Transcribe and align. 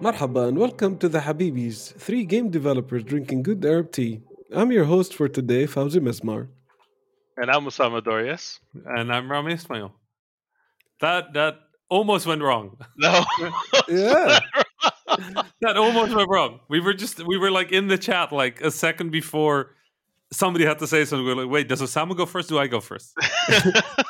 Marhaba 0.00 0.48
and 0.48 0.56
welcome 0.56 0.96
to 0.96 1.10
the 1.10 1.18
Habibis, 1.18 1.94
three 1.94 2.24
game 2.24 2.48
developers 2.48 3.04
drinking 3.04 3.42
good 3.42 3.62
Arab 3.64 3.92
tea. 3.92 4.22
I'm 4.50 4.72
your 4.72 4.84
host 4.84 5.14
for 5.14 5.28
today, 5.28 5.66
Fauzi 5.66 6.00
Mesmar. 6.00 6.48
And 7.36 7.50
I'm 7.50 7.64
Osama 7.66 8.02
Dorias. 8.02 8.60
And 8.86 9.12
I'm 9.12 9.30
Rami 9.30 9.52
Ismail. 9.52 9.92
That 11.02 11.34
that 11.34 11.58
almost 11.90 12.26
went 12.26 12.42
wrong. 12.42 12.78
No. 12.96 13.24
Yeah. 13.88 14.38
that 15.60 15.76
almost 15.76 16.14
went 16.14 16.30
wrong. 16.30 16.60
We 16.70 16.80
were 16.80 16.94
just 16.94 17.26
we 17.26 17.36
were 17.36 17.50
like 17.50 17.70
in 17.70 17.88
the 17.88 17.98
chat 17.98 18.32
like 18.32 18.60
a 18.62 18.70
second 18.70 19.10
before 19.10 19.74
somebody 20.32 20.64
had 20.64 20.78
to 20.78 20.86
say 20.86 21.04
something. 21.04 21.26
We 21.26 21.34
were 21.34 21.42
like, 21.42 21.52
wait, 21.52 21.68
does 21.68 21.82
Osama 21.82 22.16
go 22.16 22.24
first? 22.24 22.48
Do 22.48 22.58
I 22.58 22.68
go 22.68 22.80
first? 22.80 23.12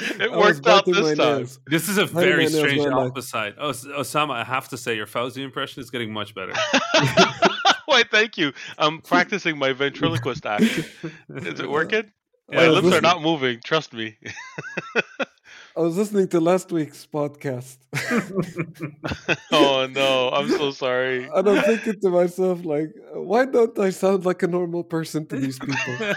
it 0.20 0.30
worked 0.32 0.66
out 0.66 0.84
this 0.86 1.16
time. 1.16 1.38
nails. 1.38 1.60
This 1.66 1.88
is 1.88 1.98
a 1.98 2.06
my 2.12 2.22
very 2.22 2.48
strange 2.48 2.84
were 2.84 2.90
like- 2.90 3.10
opposite. 3.10 3.54
Oh, 3.58 3.70
Osama, 3.70 4.32
I 4.32 4.44
have 4.44 4.68
to 4.68 4.76
say 4.78 4.94
your 4.96 5.06
Fauzi 5.06 5.42
impression 5.42 5.80
is 5.82 5.90
getting 5.90 6.12
much 6.12 6.34
better. 6.34 6.52
Why, 7.86 8.04
thank 8.10 8.36
you. 8.36 8.52
I'm 8.78 9.00
practicing 9.00 9.58
my 9.58 9.72
ventriloquist 9.72 10.44
act. 10.44 10.62
Is 10.62 11.60
it 11.60 11.68
working? 11.70 12.10
My 12.50 12.64
Yeah, 12.64 12.70
lips 12.70 12.96
are 12.96 13.00
not 13.00 13.22
moving. 13.22 13.60
Trust 13.64 13.92
me. 13.92 14.16
I 15.76 15.80
was 15.80 15.96
listening 15.96 16.26
to 16.28 16.40
last 16.40 16.72
week's 16.72 17.06
podcast 17.06 17.76
oh 19.52 19.86
no, 19.90 20.28
I'm 20.30 20.48
so 20.48 20.72
sorry. 20.72 21.28
and 21.32 21.48
I'm 21.48 21.62
thinking 21.62 22.00
to 22.00 22.10
myself, 22.10 22.64
like, 22.64 22.90
why 23.14 23.44
don't 23.44 23.78
I 23.78 23.90
sound 23.90 24.26
like 24.26 24.42
a 24.42 24.48
normal 24.48 24.82
person 24.82 25.26
to 25.26 25.36
these 25.38 25.58
people? 25.58 26.14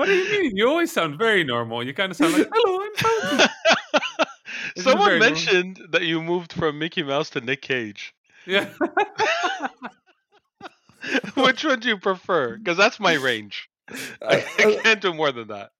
What 0.00 0.06
do 0.06 0.14
you 0.14 0.42
mean? 0.42 0.56
You 0.56 0.66
always 0.66 0.90
sound 0.90 1.18
very 1.18 1.44
normal. 1.44 1.84
You 1.84 1.92
kind 1.92 2.10
of 2.10 2.16
sound 2.16 2.32
like, 2.32 2.48
hello, 2.54 2.80
I'm. 2.80 2.90
Someone 4.82 5.08
very 5.08 5.18
normal. 5.18 5.34
mentioned 5.34 5.78
that 5.90 6.04
you 6.04 6.22
moved 6.22 6.54
from 6.54 6.78
Mickey 6.78 7.02
Mouse 7.02 7.28
to 7.30 7.42
Nic 7.42 7.60
Cage. 7.60 8.14
Yeah. 8.46 8.70
Which 11.34 11.66
one 11.66 11.80
do 11.80 11.88
you 11.88 11.98
prefer? 11.98 12.56
Because 12.56 12.78
that's 12.78 12.98
my 12.98 13.12
range. 13.12 13.68
I, 13.90 13.98
I, 14.22 14.42
I 14.58 14.78
can't 14.82 15.02
do 15.02 15.12
more 15.12 15.32
than 15.32 15.48
that. 15.48 15.72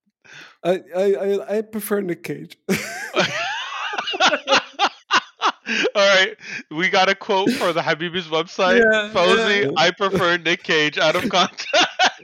I, 0.62 0.82
I, 0.94 1.56
I, 1.56 1.62
prefer 1.62 2.02
Nic 2.02 2.22
Cage. 2.22 2.58
All 5.94 5.94
right, 5.94 6.36
we 6.70 6.91
got 6.91 7.08
a 7.08 7.14
quote 7.14 7.50
for 7.52 7.72
the 7.72 7.80
Habibi's 7.80 8.26
website. 8.26 8.80
Yeah, 8.80 9.10
yeah. 9.48 9.70
I 9.78 9.91
prefer 9.92 10.36
Nic 10.36 10.62
Cage 10.62 10.98
out 10.98 11.16
of 11.16 11.26
context. 11.30 11.74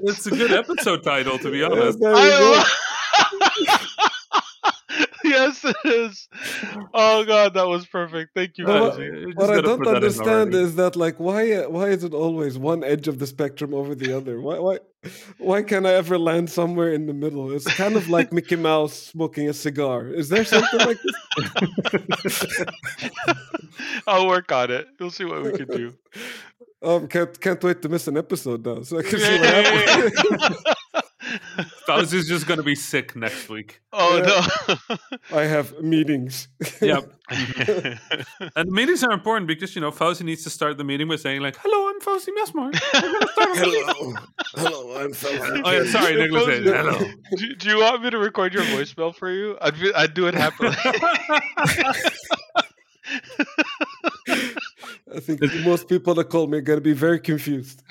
It's 0.03 0.27
a 0.27 0.31
good 0.31 0.53
episode 0.53 1.03
title, 1.03 1.39
to 1.39 1.51
be 1.51 1.63
honest. 1.63 1.99
there 2.01 2.11
you 2.13 2.17
go. 2.17 2.63
I 2.63 2.65
yes, 5.25 5.65
it 5.65 5.77
is. 5.85 6.29
Oh 6.95 7.25
god, 7.25 7.55
that 7.55 7.67
was 7.67 7.87
perfect. 7.87 8.33
Thank 8.35 8.59
you, 8.59 8.67
Well, 8.67 8.77
Uh, 8.77 8.89
what- 8.89 8.99
Fauzi. 8.99 9.05
you 9.21 9.27
just 9.27 9.37
What 9.39 9.51
I 9.51 9.61
don't 9.61 9.79
put 9.79 9.85
that 9.87 9.91
in 9.91 9.97
understand 9.97 10.55
is 10.55 10.77
that 10.77 10.97
like 10.97 11.19
why 11.19 11.67
why 11.67 11.89
is 11.89 12.05
it 12.05 12.13
always 12.15 12.59
one 12.59 12.85
edge 12.85 13.09
of 13.09 13.19
the 13.19 13.27
spectrum 13.27 13.75
over 13.75 13.95
the 13.95 14.13
other? 14.17 14.41
Why 14.41 14.59
why 14.59 14.79
why 15.39 15.63
can't 15.63 15.87
I 15.87 15.95
ever 15.95 16.19
land 16.19 16.51
somewhere 16.51 16.93
in 16.93 17.07
the 17.07 17.15
middle? 17.15 17.53
It's 17.53 17.67
kind 17.75 17.97
of 17.97 18.09
like 18.09 18.33
Mickey 18.33 18.57
Mouse 18.57 18.93
smoking 18.95 19.49
a 19.49 19.55
cigar. 19.55 20.09
Is 20.09 20.29
there 20.29 20.45
something 20.45 20.81
like 20.81 20.99
this? 22.23 22.45
I'll 24.07 24.27
work 24.29 24.51
on 24.53 24.71
it. 24.71 24.87
We'll 24.99 25.11
see 25.11 25.25
what 25.25 25.43
we 25.43 25.53
can 25.53 25.69
do. 25.69 25.95
Um, 26.83 27.09
can't 27.09 27.41
can't 27.41 27.63
wait 27.65 27.81
to 27.83 27.89
miss 27.89 28.07
an 28.07 28.17
episode 28.17 28.65
now, 28.67 28.83
so 28.83 28.99
I 28.99 29.03
can 29.03 29.19
see 29.19 29.35
Yeah, 29.35 29.41
what 29.41 29.65
yeah, 29.65 29.71
yeah, 29.73 30.11
happens. 30.11 30.63
yeah. 30.63 30.71
Fauzi's 31.89 32.29
just 32.29 32.47
going 32.47 32.59
to 32.59 32.63
be 32.63 32.77
sick 32.77 33.17
next 33.17 33.49
week. 33.49 33.81
oh 33.93 34.23
no. 34.25 34.41
I 35.37 35.43
have 35.45 35.81
meetings. 35.83 36.47
Yep. 36.81 37.13
no. 37.33 37.95
And 38.57 38.71
meetings 38.71 39.03
are 39.03 39.11
important 39.11 39.49
because, 39.49 39.75
you 39.75 39.81
know, 39.81 39.91
Fauzi 39.91 40.23
needs 40.23 40.45
to 40.45 40.51
start 40.51 40.79
the 40.79 40.85
meeting 40.85 41.09
by 41.09 41.17
saying, 41.17 41.41
like, 41.41 41.57
hello, 41.61 41.89
I'm 41.89 41.99
Fauzi 42.01 42.31
Mesmar. 42.39 42.71
We're 42.95 43.01
gonna 43.13 43.27
start 43.33 43.57
a 43.57 43.61
meeting." 43.61 43.85
hello, 43.87 44.15
hello, 44.57 44.97
I'm 45.01 45.13
Fauzi. 45.13 45.63
Oh, 45.65 45.71
yeah, 45.71 45.85
sorry, 45.91 46.15
Nicholas. 46.15 46.47
said, 46.47 46.63
Hello. 46.65 46.99
do, 47.37 47.55
do 47.57 47.69
you 47.71 47.79
want 47.81 48.03
me 48.03 48.11
to 48.11 48.19
record 48.19 48.55
your 48.55 48.63
voicemail 48.65 49.13
for 49.15 49.31
you? 49.31 49.57
I'd 49.61 49.79
be, 49.81 49.93
I'd 49.95 50.15
do 50.15 50.27
it 50.29 50.35
happily. 50.35 50.77
I 55.17 55.21
think 55.21 55.41
most 55.65 55.89
people 55.89 56.13
that 56.15 56.25
call 56.27 56.47
me 56.47 56.59
are 56.59 56.63
gonna 56.63 56.83
be 56.83 56.93
very 56.93 57.19
confused. 57.19 57.83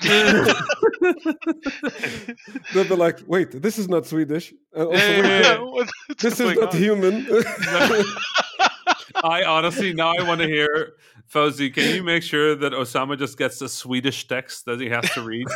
They'll 2.72 2.84
be 2.84 2.94
like, 2.96 3.18
"Wait, 3.26 3.50
this 3.50 3.78
is 3.78 3.88
not 3.88 4.06
Swedish. 4.06 4.54
Uh, 4.76 4.86
also, 4.86 4.96
Yeah, 4.96 5.20
wait, 5.20 5.28
yeah, 5.28 5.40
yeah. 5.40 5.58
What's 5.58 5.92
this 6.22 6.38
is 6.40 6.56
not 6.56 6.72
on? 6.74 6.80
human." 6.80 7.26
I 9.24 9.44
honestly, 9.44 9.92
now 9.92 10.12
I 10.16 10.22
want 10.22 10.40
to 10.42 10.46
hear, 10.46 10.92
Fauzi, 11.32 11.72
can 11.72 11.94
you 11.94 12.02
make 12.04 12.22
sure 12.22 12.54
that 12.54 12.72
Osama 12.72 13.18
just 13.18 13.36
gets 13.38 13.60
a 13.60 13.68
Swedish 13.68 14.28
text 14.28 14.66
that 14.66 14.78
he 14.78 14.88
has 14.88 15.10
to 15.14 15.22
read 15.22 15.46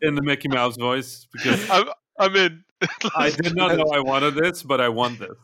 in 0.00 0.14
the 0.14 0.22
Mickey 0.22 0.48
Mouse 0.48 0.76
voice? 0.76 1.26
Because 1.32 1.68
I'm, 1.68 1.88
I'm 2.18 2.34
in. 2.36 2.64
I 3.16 3.30
did 3.30 3.56
not 3.56 3.76
know 3.76 3.90
I 3.92 4.00
wanted 4.00 4.36
this, 4.36 4.62
but 4.62 4.80
I 4.80 4.88
want 4.88 5.18
this. 5.18 5.36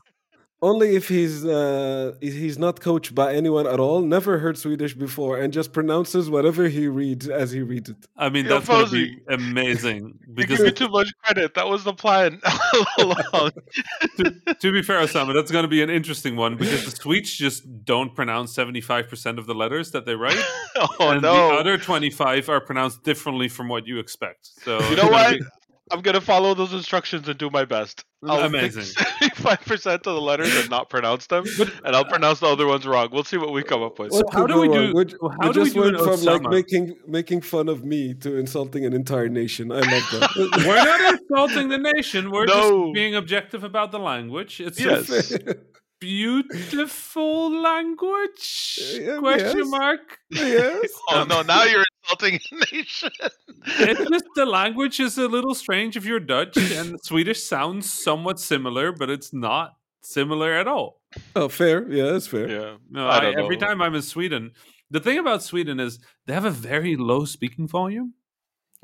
Only 0.63 0.95
if 0.95 1.09
he's 1.09 1.45
uh, 1.45 2.15
he's 2.21 2.57
not 2.57 2.81
coached 2.81 3.17
by 3.17 3.35
anyone 3.35 3.67
at 3.67 3.81
all, 3.81 4.01
never 4.01 4.39
heard 4.39 4.57
Swedish 4.57 4.95
before, 4.95 5.37
and 5.37 5.53
just 5.53 5.73
pronounces 5.73 6.31
whatever 6.31 6.69
he 6.69 6.87
reads 6.87 7.29
as 7.29 7.51
he 7.51 7.63
reads 7.63 7.91
it. 7.91 7.97
I 8.17 8.29
mean, 8.29 8.45
Yo, 8.45 8.55
that's 8.61 8.69
going 8.69 8.87
to 8.87 8.93
be 8.93 9.19
amazing. 9.29 10.21
You 10.33 10.35
Because 10.35 10.59
give 10.59 10.67
me 10.67 10.73
too 10.73 10.89
much 10.89 11.13
credit. 11.23 11.55
That 11.55 11.69
was 11.69 11.85
the 11.85 11.93
plan 11.93 12.41
all 12.99 13.13
along. 13.33 13.51
to, 14.17 14.55
to 14.55 14.73
be 14.73 14.83
fair, 14.83 15.01
Osama, 15.01 15.35
that's 15.35 15.51
going 15.51 15.65
to 15.65 15.69
be 15.69 15.83
an 15.83 15.91
interesting 15.91 16.37
one 16.37 16.57
because 16.57 16.87
the 16.87 16.91
Swedes 16.91 17.37
just 17.37 17.85
don't 17.85 18.15
pronounce 18.15 18.57
75% 18.57 19.39
of 19.39 19.47
the 19.47 19.55
letters 19.55 19.91
that 19.91 20.07
they 20.07 20.15
write. 20.15 20.43
oh 20.77 21.11
and 21.11 21.23
no! 21.23 21.51
the 21.51 21.55
other 21.57 21.77
25 21.77 22.49
are 22.49 22.61
pronounced 22.61 23.03
differently 23.03 23.49
from 23.49 23.69
what 23.69 23.87
you 23.87 23.99
expect. 23.99 24.51
So 24.63 24.81
you 24.89 24.97
know 24.97 25.03
gonna 25.03 25.13
what? 25.13 25.39
be 25.39 25.45
I'm 25.93 26.01
gonna 26.01 26.21
follow 26.21 26.55
those 26.55 26.73
instructions 26.73 27.29
and 27.29 27.39
do 27.39 27.51
my 27.51 27.65
best. 27.65 28.05
I'll 28.25 28.41
Amazing. 28.45 28.85
Five 29.35 29.61
percent 29.63 30.07
of 30.07 30.15
the 30.15 30.21
letters 30.21 30.55
and 30.57 30.71
not 30.71 30.89
pronounce 30.89 31.27
them, 31.27 31.45
and 31.85 31.95
I'll 31.97 32.05
pronounce 32.05 32.41
the 32.41 32.47
other 32.47 32.67
ones 32.67 32.87
wrong. 32.87 33.09
We'll 33.13 33.25
see 33.25 33.37
what 33.37 33.53
we 33.53 33.63
come 33.63 33.83
up 33.83 33.99
with. 33.99 34.13
So 34.13 34.19
What 34.25 34.33
how 34.35 34.47
do 34.47 34.61
we 34.61 34.69
do- 34.69 34.75
wrong? 34.75 34.93
We, 34.95 35.05
well, 35.21 35.37
we 35.41 35.47
how 35.47 35.53
do 35.53 35.61
we 35.61 35.65
just 35.67 35.75
do 35.75 35.81
went 35.83 35.97
an 35.97 36.05
from 36.05 36.21
like 36.23 36.43
making 36.43 36.95
making 37.07 37.41
fun 37.43 37.69
of 37.69 37.85
me 37.85 38.15
to 38.15 38.37
insulting 38.39 38.85
an 38.87 38.93
entire 38.93 39.29
nation. 39.29 39.71
I 39.73 39.77
love 39.81 39.85
that. 40.13 40.31
We're 40.67 40.77
not 40.77 41.15
insulting 41.21 41.69
the 41.69 41.79
nation. 41.79 42.31
We're 42.31 42.47
No. 42.47 42.85
just 42.87 42.95
being 42.95 43.15
objective 43.17 43.65
about 43.65 43.91
the 43.93 43.99
language. 43.99 44.61
It's 44.61 44.81
Yes. 44.81 45.11
A 46.03 46.43
beautiful 46.43 47.51
language? 47.63 48.79
Uh, 48.81 49.01
yeah, 49.01 49.19
Question 49.19 49.59
yes. 49.59 49.69
mark. 49.69 50.19
yes. 50.31 50.91
oh 51.11 51.25
no! 51.29 51.43
Now 51.43 51.65
you're 51.65 51.85
insulting 52.03 52.41
a 52.53 52.75
nation. 52.75 53.11
It's 53.67 54.11
just 54.11 54.25
the 54.35 54.47
language 54.47 55.01
is 55.01 55.19
a 55.19 55.29
little 55.29 55.55
strange 55.55 55.97
if 55.97 56.05
you're 56.05 56.21
Dutch, 56.21 56.57
and 56.57 56.99
Swedish 57.03 57.43
sounds 57.43 57.93
somewhat 57.93 58.41
similar, 58.41 58.93
but 58.93 59.11
it's 59.11 59.33
not 59.33 59.75
similar 60.03 60.53
at 60.53 60.67
all. 60.67 61.01
Oh, 61.37 61.49
fair. 61.49 61.91
Yeah, 61.91 62.11
that's 62.13 62.27
fair. 62.27 62.49
yeah. 62.49 62.77
No, 62.91 63.07
I 63.07 63.19
I 63.31 63.35
every 63.39 63.57
time 63.57 63.81
I'm 63.83 63.95
in 63.95 64.03
Sweden, 64.03 64.53
the 64.91 65.01
thing 65.01 65.19
about 65.19 65.43
Sweden 65.43 65.79
is 65.81 65.99
they 66.27 66.33
have 66.35 66.45
a 66.45 66.51
very 66.51 66.97
low 66.97 67.25
speaking 67.25 67.69
volume. 67.69 68.15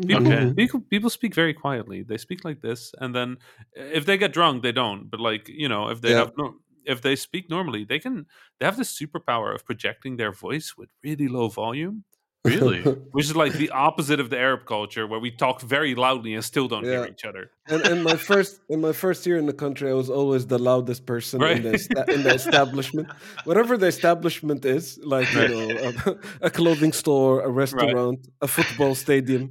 People, 0.00 0.26
Okay. 0.28 0.36
Mm-hmm. 0.36 0.54
people, 0.54 0.80
people 0.90 1.10
speak 1.10 1.34
very 1.34 1.52
quietly. 1.52 2.04
They 2.04 2.18
speak 2.18 2.44
like 2.44 2.60
this, 2.60 2.92
and 3.00 3.12
then 3.12 3.38
eh, 3.76 3.90
if 3.94 4.06
they 4.06 4.16
get 4.16 4.32
drunk, 4.32 4.62
they 4.62 4.70
don't. 4.70 5.10
But 5.10 5.18
like 5.20 5.48
you 5.48 5.68
know, 5.68 5.88
if 5.88 6.00
they 6.00 6.10
Yeah. 6.10 6.18
have 6.18 6.32
no, 6.38 6.54
if 6.88 6.98
they 7.02 7.16
speak 7.16 7.44
normally, 7.50 7.84
they 7.84 7.98
can. 7.98 8.26
They 8.58 8.64
have 8.66 8.76
the 8.76 8.84
superpower 8.98 9.54
of 9.54 9.64
projecting 9.70 10.16
their 10.16 10.32
voice 10.32 10.68
with 10.78 10.88
really 11.04 11.28
low 11.28 11.48
volume, 11.48 12.04
Really? 12.44 12.80
which 13.14 13.26
is 13.26 13.36
like 13.44 13.52
the 13.64 13.70
opposite 13.86 14.20
of 14.20 14.28
the 14.30 14.38
Arab 14.38 14.62
culture, 14.64 15.04
where 15.10 15.20
we 15.26 15.30
talk 15.44 15.60
very 15.76 15.94
loudly 15.94 16.32
and 16.34 16.42
still 16.52 16.68
don't 16.72 16.84
hear 16.84 17.04
each 17.14 17.24
other. 17.30 17.50
and 17.72 17.80
in 17.92 17.98
my 18.08 18.16
first 18.30 18.52
in 18.74 18.80
my 18.80 18.92
first 18.92 19.20
year 19.26 19.36
in 19.42 19.46
the 19.52 19.58
country, 19.64 19.86
I 19.90 19.96
was 20.02 20.08
always 20.18 20.42
the 20.54 20.58
loudest 20.70 21.02
person 21.12 21.42
in, 21.42 21.62
the 21.66 21.74
esta- 21.74 22.06
in 22.14 22.22
the 22.22 22.34
establishment. 22.42 23.08
Whatever 23.48 23.76
the 23.82 23.88
establishment 23.96 24.64
is, 24.76 24.84
like 25.14 25.28
you 25.34 25.40
Right. 25.40 25.50
know, 25.50 26.12
a, 26.42 26.46
a 26.48 26.50
clothing 26.58 26.92
store, 27.02 27.34
a 27.42 27.50
restaurant, 27.62 28.18
a 28.40 28.48
football 28.56 28.94
stadium. 28.94 29.44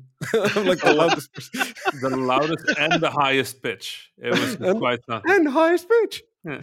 I'm 0.56 0.66
like 0.72 0.82
the 0.90 0.94
loudest 1.02 1.28
person. 1.34 1.74
The 2.02 2.10
loudest 2.34 2.66
and 2.84 2.94
the 3.06 3.12
highest 3.24 3.62
pitch. 3.62 4.12
It 4.18 4.32
was 4.32 4.56
And- 4.56 4.80
quite 4.80 5.02
something. 5.10 5.30
and 5.36 5.44
highest 5.62 5.86
pitch. 5.96 6.16
Yeah. 6.48 6.62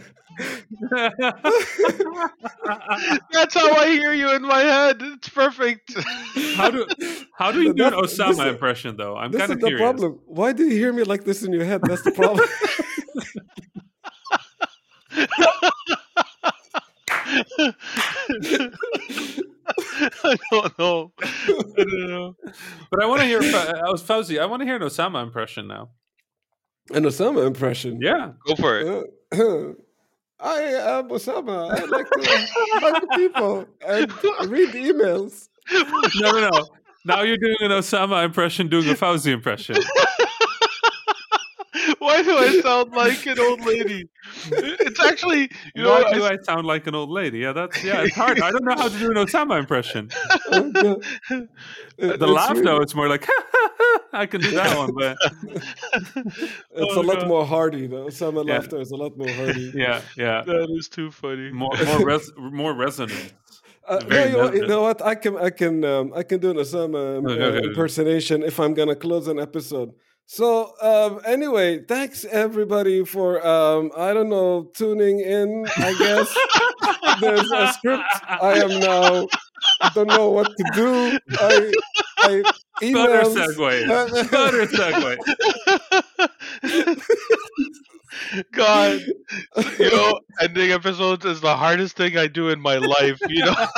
That's 3.31 3.53
how 3.53 3.71
I 3.75 3.87
hear 3.89 4.13
you 4.13 4.33
in 4.35 4.41
my 4.41 4.59
head. 4.59 4.97
It's 5.01 5.29
perfect. 5.29 5.93
how 6.55 6.71
do 6.71 6.85
how 7.37 7.51
do 7.51 7.61
you 7.61 7.73
do 7.73 7.85
an 7.85 7.91
That- 7.91 8.01
this 8.01 8.17
Osama 8.17 8.31
is- 8.31 8.39
impression 8.39 8.97
though? 8.97 9.15
I'm 9.15 9.31
This 9.31 9.39
kind 9.41 9.51
is 9.51 9.63
of 9.63 9.69
the 9.69 9.77
problem. 9.77 10.19
Why 10.25 10.53
do 10.53 10.63
you 10.63 10.71
hear 10.77 10.91
me 10.93 11.03
like 11.03 11.23
this 11.23 11.43
in 11.43 11.53
your 11.53 11.65
head? 11.65 11.81
That's 11.83 12.03
the 12.03 12.11
problem. 12.11 12.47
I 19.67 20.35
don't 20.51 20.79
know. 20.79 21.11
I 21.19 21.75
don't 21.77 22.09
know. 22.09 22.35
But 22.91 23.03
I 23.03 23.05
want 23.05 23.21
to 23.21 23.27
hear. 23.27 23.39
I 23.39 23.91
was 23.91 24.03
Fauzi. 24.03 24.39
I 24.39 24.45
want 24.45 24.61
to 24.61 24.65
hear 24.65 24.75
an 24.75 24.81
Osama 24.81 25.23
impression 25.23 25.67
now. 25.67 25.89
An 26.93 27.03
Osama 27.03 27.45
impression. 27.47 27.99
Yeah. 28.01 28.31
Go 28.47 28.55
for 28.55 28.79
it. 28.79 28.87
Uh, 28.87 29.03
I 30.39 30.73
uh, 30.75 30.99
am 30.99 31.09
Osama. 31.09 31.71
I 31.71 31.85
like 31.85 32.09
to 32.09 32.47
hug 32.79 33.09
people 33.15 33.65
and 33.85 34.11
read 34.49 34.69
emails. 34.69 35.49
No, 36.17 36.31
no, 36.31 36.49
no. 36.49 36.67
Now 37.05 37.23
you're 37.23 37.37
doing 37.37 37.57
an 37.61 37.71
Osama 37.71 38.23
impression, 38.23 38.67
doing 38.67 38.87
a 38.87 38.93
Fauzi 38.93 39.33
impression. 39.33 39.77
Why 42.05 42.21
do 42.23 42.33
I 42.37 42.61
sound 42.67 42.91
like 43.03 43.25
an 43.25 43.39
old 43.39 43.61
lady? 43.65 44.01
It's 44.87 44.99
actually, 44.99 45.49
you 45.75 45.83
know, 45.83 45.91
Why 45.91 46.13
do 46.13 46.23
I, 46.23 46.33
I 46.33 46.37
sound 46.43 46.65
like 46.73 46.87
an 46.87 46.95
old 46.95 47.09
lady? 47.09 47.39
Yeah, 47.39 47.53
that's 47.53 47.83
yeah. 47.83 48.01
It's 48.03 48.15
hard. 48.15 48.39
I 48.41 48.51
don't 48.51 48.63
know 48.65 48.75
how 48.75 48.87
to 48.89 48.97
do 49.03 49.07
an 49.11 49.17
Osama 49.25 49.59
impression. 49.59 50.09
Okay. 50.51 50.95
The 51.29 51.47
It's 51.97 52.21
laugh 52.21 52.51
really- 52.51 52.63
though, 52.63 52.77
it's 52.85 52.95
more 52.95 53.09
like 53.09 53.27
I 54.13 54.25
can 54.25 54.41
do 54.41 54.51
that 54.51 54.77
one, 54.77 54.91
but 55.01 55.17
It's 56.81 56.95
Oh, 56.97 57.01
a 57.01 57.05
lot 57.11 57.19
God. 57.19 57.27
more 57.27 57.45
hardy. 57.45 57.87
The 57.87 57.97
Osama 58.09 58.45
Yeah. 58.45 58.53
laughter 58.55 58.79
is 58.85 58.91
a 58.91 58.95
lot 59.03 59.17
more 59.17 59.29
hardy. 59.29 59.71
yeah, 59.75 60.01
yeah. 60.17 60.41
that 60.45 60.67
is 60.79 60.87
too 60.89 61.09
funny. 61.11 61.51
More 61.51 61.71
more 61.89 62.05
res- 62.05 62.31
more 62.37 62.73
resonant. 62.73 63.33
Uh, 63.87 63.99
no, 64.09 64.23
you, 64.25 64.31
know, 64.37 64.53
you 64.53 64.67
know 64.67 64.81
what? 64.81 64.99
I 65.11 65.15
can 65.23 65.37
I 65.37 65.49
can 65.61 65.83
um, 65.85 66.11
I 66.15 66.23
can 66.23 66.39
do 66.39 66.49
an 66.51 66.57
Osama 66.57 67.01
um, 67.19 67.25
Okay, 67.27 67.41
uh, 67.41 67.45
okay, 67.47 67.57
okay. 67.59 67.67
impersonation 67.67 68.37
if 68.43 68.59
I'm 68.59 68.73
gonna 68.73 68.95
close 68.95 69.27
an 69.27 69.39
episode. 69.39 69.89
So 70.27 70.73
um, 70.81 71.21
anyway, 71.25 71.79
thanks 71.83 72.25
everybody 72.25 73.05
for 73.05 73.45
um, 73.45 73.91
I 73.95 74.13
don't 74.13 74.29
know 74.29 74.69
tuning 74.75 75.19
in. 75.19 75.65
I 75.77 75.95
guess 75.99 76.35
there's 77.21 77.51
a 77.51 77.67
script. 77.73 78.03
I 78.41 78.59
am 78.63 78.79
now 78.79 79.27
I 79.81 79.89
don't 79.93 80.07
know 80.07 80.29
what 80.31 80.47
to 80.57 80.63
do. 80.73 81.19
I 81.39 81.71
I 82.19 82.43
Better 82.79 83.23
emails. 83.23 83.35
segue. 83.35 84.31
Better 84.31 84.65
segue. 84.67 85.17
God, 88.51 89.01
you 89.79 89.91
know, 89.91 90.19
ending 90.41 90.71
episodes 90.71 91.25
is 91.25 91.41
the 91.41 91.55
hardest 91.55 91.95
thing 91.95 92.17
I 92.17 92.27
do 92.27 92.49
in 92.49 92.59
my 92.59 92.77
life. 92.77 93.19
You 93.27 93.45
know, 93.45 93.55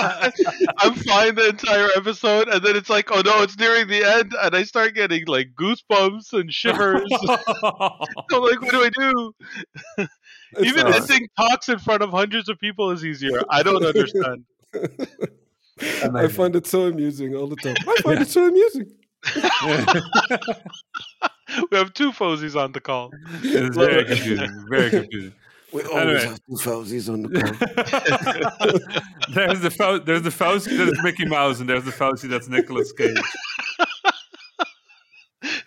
I'm 0.78 0.94
fine 0.96 1.36
the 1.36 1.50
entire 1.50 1.90
episode, 1.96 2.48
and 2.50 2.64
then 2.64 2.76
it's 2.76 2.90
like, 2.90 3.12
oh 3.12 3.22
no, 3.22 3.44
it's 3.44 3.58
nearing 3.58 3.88
the 3.88 4.04
end, 4.04 4.34
and 4.42 4.56
I 4.56 4.64
start 4.64 4.96
getting 4.96 5.26
like 5.26 5.50
goosebumps 5.56 6.34
and 6.34 6.54
shivers. 6.54 7.10
I'm 7.12 8.42
like, 8.42 8.62
what 8.62 8.72
do 8.72 8.84
I 8.84 8.90
do? 8.90 9.34
It's 10.54 10.66
Even 10.66 10.88
ending 10.94 11.28
talks 11.38 11.70
in 11.70 11.80
front 11.80 12.04
of 12.04 12.12
hundreds 12.12 12.50
of 12.50 12.60
people 12.60 12.92
is 12.92 13.04
easier. 13.04 13.42
I 13.50 13.64
don't 13.64 13.84
understand. 13.84 14.46
I 16.02 16.28
find 16.28 16.56
it 16.56 16.66
so 16.68 16.88
amusing 16.88 17.36
all 17.36 17.48
the 17.48 17.56
time. 17.58 17.76
I 17.88 17.96
find 18.02 18.22
it 18.22 18.28
so 18.28 18.48
amusing. 18.48 18.94
we 21.72 21.78
have 21.78 21.94
two 21.94 22.12
Fauzies 22.12 22.56
on 22.56 22.72
the 22.72 22.80
call. 22.82 23.12
it's 23.44 23.76
very 23.78 24.06
confusing. 24.06 24.66
Very 24.70 24.90
confusing. 24.90 25.34
We 25.74 25.84
always 25.84 26.02
Anyway. 26.02 26.24
have 26.24 26.40
two 26.46 26.54
Fauzies 26.54 27.10
on 27.12 27.24
the 27.24 27.30
call. 27.42 29.34
there's 29.36 29.60
the 29.60 29.70
Fau- 29.70 30.00
there's 30.00 30.22
the 30.22 30.30
Fauzi 30.30 30.78
that's 30.78 31.04
Mickey 31.04 31.26
Mouse, 31.26 31.60
and 31.60 31.68
there's 31.68 31.84
the 31.84 31.92
Fauzi 31.92 32.30
that's 32.30 32.48
Nicolas 32.48 32.94
Cage. 32.94 33.18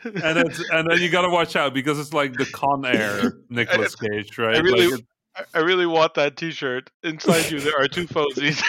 and 0.04 0.38
it's 0.38 0.58
and 0.70 0.90
then 0.90 1.00
you 1.02 1.10
got 1.10 1.20
to 1.22 1.28
watch 1.28 1.54
out 1.54 1.74
because 1.74 1.98
it's 1.98 2.14
like 2.14 2.32
the 2.32 2.46
Con 2.46 2.86
Air 2.86 3.34
Nicolas 3.50 3.94
Cage, 3.94 4.38
right? 4.38 4.56
I 4.56 4.60
really, 4.60 4.86
Like, 4.90 5.04
I- 5.36 5.44
I 5.58 5.58
really 5.60 5.84
want 5.86 6.14
that 6.14 6.34
T-shirt. 6.34 6.90
Inside 7.02 7.50
you, 7.50 7.60
there 7.60 7.78
are 7.78 7.86
two 7.86 8.06
Fauzies. 8.06 8.62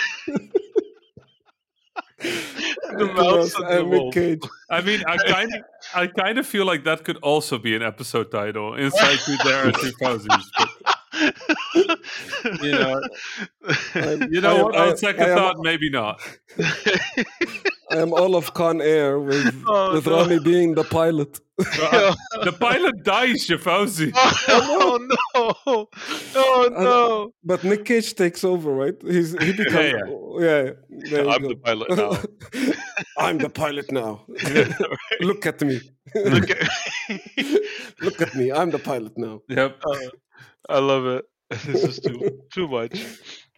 the 2.97 3.05
mouse 3.13 3.53
and 3.55 3.65
the 3.67 3.79
and 3.81 3.89
Nick 3.89 3.99
wolf. 4.01 4.13
Cage. 4.13 4.41
I 4.69 4.81
mean, 4.81 5.03
I 5.07 5.17
kind 5.17 5.53
of 5.53 5.61
I 5.95 6.07
kind 6.07 6.37
of 6.37 6.45
feel 6.47 6.65
like 6.65 6.83
that 6.85 7.03
could 7.03 7.17
also 7.17 7.57
be 7.57 7.75
an 7.75 7.81
episode 7.83 8.31
title. 8.31 8.75
Inside 8.75 9.19
you, 9.27 9.37
there 9.43 9.67
are 9.67 9.71
two 9.71 9.91
Fauzis. 10.01 10.45
You 12.63 12.71
know, 12.71 13.01
I'm- 13.95 14.33
you 14.33 14.41
know 14.41 14.57
am- 14.57 14.63
what? 14.63 14.75
I 14.75 14.81
On 14.83 14.89
am- 14.89 14.97
second 14.97 15.23
I 15.23 15.29
am- 15.29 15.37
thought, 15.37 15.55
maybe 15.59 15.89
not. 15.89 16.21
I 17.91 17.97
am 17.97 18.13
all 18.13 18.35
of 18.35 18.53
Con 18.53 18.81
Air 18.81 19.19
with 19.19 19.63
Oh, 19.67 19.93
with 19.93 20.05
no. 20.07 20.17
Rami 20.21 20.39
being 20.39 20.73
the 20.75 20.83
pilot. 20.83 21.39
Uh, 21.59 22.15
the 22.43 22.53
pilot 22.53 23.03
dies, 23.03 23.47
you 23.49 23.57
Fauzi. 23.57 24.11
oh 24.15 24.97
no! 25.35 25.87
Oh 26.35 26.69
no! 26.71 27.33
But 27.43 27.63
Nic 27.63 27.85
Cage 27.85 28.15
takes 28.15 28.43
over, 28.43 28.71
right? 28.73 28.95
He's 29.05 29.31
he 29.43 29.51
becomes 29.53 29.75
yeah. 29.75 29.99
Yeah, 30.39 30.39
there 30.39 30.77
you 30.89 30.90
I'm 31.13 31.43
the 31.43 31.55
pilot 31.55 31.89
now. 32.01 32.17
I'm 33.17 33.37
the 33.37 33.49
pilot 33.49 33.91
now. 33.91 34.25
Look 35.21 35.45
at 35.45 35.61
me. 35.61 35.81
Look 36.15 36.49
at- 36.49 36.69
Look 38.01 38.21
at 38.21 38.35
me. 38.35 38.51
I'm 38.51 38.69
the 38.71 38.79
pilot 38.79 39.13
now. 39.17 39.41
Yep. 39.49 39.81
Uh, 39.85 39.97
I 40.69 40.79
love 40.79 41.05
it. 41.05 41.25
This 41.65 41.83
is 41.83 41.99
too 41.99 42.39
too 42.53 42.67
much. 42.67 42.95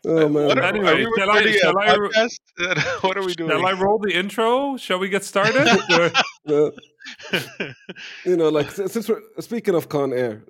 Oh 0.06 0.28
man. 0.28 0.48
What 0.48 0.58
are, 0.58 0.64
Anyway, 0.64 0.92
are 0.92 0.96
we 0.96 1.12
shall 1.18 1.30
I- 1.32 1.52
shall 1.52 1.78
I- 1.80 2.98
what 3.02 3.18
are 3.18 3.24
we 3.26 3.34
doing? 3.36 3.50
Shall 3.52 3.66
I 3.66 3.74
roll 3.74 4.00
the 4.00 4.14
intro? 4.14 4.78
Shall 4.78 5.00
we 5.00 5.10
get 5.10 5.24
started? 5.24 5.68
Uh, 6.48 6.72
you 8.26 8.36
know, 8.38 8.50
like 8.50 8.72
since 8.72 9.08
we're 9.10 9.22
speaking 9.40 9.76
of 9.76 9.90
Con 9.90 10.12
Air, 10.14 10.44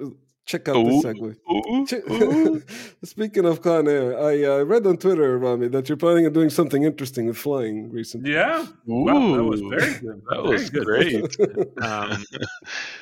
check 0.45 0.67
out 0.67 0.73
this 0.85 1.05
Ooh. 1.05 1.07
segue. 1.07 1.35
Ooh, 1.51 1.85
Che- 1.85 2.01
ooh. 2.11 2.61
Speaking 3.03 3.45
of 3.45 3.61
Con 3.61 3.87
Air, 3.87 4.17
I 4.19 4.43
uh, 4.43 4.63
read 4.63 4.85
on 4.85 4.97
Twitter, 4.97 5.37
Rami, 5.37 5.67
that 5.69 5.87
you're 5.89 5.97
planning 5.97 6.25
on 6.25 6.33
doing 6.33 6.49
something 6.49 6.83
interesting 6.83 7.27
with 7.27 7.37
flying 7.37 7.89
recently. 7.91 8.31
yeah. 8.33 8.65
Wow, 8.85 9.35
that 9.37 9.43
was 9.43 9.61
very 9.61 9.93
good. 9.99 10.21
That 10.29 10.41
Very 10.43 10.49
was 10.49 10.69
good. 10.69 10.85
great. 10.85 11.77
Um, 11.83 12.25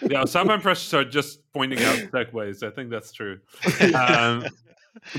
yeah, 0.09 0.25
some 0.25 0.49
impressions 0.49 0.93
are 0.93 1.03
just 1.05 1.39
pointing 1.53 1.79
out 1.83 1.95
segues. 2.11 2.63
I 2.63 2.69
think 2.71 2.89
that's 2.89 3.11
true. 3.11 3.39
Um, 3.95 4.45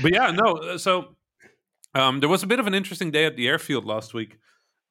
but 0.01 0.11
yeah, 0.13 0.31
no. 0.31 0.77
So 0.77 1.15
um, 1.95 2.19
there 2.19 2.29
was 2.29 2.43
a 2.43 2.47
bit 2.47 2.59
of 2.59 2.67
an 2.67 2.73
interesting 2.73 3.11
day 3.11 3.25
at 3.25 3.35
the 3.37 3.47
airfield 3.47 3.85
last 3.85 4.13
week 4.13 4.37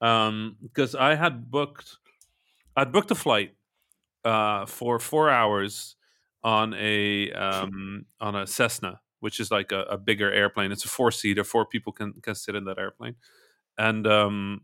because 0.00 0.94
I 0.98 1.14
had 1.14 1.50
booked, 1.50 1.96
I'd 2.76 2.92
booked 2.92 3.10
a 3.10 3.14
flight 3.14 3.54
uh, 4.24 4.66
for 4.66 4.98
four 4.98 5.28
hours 5.30 5.96
on 6.44 6.74
a 6.74 7.30
um, 7.32 8.06
on 8.20 8.34
a 8.34 8.46
Cessna, 8.46 9.00
which 9.20 9.40
is 9.40 9.50
like 9.50 9.72
a, 9.72 9.82
a 9.82 9.98
bigger 9.98 10.32
airplane. 10.32 10.72
It's 10.72 10.84
a 10.84 10.88
four 10.88 11.10
seater. 11.10 11.44
Four 11.44 11.66
people 11.66 11.92
can 11.92 12.14
can 12.22 12.34
sit 12.34 12.54
in 12.54 12.64
that 12.64 12.78
airplane, 12.78 13.16
and 13.78 14.06
um, 14.06 14.62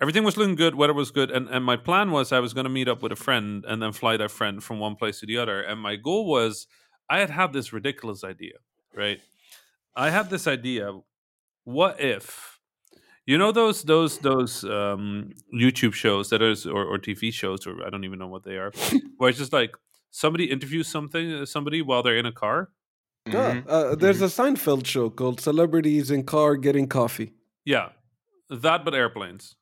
everything 0.00 0.24
was 0.24 0.36
looking 0.36 0.54
good. 0.54 0.74
Weather 0.74 0.94
was 0.94 1.10
good, 1.10 1.30
and 1.30 1.48
and 1.48 1.64
my 1.64 1.76
plan 1.76 2.10
was 2.10 2.32
I 2.32 2.40
was 2.40 2.54
going 2.54 2.64
to 2.64 2.70
meet 2.70 2.88
up 2.88 3.02
with 3.02 3.12
a 3.12 3.16
friend 3.16 3.64
and 3.66 3.82
then 3.82 3.92
fly 3.92 4.16
that 4.16 4.30
friend 4.30 4.62
from 4.62 4.78
one 4.78 4.96
place 4.96 5.20
to 5.20 5.26
the 5.26 5.38
other. 5.38 5.60
And 5.60 5.80
my 5.80 5.96
goal 5.96 6.26
was 6.26 6.66
I 7.08 7.18
had 7.18 7.30
had 7.30 7.52
this 7.52 7.72
ridiculous 7.72 8.24
idea, 8.24 8.54
right? 8.94 9.20
I 9.96 10.10
had 10.10 10.30
this 10.30 10.46
idea. 10.46 11.00
What 11.64 12.00
if 12.00 12.60
you 13.26 13.38
know 13.38 13.52
those 13.52 13.82
those 13.82 14.18
those 14.18 14.64
um, 14.64 15.32
YouTube 15.54 15.94
shows 15.94 16.30
that 16.30 16.42
is 16.42 16.66
or, 16.66 16.84
or 16.84 16.98
TV 16.98 17.32
shows 17.32 17.66
or 17.66 17.84
I 17.84 17.90
don't 17.90 18.04
even 18.04 18.18
know 18.18 18.28
what 18.28 18.44
they 18.44 18.56
are, 18.56 18.72
where 19.16 19.30
it's 19.30 19.38
just 19.38 19.52
like 19.52 19.74
somebody 20.22 20.44
interviews 20.54 20.86
something 20.96 21.26
uh, 21.32 21.46
somebody 21.46 21.82
while 21.82 22.02
they're 22.04 22.16
in 22.24 22.26
a 22.26 22.32
car. 22.44 22.58
Yeah, 23.26 23.54
Mhm. 23.54 23.64
uh, 23.68 23.94
there's 24.02 24.22
a 24.22 24.26
Seinfeld 24.38 24.86
show 24.86 25.10
called 25.10 25.40
Celebrities 25.40 26.10
in 26.10 26.24
Car 26.24 26.56
Getting 26.56 26.88
Coffee. 26.88 27.32
Yeah, 27.64 27.88
that 28.50 28.84
but 28.84 28.94
airplanes. 28.94 29.56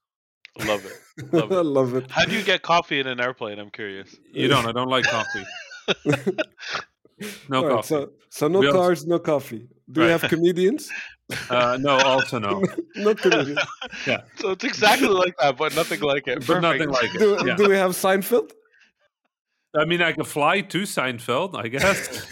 Love 0.71 0.85
it. 0.91 0.97
Love 1.33 1.53
it. 1.61 1.63
love 1.79 1.95
it. 1.95 2.11
How 2.11 2.25
do 2.27 2.35
you 2.39 2.43
get 2.45 2.61
coffee 2.63 2.99
in 3.01 3.07
an 3.07 3.21
airplane? 3.21 3.59
I'm 3.59 3.71
curious. 3.71 4.15
You 4.33 4.49
don't. 4.49 4.67
I 4.67 4.73
don't 4.73 4.89
like 4.97 5.05
coffee. 5.05 5.45
No 7.49 7.59
All 7.59 7.65
right, 7.67 7.75
coffee. 7.77 7.87
so, 7.89 8.11
so 8.31 8.49
no 8.49 8.59
We 8.59 8.67
also- 8.67 8.79
cars, 8.79 9.07
no 9.07 9.19
coffee. 9.21 9.69
Do 9.93 10.01
we 10.01 10.07
Right. 10.09 10.21
have 10.21 10.29
comedians? 10.31 10.91
Uh, 11.49 11.79
no, 11.81 11.93
also 11.99 12.39
no. 12.39 12.63
no 12.97 13.15
comedians. 13.15 13.59
yeah. 14.07 14.21
So 14.41 14.51
it's 14.51 14.65
exactly 14.65 15.09
like 15.09 15.35
that, 15.39 15.57
but 15.57 15.75
nothing 15.75 16.01
like 16.01 16.27
it. 16.29 16.45
But 16.47 16.61
nothing 16.61 16.91
Perfect. 16.91 17.13
like 17.15 17.19
Do, 17.23 17.35
it. 17.37 17.47
Yeah. 17.47 17.55
do 17.57 17.69
we 17.71 17.77
have 17.77 17.93
Seinfeld? 17.93 18.51
I 19.75 19.85
mean, 19.87 20.03
I 20.03 20.13
could 20.13 20.27
fly 20.27 20.61
to 20.61 20.83
Seinfeld, 20.83 21.55
I 21.57 21.69
guess. 21.69 22.27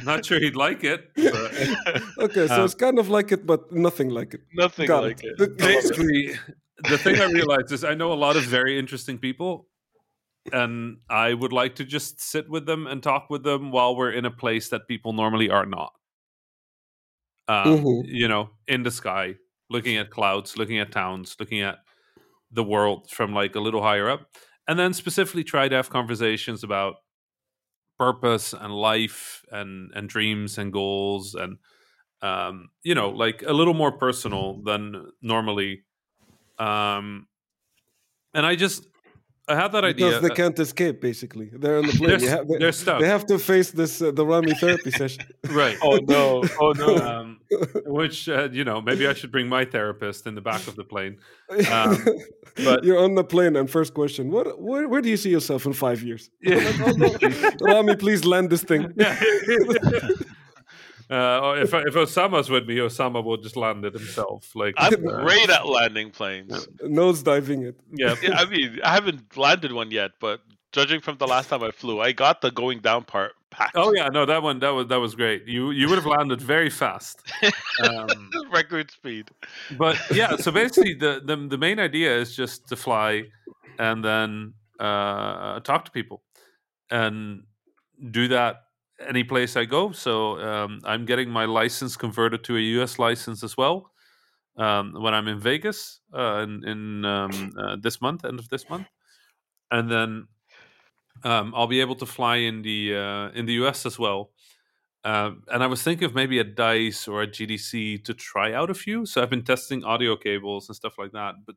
Not 0.04 0.24
sure 0.26 0.40
he'd 0.40 0.56
like 0.56 0.82
it. 0.82 1.10
But 1.14 2.02
Okay, 2.18 2.48
so 2.48 2.54
Um, 2.56 2.64
it's 2.64 2.74
kind 2.74 2.98
of 2.98 3.08
like 3.08 3.30
it, 3.32 3.46
but 3.46 3.70
nothing 3.72 4.10
like 4.10 4.34
it. 4.34 4.40
nothing 4.54 4.86
Got 4.88 5.04
like 5.04 5.22
it. 5.22 5.40
it. 5.40 5.56
basically, 5.56 6.34
the 6.88 6.98
thing 6.98 7.20
I 7.20 7.26
realized 7.26 7.70
is 7.70 7.84
I 7.84 7.94
know 7.94 8.12
a 8.12 8.18
lot 8.18 8.36
of 8.36 8.42
very 8.42 8.76
interesting 8.78 9.18
people, 9.18 9.68
and 10.52 10.96
I 11.08 11.32
would 11.34 11.52
like 11.52 11.76
to 11.76 11.84
just 11.84 12.20
sit 12.20 12.48
with 12.50 12.66
them 12.66 12.88
and 12.88 13.00
talk 13.02 13.30
with 13.30 13.44
them 13.44 13.70
while 13.70 13.94
we're 13.94 14.10
in 14.12 14.24
a 14.24 14.30
place 14.30 14.68
that 14.70 14.88
people 14.88 15.12
normally 15.12 15.48
are 15.48 15.66
not. 15.66 15.92
Um, 17.48 17.78
Mhm. 17.78 18.02
You 18.06 18.26
know, 18.28 18.50
in 18.66 18.82
the 18.82 18.90
sky, 18.90 19.36
looking 19.70 19.96
at 19.96 20.10
clouds, 20.10 20.56
looking 20.56 20.80
at 20.80 20.90
towns, 20.90 21.36
looking 21.38 21.60
at 21.60 21.78
the 22.50 22.64
world 22.64 23.08
from 23.10 23.32
like 23.32 23.54
a 23.54 23.60
little 23.60 23.82
higher 23.82 24.10
up, 24.10 24.26
and 24.68 24.78
then 24.78 24.92
specifically 24.92 25.44
try 25.44 25.68
to 25.68 25.76
have 25.76 25.90
conversations 25.90 26.64
about 26.64 26.96
purpose 27.98 28.52
and 28.52 28.74
life 28.74 29.44
and 29.50 29.90
and 29.94 30.08
dreams 30.08 30.58
and 30.58 30.72
goals 30.72 31.34
and 31.34 31.58
um, 32.22 32.70
you 32.84 32.94
know, 32.94 33.10
like 33.10 33.42
a 33.42 33.52
little 33.52 33.74
more 33.74 33.92
personal 33.92 34.62
than 34.62 35.10
normally. 35.22 35.84
Um, 36.58 37.28
and 38.34 38.46
I 38.46 38.56
just, 38.56 38.86
I 39.48 39.56
had 39.56 39.72
that 39.72 39.82
because 39.82 40.14
idea. 40.14 40.20
they 40.20 40.30
uh, 40.30 40.34
can't 40.34 40.58
escape. 40.58 41.00
Basically, 41.00 41.50
they're 41.52 41.78
on 41.78 41.86
the 41.86 41.92
plane. 41.92 42.10
They're, 42.10 42.18
They 42.18 42.26
have, 42.28 42.48
they, 42.48 42.58
they're 42.58 42.72
stuck. 42.72 43.00
they 43.00 43.08
have 43.08 43.26
to 43.26 43.38
face 43.38 43.72
this 43.72 44.00
uh, 44.00 44.12
the 44.12 44.24
Rami 44.24 44.54
therapy 44.54 44.92
session. 44.92 45.24
right. 45.50 45.76
Oh 45.82 45.96
no! 45.96 46.44
Oh 46.60 46.72
no! 46.72 46.96
Um, 47.12 47.40
which 47.86 48.28
uh, 48.28 48.48
you 48.52 48.64
know, 48.64 48.80
maybe 48.80 49.06
I 49.06 49.14
should 49.14 49.32
bring 49.32 49.48
my 49.48 49.64
therapist 49.64 50.26
in 50.26 50.34
the 50.36 50.40
back 50.40 50.66
of 50.68 50.76
the 50.76 50.84
plane. 50.84 51.18
Um, 51.70 51.98
but- 52.64 52.84
you're 52.84 52.98
on 52.98 53.14
the 53.16 53.24
plane, 53.24 53.56
and 53.56 53.68
first 53.68 53.94
question: 53.94 54.30
What? 54.30 54.60
Where, 54.60 54.88
where 54.88 55.00
do 55.02 55.08
you 55.10 55.16
see 55.16 55.30
yourself 55.30 55.66
in 55.66 55.72
five 55.72 56.02
years? 56.02 56.30
Yeah. 56.40 56.60
Rami, 57.60 57.96
please 57.96 58.24
land 58.24 58.48
this 58.48 58.62
thing. 58.62 58.92
Yeah. 58.96 59.20
Uh, 61.12 61.40
or 61.44 61.58
if 61.58 61.74
if 61.74 61.94
Osama's 61.94 62.48
with 62.48 62.66
me, 62.66 62.76
Osama 62.76 63.22
will 63.22 63.36
just 63.36 63.56
land 63.56 63.84
it 63.84 63.92
himself. 63.92 64.54
Like 64.54 64.74
I'm 64.78 65.06
uh, 65.06 65.20
great 65.22 65.50
at 65.50 65.66
landing 65.66 66.10
planes. 66.10 66.66
Nose 66.82 67.22
diving 67.22 67.62
it. 67.64 67.78
Yeah. 67.92 68.14
Yeah, 68.22 68.38
I 68.38 68.44
mean, 68.46 68.78
I 68.84 68.94
haven't 68.94 69.36
landed 69.36 69.72
one 69.72 69.90
yet, 69.90 70.12
but 70.20 70.40
judging 70.72 71.00
from 71.00 71.18
the 71.18 71.26
last 71.26 71.48
time 71.48 71.62
I 71.62 71.70
flew, 71.70 72.00
I 72.00 72.12
got 72.12 72.40
the 72.40 72.50
going 72.50 72.80
down 72.80 73.04
part 73.04 73.32
packed. 73.50 73.76
Oh 73.76 73.92
yeah, 73.92 74.08
no, 74.08 74.24
that 74.24 74.42
one 74.42 74.58
that 74.60 74.70
was 74.70 74.86
that 74.88 75.00
was 75.00 75.14
great. 75.14 75.46
You 75.46 75.70
you 75.70 75.88
would 75.88 75.98
have 75.98 76.06
landed 76.06 76.40
very 76.40 76.70
fast. 76.70 77.22
Um, 77.82 78.30
record 78.52 78.90
speed. 78.90 79.30
but 79.78 79.96
yeah, 80.12 80.36
so 80.36 80.52
basically 80.52 80.94
the, 80.94 81.22
the 81.24 81.36
the 81.48 81.58
main 81.58 81.80
idea 81.80 82.14
is 82.14 82.36
just 82.36 82.68
to 82.68 82.76
fly 82.76 83.24
and 83.78 84.04
then 84.04 84.52
uh, 84.78 85.58
talk 85.60 85.86
to 85.86 85.90
people 85.90 86.22
and 86.90 87.44
do 88.10 88.28
that 88.28 88.66
any 89.08 89.24
place 89.24 89.56
I 89.56 89.64
go. 89.64 89.92
So 89.92 90.38
um, 90.40 90.80
I'm 90.84 91.04
getting 91.04 91.30
my 91.30 91.44
license 91.44 91.96
converted 91.96 92.44
to 92.44 92.56
a 92.56 92.60
US 92.60 92.98
license 92.98 93.42
as 93.42 93.56
well 93.56 93.92
um, 94.56 94.94
when 94.94 95.14
I'm 95.14 95.28
in 95.28 95.40
Vegas 95.40 96.00
uh, 96.16 96.44
in, 96.44 96.64
in 96.66 97.04
um, 97.04 97.52
uh, 97.58 97.76
this 97.80 98.00
month, 98.00 98.24
end 98.24 98.38
of 98.38 98.48
this 98.48 98.68
month, 98.68 98.86
and 99.70 99.90
then 99.90 100.28
um, 101.24 101.52
I'll 101.56 101.66
be 101.66 101.80
able 101.80 101.96
to 101.96 102.06
fly 102.06 102.36
in 102.36 102.62
the 102.62 102.96
uh, 102.96 103.28
in 103.38 103.46
the 103.46 103.54
US 103.64 103.86
as 103.86 103.98
well. 103.98 104.30
Um, 105.04 105.42
and 105.48 105.64
I 105.64 105.66
was 105.66 105.82
thinking 105.82 106.04
of 106.04 106.14
maybe 106.14 106.38
a 106.38 106.44
Dice 106.44 107.08
or 107.08 107.22
a 107.22 107.26
GDC 107.26 108.04
to 108.04 108.14
try 108.14 108.52
out 108.52 108.70
a 108.70 108.74
few. 108.74 109.04
So 109.04 109.20
I've 109.20 109.30
been 109.30 109.44
testing 109.44 109.82
audio 109.84 110.16
cables 110.16 110.68
and 110.68 110.76
stuff 110.76 110.96
like 110.96 111.12
that. 111.12 111.34
But 111.44 111.56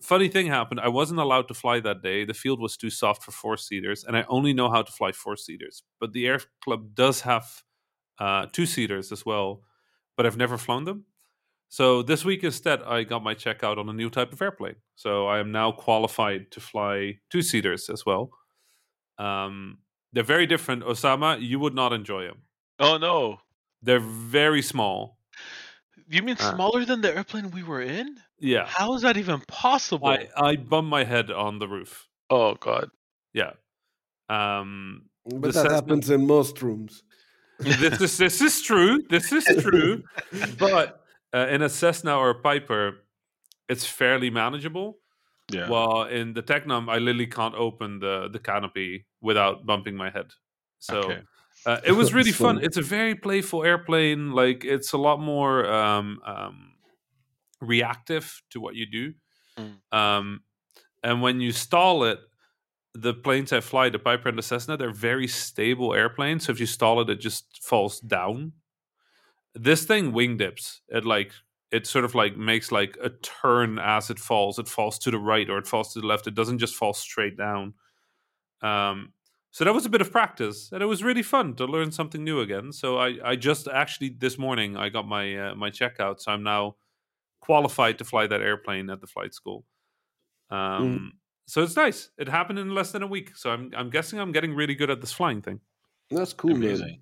funny 0.00 0.28
thing 0.28 0.46
happened. 0.46 0.80
I 0.80 0.88
wasn't 0.88 1.20
allowed 1.20 1.48
to 1.48 1.54
fly 1.54 1.80
that 1.80 2.02
day. 2.02 2.24
The 2.24 2.34
field 2.34 2.60
was 2.60 2.76
too 2.76 2.90
soft 2.90 3.22
for 3.22 3.30
four 3.32 3.56
seaters, 3.56 4.04
and 4.04 4.16
I 4.16 4.24
only 4.28 4.52
know 4.52 4.70
how 4.70 4.82
to 4.82 4.92
fly 4.92 5.12
four 5.12 5.36
seaters. 5.36 5.82
But 6.00 6.12
the 6.12 6.26
Air 6.26 6.40
Club 6.62 6.94
does 6.94 7.22
have 7.22 7.62
uh, 8.18 8.46
two 8.52 8.66
seaters 8.66 9.12
as 9.12 9.24
well, 9.26 9.62
but 10.16 10.26
I've 10.26 10.36
never 10.36 10.58
flown 10.58 10.84
them. 10.84 11.04
So 11.70 12.02
this 12.02 12.24
week 12.24 12.44
instead, 12.44 12.82
I 12.82 13.04
got 13.04 13.22
my 13.22 13.34
checkout 13.34 13.76
on 13.78 13.88
a 13.88 13.92
new 13.92 14.08
type 14.08 14.32
of 14.32 14.40
airplane. 14.40 14.76
So 14.96 15.26
I 15.26 15.38
am 15.38 15.52
now 15.52 15.70
qualified 15.72 16.50
to 16.52 16.60
fly 16.60 17.18
two 17.30 17.42
seaters 17.42 17.90
as 17.90 18.06
well. 18.06 18.30
Um, 19.18 19.78
they're 20.12 20.22
very 20.24 20.46
different. 20.46 20.82
Osama, 20.84 21.40
you 21.40 21.58
would 21.58 21.74
not 21.74 21.92
enjoy 21.92 22.24
them. 22.24 22.42
Oh 22.78 22.96
no! 22.96 23.40
They're 23.82 23.98
very 24.00 24.62
small. 24.62 25.18
You 26.08 26.22
mean 26.22 26.36
Uh. 26.40 26.54
smaller 26.54 26.84
than 26.84 27.00
the 27.02 27.14
airplane 27.14 27.50
we 27.50 27.62
were 27.62 27.82
in? 27.82 28.16
Yeah. 28.40 28.66
How 28.66 28.94
is 28.94 29.02
that 29.02 29.16
even 29.16 29.40
possible? 29.48 30.08
I, 30.08 30.28
I 30.36 30.56
bump 30.56 30.88
my 30.88 31.04
head 31.04 31.30
on 31.30 31.58
the 31.58 31.68
roof. 31.68 32.06
Oh 32.30 32.54
god! 32.54 32.90
Yeah. 33.32 33.52
Um, 34.28 35.06
But 35.24 35.54
that 35.54 35.70
happens 35.70 36.10
in 36.10 36.26
most 36.26 36.62
rooms. 36.62 37.02
this 37.58 38.00
is 38.00 38.18
this 38.18 38.40
is 38.40 38.62
true. 38.62 39.02
This 39.10 39.32
is 39.32 39.44
true. 39.62 40.02
but 40.58 41.00
uh, 41.34 41.48
in 41.50 41.62
a 41.62 41.68
Cessna 41.68 42.16
or 42.16 42.30
a 42.30 42.34
Piper, 42.34 42.98
it's 43.68 43.84
fairly 43.84 44.30
manageable. 44.30 44.98
Yeah. 45.50 45.68
While 45.68 46.04
in 46.04 46.34
the 46.34 46.42
Tecnam, 46.42 46.88
I 46.90 46.98
literally 46.98 47.26
can't 47.26 47.54
open 47.54 47.98
the 48.00 48.28
the 48.30 48.38
canopy 48.38 49.06
without 49.20 49.66
bumping 49.66 49.96
my 49.96 50.10
head. 50.10 50.30
So 50.78 50.98
Okay. 51.00 51.20
uh, 51.66 51.80
it 51.84 51.92
was 51.92 52.12
really 52.16 52.30
That's 52.30 52.42
fun. 52.42 52.60
It's 52.62 52.76
a 52.76 52.82
very 52.82 53.14
playful 53.14 53.64
airplane. 53.64 54.32
Like 54.32 54.64
it's 54.64 54.92
a 54.92 54.98
lot 54.98 55.20
more 55.20 55.66
um, 55.66 56.20
um, 56.24 56.72
reactive 57.60 58.42
to 58.50 58.60
what 58.60 58.74
you 58.74 58.86
do. 58.86 59.14
Mm. 59.58 59.96
Um, 59.96 60.40
and 61.02 61.22
when 61.22 61.40
you 61.40 61.52
stall 61.52 62.04
it, 62.04 62.20
the 62.94 63.14
planes 63.14 63.52
I 63.52 63.60
fly, 63.60 63.88
the 63.88 63.98
Piper 63.98 64.28
and 64.28 64.38
the 64.38 64.42
Cessna, 64.42 64.76
they're 64.76 64.90
very 64.90 65.28
stable 65.28 65.94
airplanes. 65.94 66.46
So 66.46 66.52
if 66.52 66.60
you 66.60 66.66
stall 66.66 67.00
it, 67.00 67.10
it 67.10 67.20
just 67.20 67.62
falls 67.62 68.00
down. 68.00 68.52
This 69.54 69.84
thing 69.84 70.12
wing 70.12 70.36
dips. 70.36 70.80
It 70.88 71.04
like 71.04 71.32
it 71.70 71.86
sort 71.86 72.04
of 72.04 72.14
like 72.14 72.36
makes 72.36 72.72
like 72.72 72.96
a 73.02 73.10
turn 73.10 73.78
as 73.78 74.10
it 74.10 74.18
falls. 74.18 74.58
It 74.58 74.68
falls 74.68 74.98
to 75.00 75.10
the 75.10 75.18
right 75.18 75.48
or 75.48 75.58
it 75.58 75.66
falls 75.66 75.92
to 75.92 76.00
the 76.00 76.06
left. 76.06 76.26
It 76.26 76.34
doesn't 76.34 76.58
just 76.58 76.74
fall 76.74 76.94
straight 76.94 77.36
down. 77.36 77.74
Um, 78.62 79.12
so 79.50 79.64
that 79.64 79.74
was 79.74 79.86
a 79.86 79.90
bit 79.90 80.00
of 80.00 80.12
practice, 80.12 80.70
and 80.72 80.82
it 80.82 80.86
was 80.86 81.02
really 81.02 81.22
fun 81.22 81.54
to 81.54 81.64
learn 81.64 81.90
something 81.90 82.22
new 82.22 82.40
again. 82.40 82.72
So 82.72 82.98
I, 82.98 83.18
I 83.24 83.36
just 83.36 83.66
actually 83.66 84.10
this 84.10 84.38
morning 84.38 84.76
I 84.76 84.88
got 84.88 85.06
my 85.06 85.36
uh, 85.36 85.54
my 85.54 85.70
checkout, 85.70 86.20
so 86.20 86.32
I'm 86.32 86.42
now 86.42 86.76
qualified 87.48 87.96
to 87.98 88.04
fly 88.04 88.24
that 88.32 88.40
airplane 88.50 88.86
at 88.94 89.00
the 89.00 89.06
flight 89.14 89.32
school. 89.40 89.60
Um, 90.50 91.12
So 91.46 91.62
it's 91.62 91.76
nice. 91.76 92.10
It 92.22 92.28
happened 92.28 92.58
in 92.58 92.74
less 92.78 92.90
than 92.92 93.02
a 93.02 93.10
week, 93.16 93.28
so 93.40 93.46
I'm 93.54 93.64
I'm 93.78 93.90
guessing 93.96 94.16
I'm 94.22 94.32
getting 94.36 94.52
really 94.60 94.74
good 94.80 94.90
at 94.94 95.00
this 95.00 95.14
flying 95.18 95.40
thing. 95.46 95.58
That's 96.10 96.34
cool, 96.40 96.54
man. 96.56 96.64
Amazing. 96.70 97.00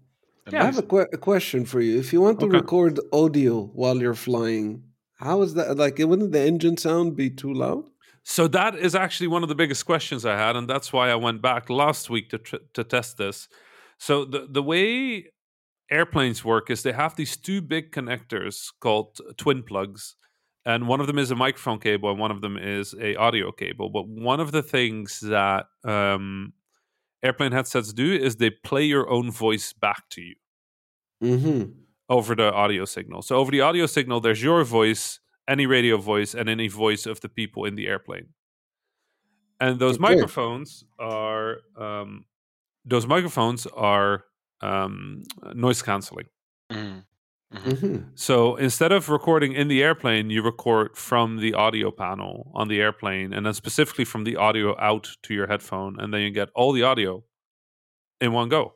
I 0.53 0.65
have 0.69 0.79
a, 0.79 0.87
que- 0.93 1.13
a 1.19 1.21
question 1.31 1.61
for 1.73 1.81
you. 1.87 1.99
If 1.99 2.09
you 2.13 2.21
want 2.27 2.39
to 2.41 2.47
Okay. 2.47 2.59
record 2.63 2.95
audio 3.13 3.55
while 3.81 3.99
you're 4.03 4.21
flying, 4.29 4.67
how 5.27 5.37
is 5.45 5.51
that? 5.55 5.77
Like, 5.85 5.99
wouldn't 6.11 6.31
the 6.37 6.45
engine 6.53 6.77
sound 6.77 7.17
be 7.17 7.29
too 7.43 7.53
loud? 7.65 7.85
So 8.23 8.43
that 8.49 8.73
is 8.87 8.95
actually 8.95 9.31
one 9.37 9.43
of 9.45 9.49
the 9.49 9.59
biggest 9.63 9.85
questions 9.93 10.25
I 10.25 10.37
had, 10.45 10.55
and 10.59 10.67
that's 10.73 10.93
why 10.95 11.07
I 11.15 11.17
went 11.27 11.41
back 11.43 11.63
last 11.71 12.11
week 12.15 12.27
to 12.31 12.39
tr- 12.39 12.65
to 12.77 12.83
test 12.85 13.17
this. 13.17 13.49
So 13.99 14.13
the 14.33 14.41
the 14.59 14.63
way 14.73 14.87
airplanes 15.91 16.45
work 16.45 16.71
is 16.71 16.83
they 16.83 16.93
have 16.95 17.15
these 17.17 17.37
two 17.47 17.61
big 17.75 17.85
connectors 17.97 18.57
called 18.85 19.11
twin 19.43 19.63
plugs, 19.63 20.17
and 20.67 20.87
one 20.89 21.01
of 21.01 21.07
them 21.07 21.19
is 21.19 21.31
a 21.31 21.37
microphone 21.37 21.79
cable, 21.81 22.11
and 22.11 22.19
one 22.21 22.31
of 22.31 22.41
them 22.43 22.59
is 22.59 22.95
a 23.01 23.15
audio 23.17 23.53
cable. 23.53 23.89
But 23.89 24.07
one 24.09 24.41
of 24.41 24.53
the 24.53 24.63
things 24.63 25.21
that 25.21 25.67
um, 25.85 26.53
airplane 27.23 27.53
headsets 27.53 27.93
do 27.95 28.13
is 28.13 28.37
they 28.37 28.51
play 28.51 28.85
your 28.85 29.09
own 29.09 29.31
voice 29.31 29.73
back 29.73 30.09
to 30.11 30.21
you 30.21 30.35
Mm-hmm. 31.23 31.71
over 32.11 32.35
the 32.35 32.53
audio 32.53 32.85
signal. 32.85 33.23
So 33.23 33.37
over 33.37 33.51
the 33.51 33.63
audio 33.63 33.87
signal, 33.87 34.21
there's 34.21 34.43
your 34.43 34.63
voice, 34.65 35.19
any 35.49 35.65
radio 35.67 35.97
voice, 35.97 36.35
and 36.35 36.49
any 36.49 36.69
voice 36.69 37.07
of 37.07 37.21
the 37.21 37.29
people 37.31 37.65
in 37.65 37.75
the 37.75 37.87
airplane. 37.89 38.29
And 39.61 39.79
those 39.79 39.95
Okay. 39.95 40.03
microphones 40.15 40.85
are 40.99 41.59
um, 41.79 42.27
those 42.85 43.07
microphones 43.07 43.67
are 43.69 44.25
um, 44.61 45.23
noise 45.55 45.81
canceling. 45.83 46.27
Mm. 46.71 47.05
Mm-hmm. 47.55 48.09
So 48.17 48.57
instead 48.57 48.93
of 48.93 49.09
recording 49.09 49.53
in 49.53 49.69
the 49.69 49.83
airplane, 49.83 50.31
you 50.31 50.43
record 50.43 50.97
from 50.97 51.39
the 51.39 51.55
audio 51.55 51.91
panel 51.91 52.51
on 52.55 52.69
the 52.69 52.81
airplane, 52.81 53.33
and 53.33 53.47
then 53.47 53.55
specifically 53.55 54.05
from 54.05 54.25
the 54.25 54.37
audio 54.37 54.79
out 54.81 55.09
to 55.23 55.35
your 55.35 55.47
headphone, 55.47 55.99
and 56.01 56.13
then 56.13 56.23
you 56.23 56.31
get 56.31 56.49
all 56.55 56.73
the 56.73 56.83
audio 56.83 57.23
in 58.21 58.33
one 58.33 58.49
go. 58.49 58.75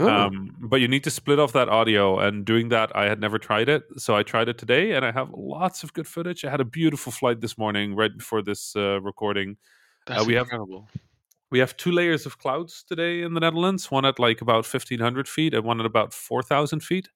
Oh, 0.00 0.08
Um, 0.08 0.56
but 0.60 0.80
you 0.80 0.88
need 0.88 1.04
to 1.04 1.10
split 1.10 1.38
off 1.38 1.52
that 1.52 1.68
audio, 1.68 2.18
and 2.18 2.44
doing 2.44 2.68
that, 2.70 2.90
I 2.96 3.04
had 3.04 3.20
never 3.20 3.38
tried 3.38 3.68
it, 3.68 3.82
so 3.96 4.16
I 4.16 4.22
tried 4.22 4.48
it 4.48 4.56
today, 4.56 4.92
and 4.92 5.04
I 5.04 5.12
have 5.12 5.28
lots 5.34 5.82
of 5.82 5.92
good 5.92 6.06
footage. 6.06 6.44
I 6.44 6.50
had 6.50 6.60
a 6.60 6.64
beautiful 6.64 7.12
flight 7.12 7.40
this 7.40 7.58
morning, 7.58 7.94
right 7.94 8.16
before 8.16 8.40
this 8.42 8.74
uh, 8.76 9.00
recording. 9.02 9.56
That's 10.06 10.24
we 10.26 10.34
have- 10.34 10.46
incredible. 10.46 10.88
We 11.50 11.60
have 11.60 11.76
two 11.78 11.92
layers 11.92 12.26
of 12.26 12.36
clouds 12.38 12.84
today 12.86 13.22
in 13.22 13.32
the 13.32 13.40
Netherlands, 13.40 13.90
one 13.90 14.04
at 14.04 14.18
like 14.18 14.42
about 14.42 14.66
fifteen 14.66 15.00
hundred 15.00 15.26
feet, 15.26 15.54
and 15.54 15.64
one 15.64 15.80
at 15.80 15.86
about 15.86 16.12
four 16.12 16.42
thousand 16.42 16.80
feet. 16.80 17.08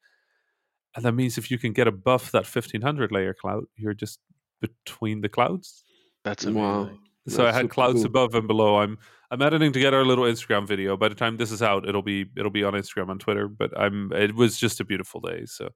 And 0.94 1.04
that 1.04 1.12
means 1.12 1.38
if 1.38 1.50
you 1.50 1.58
can 1.58 1.72
get 1.72 1.87
above 1.87 2.30
that 2.32 2.46
fifteen 2.46 2.82
hundred 2.82 3.12
layer 3.12 3.34
cloud, 3.34 3.64
you're 3.76 3.94
just 3.94 4.20
between 4.61 5.20
the 5.20 5.28
clouds. 5.28 5.84
That's 6.25 6.44
wow. 6.46 6.82
amazing. 6.82 6.99
So 7.28 7.46
I 7.46 7.52
had 7.52 7.70
clouds 7.70 8.00
cool. 8.00 8.06
above 8.06 8.34
and 8.34 8.49
below. 8.49 8.78
I'm 8.78 8.99
I'm 9.30 9.42
editing 9.42 9.72
together 9.72 10.00
a 10.00 10.04
little 10.04 10.25
Instagram 10.25 10.66
video. 10.66 10.96
By 10.96 11.08
the 11.08 11.14
time 11.14 11.37
this 11.37 11.52
is 11.52 11.62
out, 11.62 11.88
it'll 11.88 12.02
be 12.02 12.26
it'll 12.37 12.50
be 12.50 12.64
on 12.64 12.75
Instagram 12.75 13.11
and 13.11 13.20
Twitter. 13.20 13.49
But 13.49 13.78
I'm 13.78 14.12
it 14.12 14.34
was 14.34 14.58
just 14.58 14.80
a 14.80 14.84
beautiful 14.84 15.20
day. 15.20 15.46
So 15.46 15.70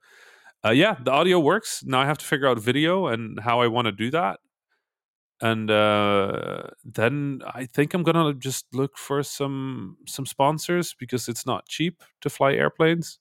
uh, 0.64 0.70
yeah, 0.70 0.96
the 1.02 1.12
audio 1.12 1.38
works. 1.38 1.85
Now 1.85 2.00
I 2.00 2.06
have 2.06 2.18
to 2.18 2.26
figure 2.26 2.49
out 2.49 2.58
video 2.58 3.06
and 3.06 3.38
how 3.40 3.61
I 3.61 3.68
want 3.68 3.87
to 3.87 3.92
do 3.92 4.11
that. 4.11 4.40
And 5.40 5.70
uh, 5.70 6.62
then 6.85 7.42
I 7.46 7.66
think 7.66 7.94
I'm 7.94 8.02
gonna 8.02 8.35
just 8.35 8.66
look 8.73 8.96
for 8.99 9.23
some 9.23 9.99
some 10.06 10.26
sponsors 10.26 10.94
because 10.99 11.28
it's 11.28 11.46
not 11.46 11.68
cheap 11.68 12.02
to 12.23 12.30
fly 12.30 12.54
airplanes. 12.54 13.18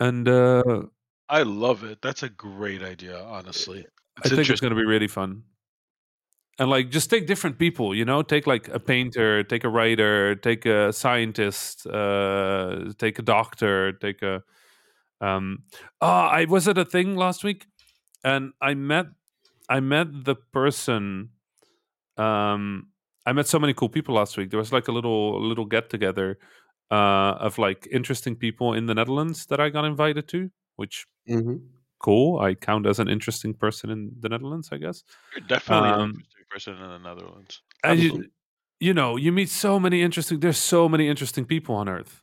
And 0.00 0.28
uh, 0.28 0.82
I 1.28 1.42
love 1.42 1.84
it. 1.84 2.00
That's 2.02 2.22
a 2.22 2.28
great 2.28 2.82
idea, 2.82 3.22
honestly. 3.22 3.86
I 4.24 4.28
think 4.28 4.48
it's 4.48 4.60
going 4.60 4.72
to 4.72 4.76
be 4.76 4.84
really 4.84 5.08
fun. 5.08 5.42
And 6.58 6.68
like, 6.68 6.90
just 6.90 7.08
take 7.08 7.26
different 7.26 7.58
people, 7.58 7.94
you 7.94 8.04
know, 8.04 8.22
take 8.22 8.46
like 8.46 8.68
a 8.68 8.80
painter, 8.80 9.42
take 9.42 9.64
a 9.64 9.68
writer, 9.68 10.34
take 10.34 10.66
a 10.66 10.92
scientist, 10.92 11.86
uh, 11.86 12.92
take 12.98 13.18
a 13.18 13.22
doctor, 13.22 13.92
take 13.92 14.22
a. 14.22 14.42
Um, 15.22 15.64
oh, 16.00 16.06
I 16.06 16.46
was 16.46 16.66
at 16.66 16.78
a 16.78 16.84
thing 16.84 17.14
last 17.14 17.44
week, 17.44 17.66
and 18.24 18.52
I 18.60 18.74
met, 18.74 19.06
I 19.68 19.80
met 19.80 20.24
the 20.24 20.34
person 20.34 21.30
um, 22.20 22.88
I 23.26 23.32
met 23.32 23.46
so 23.46 23.58
many 23.58 23.74
cool 23.74 23.88
people 23.88 24.14
last 24.14 24.36
week. 24.36 24.50
There 24.50 24.58
was 24.58 24.72
like 24.72 24.88
a 24.88 24.92
little 24.92 25.40
little 25.42 25.64
get 25.64 25.90
together 25.90 26.38
uh, 26.90 27.36
of 27.40 27.58
like 27.58 27.88
interesting 27.90 28.36
people 28.36 28.74
in 28.74 28.86
the 28.86 28.94
Netherlands 28.94 29.46
that 29.46 29.60
I 29.60 29.70
got 29.70 29.84
invited 29.84 30.28
to, 30.28 30.50
which 30.76 31.06
hmm 31.26 31.70
cool. 32.00 32.40
I 32.40 32.54
count 32.54 32.86
as 32.86 32.98
an 32.98 33.08
interesting 33.08 33.54
person 33.54 33.90
in 33.90 34.12
the 34.20 34.28
Netherlands, 34.28 34.70
I 34.72 34.78
guess. 34.78 35.04
You're 35.32 35.46
definitely 35.46 35.90
an 35.90 35.98
Um, 35.98 36.14
interesting 36.14 36.44
person 36.48 36.74
in 36.74 36.88
the 36.88 36.98
Netherlands. 36.98 37.62
And 37.82 38.00
you, 38.00 38.30
you 38.78 38.94
know, 38.94 39.16
you 39.16 39.32
meet 39.32 39.48
so 39.48 39.78
many 39.80 40.02
interesting. 40.02 40.40
There's 40.40 40.58
so 40.58 40.88
many 40.88 41.08
interesting 41.08 41.44
people 41.44 41.74
on 41.74 41.88
Earth. 41.88 42.22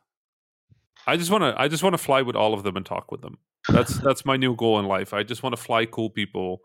I 1.05 1.17
just 1.17 1.31
want 1.31 1.43
to. 1.43 1.59
I 1.59 1.67
just 1.67 1.83
want 1.83 1.93
to 1.93 1.97
fly 1.97 2.21
with 2.21 2.35
all 2.35 2.53
of 2.53 2.63
them 2.63 2.75
and 2.75 2.85
talk 2.85 3.11
with 3.11 3.21
them. 3.21 3.37
That's 3.71 3.99
that's 4.03 4.25
my 4.25 4.37
new 4.37 4.55
goal 4.55 4.79
in 4.79 4.85
life. 4.85 5.13
I 5.13 5.23
just 5.23 5.43
want 5.43 5.55
to 5.55 5.61
fly 5.61 5.85
cool 5.85 6.09
people 6.09 6.59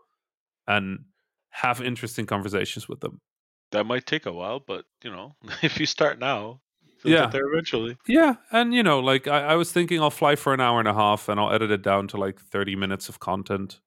and 0.67 1.05
have 1.51 1.81
interesting 1.81 2.25
conversations 2.25 2.89
with 2.89 3.01
them. 3.01 3.21
That 3.71 3.85
might 3.85 4.05
take 4.05 4.25
a 4.25 4.31
while, 4.31 4.61
but 4.61 4.85
you 5.03 5.11
know, 5.11 5.35
if 5.61 5.77
you 5.79 5.85
start 5.85 6.17
now, 6.17 6.61
you'll 7.03 7.13
Yeah. 7.13 7.21
get 7.25 7.31
there 7.33 7.47
eventually. 7.51 7.97
Yeah, 8.07 8.35
and 8.51 8.73
you 8.73 8.83
know, 8.83 8.99
like 8.99 9.27
I, 9.27 9.39
I 9.53 9.55
was 9.55 9.71
thinking, 9.71 9.99
I'll 10.01 10.09
fly 10.09 10.35
for 10.35 10.53
an 10.53 10.59
hour 10.59 10.79
and 10.79 10.87
a 10.87 10.93
half, 10.93 11.29
and 11.29 11.39
I'll 11.39 11.51
edit 11.51 11.71
it 11.71 11.81
down 11.81 12.07
to 12.09 12.17
like 12.17 12.39
thirty 12.39 12.75
minutes 12.75 13.09
of 13.09 13.19
content, 13.19 13.79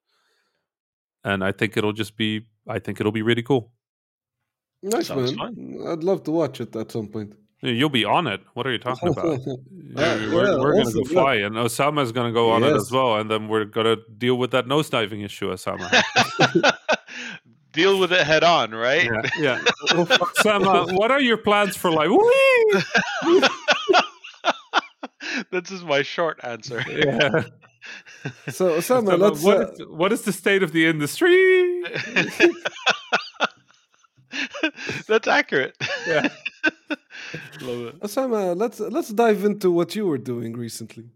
and 1.24 1.42
I 1.44 1.52
think 1.52 1.76
it'll 1.76 1.92
just 1.92 2.16
be. 2.16 2.46
I 2.68 2.78
think 2.78 3.00
it'll 3.00 3.12
be 3.12 3.22
really 3.22 3.42
cool. 3.42 3.70
Nice 4.82 5.06
Sounds 5.08 5.36
man. 5.36 5.78
I'd 5.88 6.04
love 6.04 6.22
to 6.24 6.30
watch 6.32 6.60
it 6.60 6.74
at 6.76 6.90
some 6.92 7.08
point. 7.08 7.34
You'll 7.62 7.88
be 7.88 8.04
on 8.04 8.26
it. 8.26 8.40
What 8.54 8.66
are 8.66 8.72
you 8.72 8.78
talking 8.78 9.08
about? 9.08 9.40
Yeah, 9.96 10.16
we're 10.34 10.50
yeah, 10.52 10.58
we're 10.58 10.74
gonna 10.76 10.92
go 10.92 11.04
fly, 11.04 11.36
and 11.36 11.54
Osama's 11.54 12.12
gonna 12.12 12.32
go 12.32 12.50
on 12.50 12.62
it 12.64 12.74
as 12.76 12.90
well, 12.92 13.16
and 13.16 13.30
then 13.30 13.48
we're 13.48 13.64
gonna 13.64 13.96
deal 14.18 14.36
with 14.36 14.50
that 14.50 14.66
nose 14.68 14.90
diving 14.90 15.22
issue, 15.22 15.50
Osama. 15.50 15.88
Deal 17.76 17.98
with 18.00 18.10
it 18.10 18.26
head 18.26 18.42
on, 18.42 18.70
right? 18.70 19.04
yeah, 19.04 19.22
yeah. 19.38 19.60
Osama, 19.90 20.96
what 20.96 21.10
are 21.10 21.20
your 21.20 21.36
plans 21.36 21.76
for 21.76 21.90
life? 21.90 22.10
This 25.50 25.70
is 25.70 25.84
my 25.84 26.02
short 26.02 26.40
answer. 26.42 26.82
Yeah. 26.88 27.44
So, 28.48 28.78
Osama, 28.78 29.12
Osama, 29.12 29.18
let's. 29.18 29.42
what, 29.42 29.56
uh, 29.56 29.68
is, 29.68 29.80
what 29.88 30.12
is 30.12 30.22
the 30.22 30.32
state 30.32 30.62
of 30.62 30.72
the 30.72 30.86
industry? 30.86 31.84
That's 35.06 35.28
accurate. 35.28 35.76
Yeah. 36.06 36.28
Love 37.60 37.80
it. 37.88 38.00
Osama, 38.00 38.56
let's 38.56 38.80
let's 38.80 39.10
dive 39.10 39.44
into 39.44 39.70
what 39.70 39.94
you 39.94 40.06
were 40.06 40.18
doing 40.18 40.54
recently. 40.56 41.10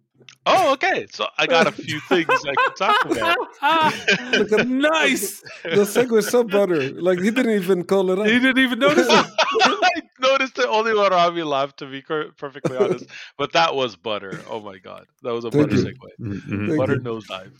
Oh, 0.52 0.73
okay. 0.75 1.07
So 1.11 1.26
I 1.38 1.47
got 1.47 1.66
a 1.66 1.73
few 1.73 2.00
things 2.00 2.26
I 2.28 2.54
can 2.54 2.75
talk 2.75 3.04
about. 3.04 3.37
Look 4.38 4.52
at- 4.52 4.69
nice. 4.69 5.42
The 5.64 5.85
segue 5.85 6.19
is 6.19 6.28
so 6.28 6.42
butter. 6.45 6.90
Like 6.92 7.19
he 7.21 7.30
didn't 7.30 7.52
even 7.62 7.85
call 7.85 8.11
it 8.11 8.19
up. 8.19 8.26
He 8.26 8.38
didn't 8.38 8.59
even 8.59 8.78
notice 8.78 9.07
it. 9.09 9.12
I 9.62 10.02
noticed 10.21 10.59
it 10.59 10.66
only 10.66 10.95
when 10.95 11.11
Rami 11.11 11.42
laughed, 11.42 11.78
to 11.78 11.87
be 11.87 12.02
perfectly 12.02 12.76
honest. 12.76 13.07
But 13.38 13.52
that 13.52 13.75
was 13.75 13.97
butter. 13.97 14.40
Oh 14.49 14.61
my 14.61 14.78
god, 14.78 15.07
that 15.23 15.33
was 15.33 15.45
a 15.45 15.50
Thank 15.50 15.71
butter 15.71 15.80
you. 15.83 15.95
segue. 15.95 16.66
Thank 16.66 16.78
butter 16.78 16.95
you. 16.95 17.00
nosedive. 17.00 17.52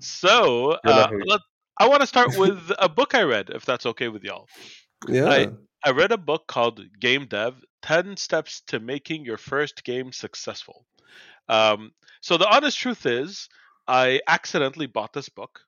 So 0.00 0.72
uh, 0.84 1.08
let, 1.26 1.40
I 1.78 1.88
want 1.88 2.00
to 2.02 2.06
start 2.06 2.36
with 2.36 2.70
a 2.78 2.88
book 2.88 3.14
I 3.14 3.22
read, 3.22 3.50
if 3.50 3.64
that's 3.64 3.86
okay 3.86 4.08
with 4.08 4.24
y'all. 4.24 4.46
Yeah. 5.08 5.28
I- 5.28 5.48
I 5.86 5.90
read 5.90 6.12
a 6.12 6.16
book 6.16 6.46
called 6.46 6.80
Game 6.98 7.26
Dev 7.26 7.56
10 7.82 8.16
Steps 8.16 8.62
to 8.68 8.80
Making 8.80 9.26
Your 9.26 9.36
First 9.36 9.84
Game 9.84 10.12
Successful. 10.12 10.86
Um, 11.48 11.92
so, 12.20 12.36
the 12.36 12.48
honest 12.48 12.78
truth 12.78 13.06
is, 13.06 13.48
I 13.86 14.20
accidentally 14.26 14.86
bought 14.86 15.12
this 15.12 15.28
book. 15.28 15.60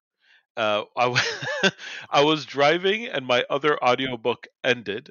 Uh, 0.56 0.84
I, 0.96 1.04
w- 1.04 1.22
I 2.10 2.22
was 2.24 2.46
driving 2.46 3.06
and 3.06 3.26
my 3.26 3.44
other 3.50 3.82
audiobook 3.84 4.46
ended. 4.64 5.10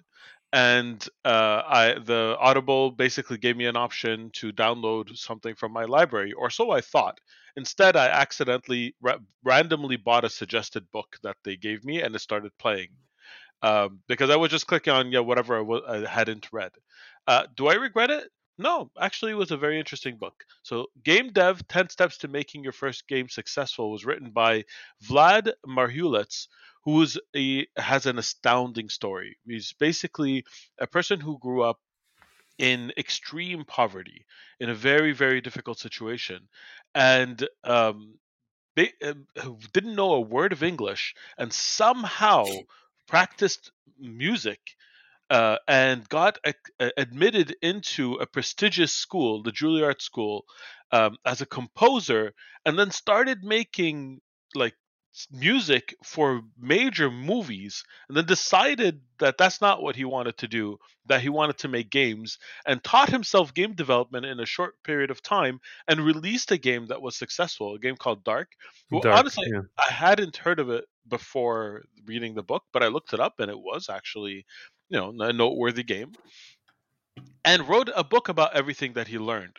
And 0.54 1.06
uh, 1.26 1.64
I 1.68 1.96
the 2.00 2.38
Audible 2.40 2.92
basically 2.92 3.38
gave 3.38 3.58
me 3.58 3.66
an 3.66 3.76
option 3.76 4.30
to 4.36 4.54
download 4.54 5.18
something 5.18 5.54
from 5.56 5.74
my 5.74 5.84
library, 5.84 6.32
or 6.34 6.50
so 6.50 6.72
I 6.72 6.80
thought. 6.82 7.20
Instead, 7.58 7.98
I 7.98 8.08
accidentally 8.08 8.96
ra- 9.02 9.18
randomly 9.44 9.98
bought 9.98 10.24
a 10.24 10.30
suggested 10.30 10.90
book 10.92 11.18
that 11.24 11.36
they 11.44 11.58
gave 11.58 11.84
me, 11.84 12.02
and 12.02 12.16
it 12.16 12.20
started 12.20 12.58
playing 12.58 12.90
um, 13.62 14.00
because 14.08 14.30
I 14.30 14.36
was 14.36 14.52
just 14.52 14.68
clicking 14.68 14.94
on 14.94 15.12
yeah 15.12 15.20
whatever 15.20 15.56
I 15.56 15.60
w- 15.60 15.86
I 15.88 16.08
hadn't 16.10 16.50
read. 16.52 16.72
Uh, 17.28 17.48
do 17.56 17.68
I 17.68 17.76
regret 17.76 18.12
it? 18.12 18.30
No, 18.58 18.90
actually, 19.00 19.34
it 19.34 19.38
was 19.38 19.52
a 19.52 19.58
very 19.58 19.80
interesting 19.80 20.18
book. 20.18 20.46
So, 20.64 20.88
Game 21.04 21.32
Dev: 21.34 21.68
Ten 21.68 21.90
Steps 21.90 22.18
to 22.20 22.30
Making 22.30 22.64
Your 22.64 22.72
First 22.72 23.08
Game 23.08 23.28
Successful 23.28 23.92
was 23.92 24.06
written 24.06 24.32
by 24.32 24.64
Wlad 25.10 25.52
Marhulets, 25.68 26.48
who 26.84 27.06
a 27.36 27.68
has 27.76 28.06
an 28.06 28.18
astounding 28.18 28.90
story. 28.90 29.38
He's 29.46 29.74
basically 29.74 30.46
a 30.80 30.88
person 30.88 31.20
who 31.20 31.38
grew 31.40 31.64
up 31.64 31.80
in 32.58 32.94
extreme 32.98 33.66
poverty, 33.66 34.26
in 34.62 34.70
a 34.70 34.76
very 34.76 35.12
very 35.12 35.42
difficult 35.42 35.78
situation, 35.80 36.48
and 36.94 37.46
um, 37.66 38.18
they 38.78 38.94
uh, 39.04 39.14
didn't 39.74 39.96
know 39.96 40.14
a 40.14 40.22
word 40.22 40.54
of 40.54 40.64
English, 40.64 41.14
and 41.38 41.52
somehow 41.52 42.46
practiced 43.08 43.72
music 44.00 44.60
uh, 45.30 45.58
and 45.68 46.08
got 46.10 46.38
uh, 46.46 46.90
admitted 46.98 47.56
into 47.62 48.14
a 48.16 48.26
prestigious 48.26 48.92
school, 48.92 49.44
the 49.44 49.52
Juilliard 49.52 50.02
School, 50.02 50.46
um, 50.92 51.18
as 51.26 51.42
a 51.42 51.46
composer, 51.46 52.34
and 52.66 52.78
then 52.78 52.92
started 52.92 53.44
making 53.44 54.22
like 54.54 54.76
music 55.32 55.96
for 56.04 56.42
major 56.60 57.10
movies, 57.10 57.84
and 58.08 58.18
then 58.18 58.26
decided 58.26 59.00
that 59.20 59.38
that's 59.38 59.62
not 59.62 59.82
what 59.82 59.96
he 59.96 60.04
wanted 60.04 60.38
to 60.38 60.48
do. 60.48 60.78
That 61.08 61.22
he 61.22 61.30
wanted 61.30 61.58
to 61.60 61.68
make 61.68 61.90
games, 61.90 62.38
and 62.66 62.84
taught 62.84 63.10
himself 63.10 63.54
game 63.54 63.74
development 63.74 64.26
in 64.26 64.40
a 64.40 64.46
short 64.46 64.76
period 64.84 65.12
of 65.12 65.22
time, 65.22 65.60
and 65.88 66.02
released 66.02 66.52
a 66.52 66.58
game 66.58 66.88
that 66.88 67.02
was 67.02 67.16
successful, 67.16 67.76
a 67.76 67.80
game 67.80 67.96
called 67.96 68.24
DARQ. 68.24 68.46
Well, 68.92 69.02
DARQ, 69.02 69.18
honestly, 69.18 69.48
yeah. 69.52 69.62
I 69.78 69.92
hadn't 69.92 70.38
heard 70.38 70.60
of 70.60 70.70
it 70.70 70.86
before 71.08 71.84
reading 72.06 72.34
the 72.34 72.44
book, 72.44 72.64
but 72.74 72.84
I 72.84 72.88
looked 72.88 73.14
it 73.14 73.20
up 73.20 73.40
and 73.40 73.52
it 73.52 73.60
was 73.60 73.90
actually, 73.90 74.46
you 74.90 75.00
know, 75.00 75.10
a 75.22 75.34
noteworthy 75.34 75.84
game. 75.84 76.14
And 77.46 77.68
wrote 77.70 77.90
a 77.96 78.04
book 78.04 78.28
about 78.28 78.56
everything 78.56 78.94
that 78.94 79.08
he 79.08 79.18
learned. 79.18 79.58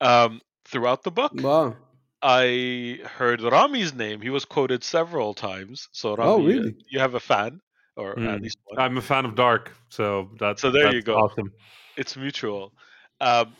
Um, 0.00 0.40
throughout 0.66 1.02
the 1.04 1.10
book, 1.10 1.44
Wow. 1.44 1.76
I 2.22 3.00
heard 3.04 3.40
Rami's 3.42 3.94
name. 3.94 4.20
He 4.22 4.30
was 4.30 4.44
quoted 4.44 4.84
several 4.84 5.34
times. 5.34 5.88
So 5.92 6.14
Rami, 6.16 6.28
Oh, 6.30 6.42
uh, 6.58 6.60
really? 6.60 6.76
you 6.90 7.00
have 7.00 7.14
a 7.14 7.20
fan, 7.20 7.60
or 7.96 8.20
at 8.26 8.40
Mm. 8.40 8.40
least 8.40 8.58
one. 8.64 8.78
I'm 8.78 8.96
a 8.96 9.02
fan 9.02 9.24
of 9.24 9.34
DARQ, 9.34 9.68
so 9.88 10.30
that's 10.38 10.62
So 10.62 10.70
there 10.70 10.88
you 10.88 11.02
go. 11.02 11.22
Awesome. 11.22 11.52
it's 11.96 12.16
mutual. 12.16 12.74
Um, 13.20 13.56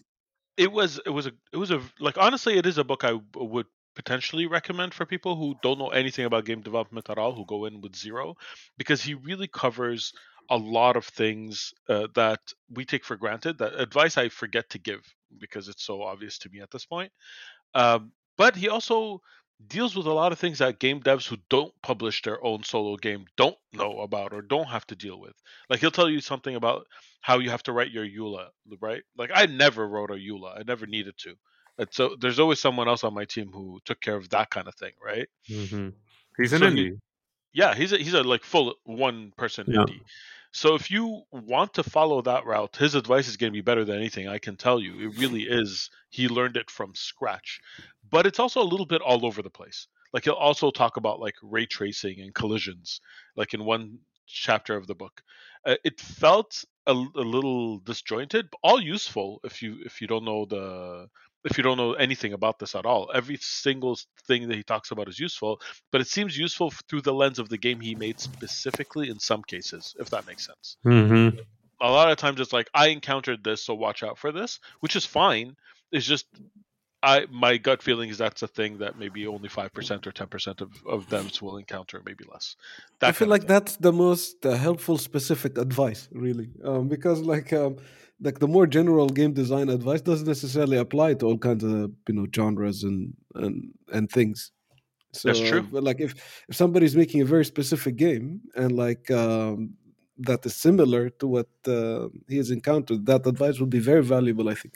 it 0.57 0.73
was 0.73 1.01
it 1.07 1.11
was 1.11 1.27
a 1.27 1.33
it 1.53 1.57
was 1.59 1.71
a 1.71 1.83
like 2.01 2.19
honestly 2.19 2.59
it 2.59 2.67
is 2.67 2.79
a 2.79 2.85
book 2.85 3.05
I 3.05 3.21
would 3.35 3.67
potentially 3.97 4.47
recommend 4.47 4.95
for 4.95 5.07
people 5.07 5.37
who 5.37 5.57
don't 5.63 5.79
know 5.79 5.91
anything 5.91 6.25
about 6.27 6.45
game 6.47 6.63
development 6.63 7.11
at 7.11 7.19
all 7.19 7.35
who 7.35 7.47
go 7.47 7.67
in 7.67 7.81
with 7.81 7.97
zero 7.97 8.35
because 8.79 9.03
he 9.03 9.15
really 9.15 9.49
covers 9.49 10.13
a 10.51 10.57
lot 10.57 10.97
of 10.97 11.05
things 11.07 11.75
uh, 11.89 12.09
that 12.15 12.41
we 12.71 12.85
take 12.85 13.05
for 13.05 13.17
granted 13.17 13.59
that 13.59 13.79
advice 13.81 14.17
I 14.17 14.29
forget 14.29 14.71
to 14.71 14.79
give 14.79 15.03
because 15.39 15.69
it's 15.69 15.85
so 15.85 16.03
obvious 16.03 16.39
to 16.41 16.49
me 16.51 16.61
at 16.61 16.71
this 16.71 16.87
point. 16.87 17.13
Um, 17.75 18.13
but 18.37 18.57
he 18.57 18.69
also 18.69 19.21
deals 19.67 19.97
with 19.97 20.07
a 20.07 20.13
lot 20.13 20.33
of 20.33 20.39
things 20.39 20.59
that 20.59 20.79
game 20.79 21.01
devs 21.03 21.27
who 21.29 21.37
don't 21.51 21.75
publish 21.83 22.23
their 22.23 22.43
own 22.45 22.63
solo 22.63 22.97
game 22.97 23.27
don't 23.37 23.59
know 23.73 24.01
about 24.01 24.33
or 24.33 24.43
don't 24.43 24.69
have 24.69 24.87
to 24.87 24.97
deal 24.97 25.19
with. 25.21 25.35
Like 25.69 25.81
he'll 25.81 25.91
tell 25.91 26.09
you 26.09 26.21
something 26.21 26.55
about 26.55 26.87
how 27.21 27.39
you 27.39 27.51
have 27.51 27.63
to 27.65 27.73
write 27.73 27.91
your 27.91 28.05
EULA, 28.07 28.51
right? 28.81 29.03
Like 29.17 29.31
I 29.35 29.47
never 29.47 29.89
wrote 29.89 30.11
a 30.11 30.15
EULA. 30.15 30.59
I 30.61 30.63
never 30.67 30.87
needed 30.87 31.17
to. 31.19 31.37
And 31.79 31.89
so 31.93 32.17
there's 32.21 32.39
always 32.41 32.61
someone 32.61 32.89
else 32.89 33.05
on 33.05 33.15
my 33.15 33.25
team 33.25 33.53
who 33.53 33.81
took 33.85 34.01
care 34.01 34.17
of 34.17 34.31
that 34.31 34.51
kind 34.51 34.69
of 34.69 34.75
thing, 34.77 34.93
right? 35.03 35.29
hmm 35.49 35.91
He's 36.37 36.53
an 36.53 36.63
So 36.63 36.63
indie. 36.63 36.93
Yeah, 37.53 37.75
he's 37.75 37.93
a, 37.93 37.99
he's 37.99 38.15
a 38.15 38.23
like 38.23 38.45
full 38.45 38.75
one 38.85 39.33
person 39.37 39.67
Yeah. 39.67 39.85
indie. 39.87 40.03
So 40.53 40.75
if 40.75 40.91
you 40.91 41.23
want 41.31 41.75
to 41.75 41.83
follow 41.83 42.23
that 42.23 42.47
route, 42.47 42.77
his 42.77 42.95
advice 42.95 43.29
is 43.29 43.37
going 43.37 43.53
to 43.53 43.57
be 43.57 43.61
better 43.63 43.85
than 43.85 43.97
anything 43.97 44.29
I 44.29 44.39
can 44.39 44.57
tell 44.57 44.81
you. 44.81 44.99
It 45.11 45.19
really 45.19 45.43
is. 45.43 45.91
He 46.09 46.29
learned 46.29 46.57
it 46.57 46.71
from 46.71 46.95
scratch. 46.95 47.61
But 48.11 48.27
it's 48.27 48.39
also 48.39 48.63
a 48.63 48.65
little 48.73 48.87
bit 48.87 49.03
all 49.03 49.27
over 49.27 49.43
the 49.43 49.51
place. 49.51 49.89
Like 50.13 50.25
he'll 50.25 50.35
also 50.35 50.71
talk 50.71 50.97
about 50.97 51.21
like 51.21 51.35
ray 51.43 51.67
tracing 51.67 52.21
and 52.21 52.35
collisions, 52.35 53.01
like 53.37 53.53
in 53.53 53.65
one 53.65 53.99
chapter 54.27 54.75
of 54.77 54.87
the 54.87 54.95
book. 54.95 55.23
Uh, 55.67 55.77
it 55.85 56.01
felt 56.01 56.65
a, 56.87 56.93
a 56.93 56.95
little 56.95 57.79
disjointed, 57.81 58.49
but 58.51 58.59
all 58.63 58.81
useful 58.81 59.41
if 59.45 59.61
you 59.63 59.79
if 59.85 60.01
you 60.01 60.07
don't 60.07 60.25
know 60.25 60.47
the 60.47 61.09
if 61.51 61.57
you 61.57 61.65
don't 61.65 61.77
know 61.77 61.95
anything 61.95 62.33
about 62.33 62.59
this 62.59 62.75
at 62.75 62.87
all. 62.87 63.11
Every 63.15 63.39
single 63.41 63.99
thing 64.27 64.49
that 64.49 64.57
he 64.57 64.63
talks 64.63 64.91
about 64.91 65.09
is 65.09 65.19
useful, 65.19 65.61
but 65.91 66.01
it 66.01 66.09
seems 66.09 66.37
useful 66.37 66.71
through 66.89 67.03
the 67.03 67.15
lens 67.15 67.39
of 67.39 67.49
the 67.49 67.59
game 67.59 67.81
he 67.81 67.95
made 67.95 68.21
specifically 68.21 69.09
in 69.09 69.19
some 69.19 69.43
cases, 69.43 69.95
if 69.99 70.11
that 70.11 70.27
makes 70.27 70.47
sense. 70.47 70.77
hmm 70.83 71.29
A 71.81 71.91
lot 71.91 72.11
of 72.11 72.17
times 72.19 72.41
it's 72.41 72.53
like, 72.53 72.69
I 72.75 72.89
encountered 72.89 73.45
this, 73.45 73.65
so 73.65 73.75
watch 73.75 74.03
out 74.03 74.19
for 74.19 74.33
this, 74.33 74.61
which 74.81 74.97
is 74.97 75.07
fine. 75.07 75.57
It's 75.91 76.07
just 76.07 76.27
I 77.03 77.27
my 77.31 77.59
gut 77.59 77.83
feeling 77.83 78.11
is 78.11 78.19
that's 78.19 78.43
a 78.43 78.49
thing 78.49 78.79
that 78.79 78.99
maybe 78.99 79.27
only 79.27 79.49
five 79.49 79.73
percent 79.73 80.07
or 80.07 80.13
ten 80.13 80.27
percent 80.27 80.61
of 80.61 80.71
of 80.87 81.09
them 81.09 81.29
will 81.41 81.57
encounter, 81.57 82.03
maybe 82.05 82.25
less. 82.31 82.57
That 82.99 83.09
I 83.09 83.13
feel 83.13 83.29
like 83.29 83.47
that's 83.47 83.77
the 83.77 83.93
most 83.93 84.45
uh, 84.45 84.57
helpful 84.57 84.99
specific 84.99 85.59
advice, 85.59 86.09
really, 86.13 86.51
um, 86.65 86.89
because 86.89 87.21
like 87.21 87.53
um, 87.53 87.77
like 88.21 88.39
the 88.39 88.49
more 88.49 88.67
general 88.67 89.09
game 89.09 89.33
design 89.33 89.69
advice 89.69 90.01
doesn't 90.01 90.27
necessarily 90.27 90.77
apply 90.77 91.15
to 91.15 91.27
all 91.27 91.39
kinds 91.39 91.65
of 91.65 91.93
you 92.09 92.15
know 92.15 92.27
genres 92.35 92.83
and 92.83 93.15
and 93.35 93.73
and 93.93 94.11
things. 94.11 94.53
So, 95.13 95.29
That's 95.29 95.41
true. 95.41 95.63
but 95.63 95.83
like 95.83 96.01
if 96.01 96.15
if 96.49 96.57
somebody's 96.57 96.97
making 96.97 97.23
a 97.23 97.25
very 97.25 97.45
specific 97.45 97.97
game 97.97 98.41
and 98.57 98.73
like 98.73 99.11
um, 99.11 99.75
that 100.19 100.45
is 100.45 100.55
similar 100.55 101.09
to 101.11 101.27
what 101.27 101.49
uh, 101.67 102.09
he 102.29 102.37
has 102.37 102.51
encountered, 102.51 103.07
that 103.07 103.27
advice 103.27 103.59
would 103.61 103.71
be 103.71 103.79
very 103.79 104.03
valuable. 104.03 104.49
I 104.49 104.55
think. 104.55 104.75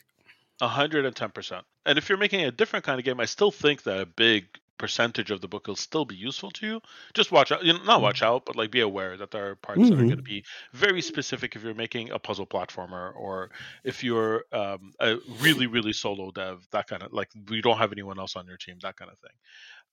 A 0.60 0.68
hundred 0.68 1.04
and 1.04 1.14
ten 1.14 1.30
percent. 1.30 1.64
And 1.84 1.98
if 1.98 2.08
you're 2.08 2.18
making 2.18 2.44
a 2.44 2.52
different 2.52 2.84
kind 2.84 2.98
of 2.98 3.04
game, 3.04 3.20
I 3.20 3.24
still 3.24 3.50
think 3.50 3.82
that 3.82 4.00
a 4.00 4.06
big 4.06 4.46
percentage 4.78 5.30
of 5.30 5.40
the 5.40 5.48
book 5.48 5.68
will 5.68 5.76
still 5.76 6.04
be 6.04 6.16
useful 6.16 6.50
to 6.50 6.66
you. 6.66 6.80
Just 7.14 7.30
watch 7.30 7.52
out, 7.52 7.64
you 7.64 7.72
know, 7.72 7.84
not 7.84 8.02
watch 8.02 8.22
out, 8.22 8.44
but 8.44 8.56
like 8.56 8.70
be 8.70 8.80
aware 8.80 9.16
that 9.16 9.30
there 9.30 9.50
are 9.50 9.54
parts 9.56 9.88
that 9.88 9.92
are 9.92 10.04
going 10.04 10.16
to 10.16 10.22
be 10.22 10.44
very 10.72 11.00
specific 11.00 11.54
if 11.54 11.62
you're 11.62 11.74
making 11.74 12.10
a 12.10 12.18
puzzle 12.18 12.46
platformer 12.46 13.14
or 13.16 13.50
if 13.84 14.02
you're 14.02 14.44
um, 14.52 14.92
a 15.00 15.16
really 15.40 15.66
really 15.66 15.92
solo 15.92 16.30
dev, 16.30 16.66
that 16.72 16.88
kind 16.88 17.02
of 17.02 17.12
like 17.12 17.28
you 17.50 17.62
don't 17.62 17.78
have 17.78 17.92
anyone 17.92 18.18
else 18.18 18.36
on 18.36 18.46
your 18.46 18.56
team, 18.56 18.76
that 18.82 18.96
kind 18.96 19.10
of 19.10 19.18
thing. 19.18 19.30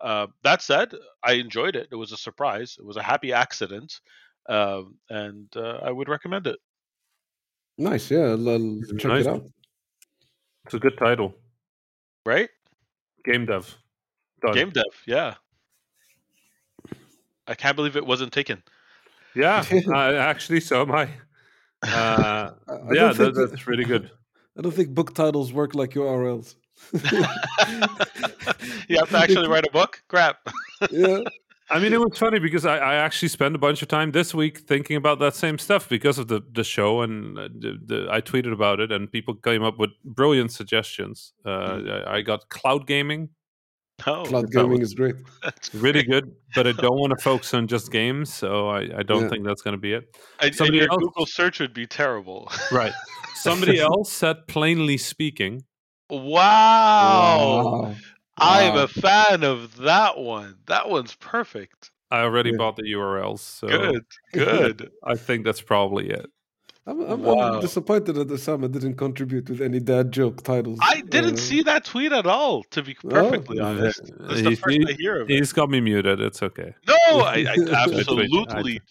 Uh, 0.01 0.27
that 0.43 0.61
said, 0.61 0.93
I 1.23 1.33
enjoyed 1.33 1.75
it. 1.75 1.89
It 1.91 1.95
was 1.95 2.11
a 2.11 2.17
surprise. 2.17 2.77
It 2.79 2.85
was 2.85 2.97
a 2.97 3.03
happy 3.03 3.33
accident, 3.33 3.99
um, 4.47 4.95
and 5.09 5.47
uh, 5.55 5.79
I 5.83 5.91
would 5.91 6.07
recommend 6.09 6.47
it. 6.47 6.57
Nice, 7.77 8.09
yeah. 8.11 8.19
I'll, 8.19 8.49
I'll 8.49 8.81
check 8.97 9.05
Nice. 9.05 9.25
it 9.25 9.27
out. 9.27 9.43
It's 10.65 10.73
a 10.73 10.79
good 10.79 10.97
title. 10.97 11.33
Right? 12.25 12.49
Game 13.25 13.45
dev. 13.45 13.77
Done. 14.41 14.53
Game 14.53 14.69
dev, 14.69 14.83
yeah. 15.05 15.35
I 17.47 17.55
can't 17.55 17.75
believe 17.75 17.95
it 17.97 18.05
wasn't 18.05 18.31
taken. 18.31 18.61
Yeah, 19.35 19.63
uh, 19.93 20.13
actually, 20.13 20.59
so 20.61 20.81
am 20.81 20.91
I. 20.91 21.09
Uh, 21.81 21.87
I- 21.87 22.73
I 22.73 22.77
don't 22.77 22.93
yeah, 22.93 23.07
think 23.07 23.17
that, 23.19 23.33
that- 23.35 23.49
that's 23.51 23.65
really 23.65 23.85
good. 23.85 24.11
I 24.57 24.61
don't 24.61 24.73
think 24.73 24.89
book 24.89 25.13
titles 25.15 25.53
work 25.53 25.75
like 25.75 25.91
URLs. 25.91 26.55
you 28.89 28.97
have 28.97 29.09
to 29.09 29.17
actually 29.17 29.47
write 29.47 29.65
a 29.65 29.71
book? 29.71 30.03
Crap. 30.09 30.39
yeah. 30.91 31.19
I 31.69 31.79
mean, 31.79 31.93
it 31.93 31.99
was 32.01 32.17
funny 32.17 32.39
because 32.39 32.65
I, 32.65 32.77
I 32.79 32.95
actually 32.95 33.29
spent 33.29 33.55
a 33.55 33.59
bunch 33.59 33.81
of 33.81 33.87
time 33.87 34.11
this 34.11 34.33
week 34.33 34.57
thinking 34.59 34.97
about 34.97 35.19
that 35.19 35.35
same 35.35 35.57
stuff 35.57 35.87
because 35.87 36.17
of 36.17 36.27
the, 36.27 36.41
the 36.51 36.63
show, 36.65 37.01
and 37.01 37.37
uh, 37.37 37.47
the, 37.57 37.77
the, 37.85 38.07
I 38.11 38.19
tweeted 38.21 38.51
about 38.51 38.79
it, 38.81 38.91
and 38.91 39.09
people 39.09 39.35
came 39.35 39.63
up 39.63 39.77
with 39.77 39.91
brilliant 40.03 40.51
suggestions. 40.51 41.31
Uh, 41.45 42.03
I, 42.07 42.15
I 42.17 42.21
got 42.21 42.49
cloud 42.49 42.87
gaming, 42.87 43.29
Oh, 44.07 44.23
Cloud 44.23 44.51
gaming 44.51 44.79
was- 44.79 44.89
is 44.89 44.93
great. 44.93 45.15
that's 45.43 45.73
really 45.75 46.03
great. 46.03 46.23
good, 46.25 46.35
but 46.55 46.67
I 46.67 46.71
don't 46.73 46.97
want 46.99 47.11
to 47.11 47.17
focus 47.23 47.53
on 47.53 47.67
just 47.67 47.91
games, 47.91 48.33
so 48.33 48.69
I, 48.69 48.99
I 48.99 49.03
don't 49.03 49.23
Yeah. 49.23 49.29
think 49.29 49.45
that's 49.45 49.61
going 49.61 49.73
to 49.73 49.79
be 49.79 49.93
it. 49.93 50.15
And, 50.39 50.47
and 50.47 50.55
Somebody 50.55 50.77
your 50.79 50.91
else- 50.91 50.99
Google 51.03 51.25
search 51.25 51.59
would 51.59 51.73
be 51.73 51.85
terrible. 51.87 52.51
Right. 52.71 52.93
Somebody 53.35 53.79
else 53.79 54.11
said 54.11 54.47
plainly 54.47 54.97
speaking. 54.97 55.63
wow. 56.09 57.95
I'm 58.37 58.73
Wow. 58.75 58.83
a 58.83 58.87
fan 58.87 59.43
of 59.43 59.75
that 59.77 60.17
one. 60.17 60.55
That 60.67 60.89
one's 60.89 61.15
perfect. 61.15 61.91
I 62.11 62.21
already 62.21 62.51
Yeah. 62.51 62.57
bought 62.57 62.75
the 62.77 62.83
URLs, 62.93 63.39
so 63.39 63.67
Good. 63.67 64.05
Good. 64.33 64.91
I 65.03 65.15
think 65.15 65.45
that's 65.45 65.61
probably 65.61 66.09
it. 66.09 66.29
I'm, 66.89 66.99
I'm, 67.11 67.21
Wow. 67.21 67.53
I'm 67.55 67.61
disappointed 67.61 68.13
that 68.13 68.27
Osama 68.29 68.71
didn't 68.71 68.95
contribute 68.95 69.49
with 69.49 69.61
any 69.61 69.79
dad 69.79 70.11
joke 70.11 70.43
titles. 70.43 70.79
I 70.81 71.01
didn't 71.01 71.35
Uh, 71.35 71.37
see 71.49 71.61
that 71.63 71.85
tweet 71.85 72.11
at 72.11 72.25
all, 72.25 72.63
to 72.71 72.81
be 72.81 72.93
perfectly 72.95 73.59
honest. 73.59 74.01
That's 74.19 74.41
the 74.41 74.49
He- 74.49 74.55
first 74.55 74.77
I 74.87 74.93
hear 74.93 75.21
of 75.21 75.29
it. 75.29 75.37
He's 75.37 75.53
got 75.53 75.69
me 75.69 75.79
muted. 75.81 76.19
It's 76.19 76.41
okay. 76.41 76.73
No, 76.87 76.95
I, 77.11 77.45
I 77.47 77.55
I 77.71 77.83
absolutely 77.83 78.27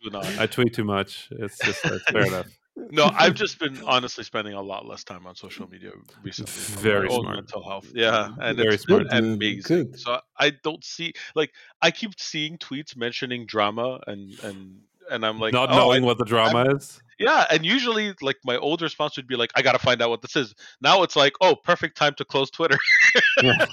do 0.03 0.11
not. 0.11 0.27
I 0.39 0.47
tweet 0.47 0.75
too 0.75 0.85
much. 0.85 1.29
It's 1.33 1.59
just 1.59 1.83
that's 1.83 2.05
fair 2.11 2.27
enough. 2.27 2.47
No, 2.93 3.11
I've 3.13 3.35
just 3.35 3.59
been 3.59 3.77
honestly 3.85 4.23
spending 4.23 4.55
a 4.55 4.63
lot 4.63 4.87
less 4.87 5.03
time 5.03 5.27
on 5.27 5.35
social 5.35 5.69
media 5.69 5.91
recently. 6.23 6.53
for 6.53 6.79
Very 6.79 7.11
smart. 7.11 7.35
mental 7.35 7.65
health. 7.69 7.89
Yeah, 7.93 8.29
and 8.41 8.57
Very 8.57 8.75
it's 8.75 8.85
been 8.85 8.99
smart. 8.99 9.11
Good, 9.11 9.25
man. 9.25 9.33
amazing. 9.33 9.77
Good. 9.91 9.99
So 9.99 10.21
I 10.39 10.51
don't 10.51 10.85
see 10.85 11.13
like 11.35 11.51
I 11.83 11.91
keep 11.91 12.13
seeing 12.21 12.57
tweets 12.57 12.97
mentioning 12.97 13.47
drama 13.47 13.99
and 14.07 14.39
and 14.45 14.77
and 15.11 15.25
I'm 15.27 15.39
like 15.39 15.53
Not 15.53 15.71
oh, 15.71 15.77
knowing 15.77 16.03
I- 16.05 16.07
what 16.07 16.19
the 16.19 16.25
drama 16.25 16.75
is. 16.77 17.01
yeah, 17.19 17.47
and 17.51 17.65
usually 17.65 18.15
like 18.23 18.37
my 18.45 18.57
old 18.57 18.83
response 18.83 19.17
would 19.17 19.27
be 19.27 19.37
like 19.37 19.51
I 19.57 19.63
gotta 19.63 19.79
find 19.79 20.01
out 20.03 20.11
what 20.11 20.23
this 20.23 20.37
is. 20.37 20.55
Now 20.81 21.03
it's 21.03 21.17
like 21.17 21.35
oh, 21.41 21.55
perfect 21.57 21.97
time 21.97 22.15
to 22.19 22.25
close 22.25 22.51
Twitter. 22.51 22.79
Yeah. 23.43 23.67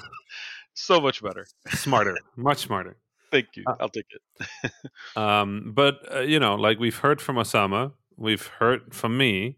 so 0.76 1.00
much 1.02 1.22
better. 1.24 1.46
Smarter, 1.70 2.18
much 2.36 2.60
smarter. 2.60 2.98
Thank 3.32 3.48
you. 3.56 3.64
Uh, 3.68 3.76
I'll 3.80 3.90
take 3.90 4.06
it. 4.12 4.72
Um, 5.16 5.72
but 5.74 6.00
uh, 6.14 6.20
you 6.20 6.40
know, 6.40 6.56
like 6.56 6.78
we've 6.80 6.98
heard 6.98 7.20
from 7.22 7.38
Osama, 7.38 7.94
we've 8.18 8.46
heard 8.60 8.94
from 8.94 9.18
me. 9.18 9.58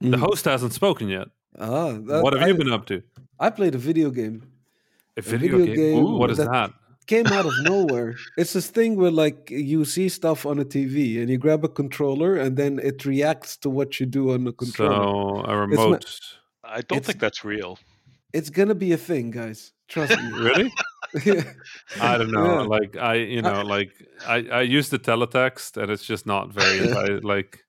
The 0.00 0.16
Mm. 0.16 0.20
host 0.20 0.44
hasn't 0.46 0.72
spoken 0.72 1.08
yet. 1.08 1.28
Ah, 1.58 1.92
that- 1.92 2.22
what 2.22 2.32
have 2.32 2.42
I, 2.42 2.46
you 2.48 2.54
been 2.54 2.72
up 2.72 2.86
to? 2.86 3.02
I 3.38 3.50
played 3.50 3.74
a 3.74 3.78
video 3.78 4.10
game. 4.10 4.50
A 5.16 5.22
video 5.22 5.58
video, 5.58 5.74
game. 5.74 5.76
game 5.76 6.04
Ooh, 6.04 6.16
what 6.16 6.30
is 6.30 6.38
that- 6.38 6.50
that? 6.50 6.70
Came 7.10 7.26
out 7.26 7.44
of 7.44 7.52
nowhere. 7.62 8.14
It's 8.36 8.52
this 8.52 8.70
thing 8.70 8.94
where 8.94 9.10
like 9.10 9.50
you 9.50 9.84
see 9.84 10.08
stuff 10.08 10.46
on 10.46 10.60
a 10.60 10.64
TV 10.64 11.20
and 11.20 11.28
you 11.28 11.38
grab 11.38 11.64
a 11.64 11.68
controller 11.68 12.36
and 12.36 12.56
then 12.56 12.78
it 12.78 13.04
reacts 13.04 13.56
to 13.62 13.68
what 13.68 13.98
you 13.98 14.06
do 14.06 14.30
on 14.30 14.44
the 14.44 14.52
controller. 14.52 14.94
So 14.94 15.40
a 15.40 15.48
not- 15.48 15.54
remote. 15.54 16.20
I 16.62 16.82
don't 16.82 17.04
think 17.04 17.18
that's 17.18 17.44
real. 17.44 17.80
It's 18.32 18.48
gonna 18.48 18.76
be 18.76 18.92
a 18.92 18.96
thing, 18.96 19.32
guys. 19.32 19.72
Trust 19.88 20.16
me. 20.22 20.30
really? 20.38 20.72
I 22.00 22.16
don't 22.16 22.30
know. 22.30 22.60
Yeah. 22.60 22.66
Like 22.76 22.96
I, 22.96 23.14
you 23.14 23.42
know, 23.42 23.62
like 23.76 23.90
I, 24.24 24.46
I 24.52 24.60
use 24.60 24.90
the 24.90 25.00
teletext, 25.00 25.82
and 25.82 25.90
it's 25.90 26.04
just 26.04 26.26
not 26.26 26.52
very 26.52 26.92
I, 26.92 27.04
like. 27.24 27.64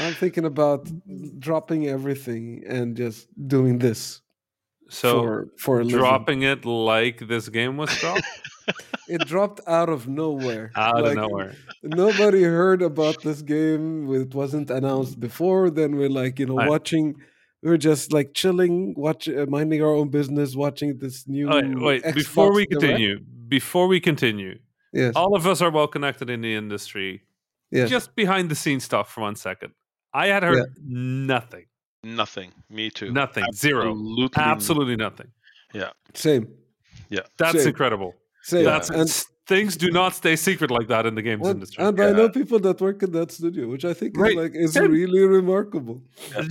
I'm 0.00 0.14
thinking 0.14 0.44
about 0.44 0.90
dropping 1.38 1.86
everything 1.86 2.64
and 2.66 2.96
just 2.96 3.28
doing 3.46 3.78
this 3.78 4.20
So 4.88 5.22
for 5.22 5.48
for 5.58 5.82
dropping 5.84 6.42
it 6.42 6.64
like 6.64 7.26
this 7.28 7.48
game 7.48 7.76
was 7.76 7.94
dropped 7.98 8.22
It 9.08 9.20
dropped 9.26 9.60
out 9.68 9.88
of 9.88 10.08
nowhere. 10.08 10.72
out 10.74 11.02
Like, 11.02 11.12
of 11.12 11.16
nowhere. 11.16 11.54
Nobody 11.84 12.42
heard 12.42 12.82
about 12.82 13.22
this 13.22 13.40
game. 13.40 14.12
It 14.12 14.34
wasn't 14.34 14.68
announced 14.70 15.20
before. 15.20 15.70
Then 15.70 15.94
we're 15.96 16.08
like, 16.10 16.38
you 16.40 16.46
know, 16.46 16.58
I- 16.58 16.68
watching. 16.68 17.14
We're 17.62 17.78
just 17.78 18.12
like 18.12 18.32
chilling, 18.34 18.94
watch, 18.96 19.28
uh, 19.28 19.46
minding 19.48 19.82
our 19.82 19.94
own 19.94 20.08
business, 20.08 20.54
watching 20.54 20.98
this 20.98 21.26
new. 21.26 21.48
Wait, 21.48 21.78
wait, 22.04 22.14
before 22.14 22.50
Xbox 22.50 22.54
we 22.54 22.66
Direct. 22.66 22.80
continue, 22.80 23.18
before 23.48 23.86
we 23.88 23.98
continue, 23.98 24.58
yes, 24.92 25.14
all 25.16 25.34
of 25.34 25.46
us 25.46 25.60
are 25.62 25.70
well 25.70 25.88
connected 25.88 26.28
in 26.30 26.42
the 26.42 26.54
industry. 26.54 27.22
yes. 27.72 27.88
Just 27.90 28.14
behind 28.14 28.50
the 28.50 28.54
scenes 28.54 28.84
stuff 28.84 29.10
for 29.12 29.22
one 29.22 29.34
second. 29.36 29.72
I 30.12 30.26
had 30.28 30.42
heard 30.44 30.64
nothing, 30.84 31.66
Nothing. 32.14 32.50
Me 32.70 32.88
too. 32.90 33.10
nothing, 33.12 33.44
zero, 33.52 33.90
Absolutely. 33.90 34.42
absolutely 34.42 34.96
nothing. 34.96 35.28
Yeah. 35.74 35.90
Same, 36.14 36.46
Yeah. 37.10 37.20
That's 37.36 37.58
Same. 37.58 37.68
incredible. 37.68 38.14
same. 38.42 38.64
That's 38.64 38.90
and 38.90 39.08
things 39.46 39.76
do 39.76 39.90
not 39.90 40.14
stay 40.14 40.36
secret 40.36 40.70
like 40.70 40.88
that 40.88 41.04
in 41.06 41.14
the 41.16 41.22
games 41.22 41.42
and, 41.46 41.56
industry. 41.56 41.84
and 41.84 42.00
I 42.00 42.12
know 42.12 42.28
people 42.28 42.58
that 42.60 42.80
work 42.80 43.02
in 43.02 43.10
that 43.12 43.30
studio, 43.32 43.66
which 43.68 43.84
I 43.84 43.92
think 43.94 44.16
Right. 44.16 44.30
is 44.32 44.36
like 44.42 44.54
is 44.54 44.72
Same. 44.72 44.90
really 44.90 45.22
remarkable. 45.40 46.02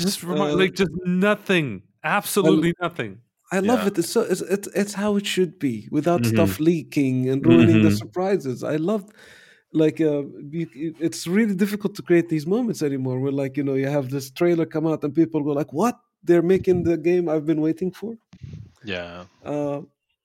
just 0.06 0.24
remi- 0.24 0.42
uh, 0.42 0.56
like 0.56 0.74
just 0.76 0.92
nothing, 1.06 1.84
absolutely 2.04 2.74
nothing. 2.82 3.20
I 3.52 3.60
love 3.60 3.82
Yeah. 3.82 3.88
it. 3.88 3.98
It's 4.00 4.10
so 4.10 4.22
it's, 4.22 4.42
it's 4.42 4.68
it's 4.82 4.94
how 4.94 5.16
it 5.20 5.26
should 5.26 5.54
be 5.60 5.88
without 5.92 6.22
Mhm. 6.24 6.32
stuff 6.34 6.60
leaking 6.60 7.30
and 7.30 7.46
ruining 7.46 7.84
the 7.84 7.90
Mhm. 7.90 7.98
surprises. 8.04 8.64
I 8.64 8.76
love 8.78 9.04
like 9.76 10.00
uh, 10.02 10.24
it's 10.52 11.28
really 11.28 11.56
difficult 11.56 11.96
to 11.96 12.02
create 12.02 12.30
these 12.30 12.48
moments 12.48 12.82
anymore. 12.82 13.20
Where 13.20 13.32
like 13.32 13.58
you 13.58 13.64
know 13.64 13.76
you 13.76 13.88
have 13.88 14.10
this 14.10 14.32
trailer 14.32 14.66
come 14.66 14.88
out 14.88 15.04
and 15.04 15.14
people 15.14 15.42
go 15.44 15.52
like, 15.52 15.74
"What? 15.74 16.00
They're 16.24 16.42
making 16.42 16.84
the 16.84 16.98
game 16.98 17.30
I've 17.30 17.46
been 17.46 17.62
waiting 17.62 17.92
for." 17.92 18.18
Yeah. 18.84 19.26
Uh, 19.44 19.82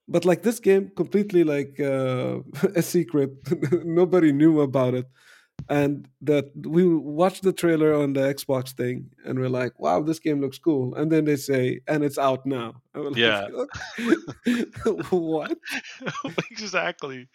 but 0.08 0.24
like 0.24 0.42
this 0.42 0.60
game, 0.60 0.90
completely 0.96 1.44
like 1.44 1.78
uh, 1.80 2.38
a 2.76 2.82
secret. 2.82 3.30
Nobody 3.84 4.32
knew 4.32 4.60
about 4.60 4.94
it. 4.94 5.06
And 5.68 6.08
that 6.22 6.46
we 6.66 6.88
watched 6.88 7.42
the 7.42 7.52
trailer 7.52 7.92
on 7.94 8.14
the 8.14 8.20
Xbox 8.20 8.72
thing, 8.72 9.10
and 9.26 9.38
we're 9.38 9.50
like, 9.50 9.78
"Wow, 9.78 10.00
this 10.00 10.18
game 10.18 10.40
looks 10.40 10.58
cool." 10.58 10.94
And 10.94 11.12
then 11.12 11.26
they 11.26 11.36
say, 11.36 11.80
"And 11.86 12.02
it's 12.02 12.16
out 12.16 12.46
now." 12.46 12.80
And 12.94 13.04
we're 13.04 13.10
like, 13.10 13.18
Yeah. 13.18 13.46
what? 15.10 15.58
exactly. 16.50 17.28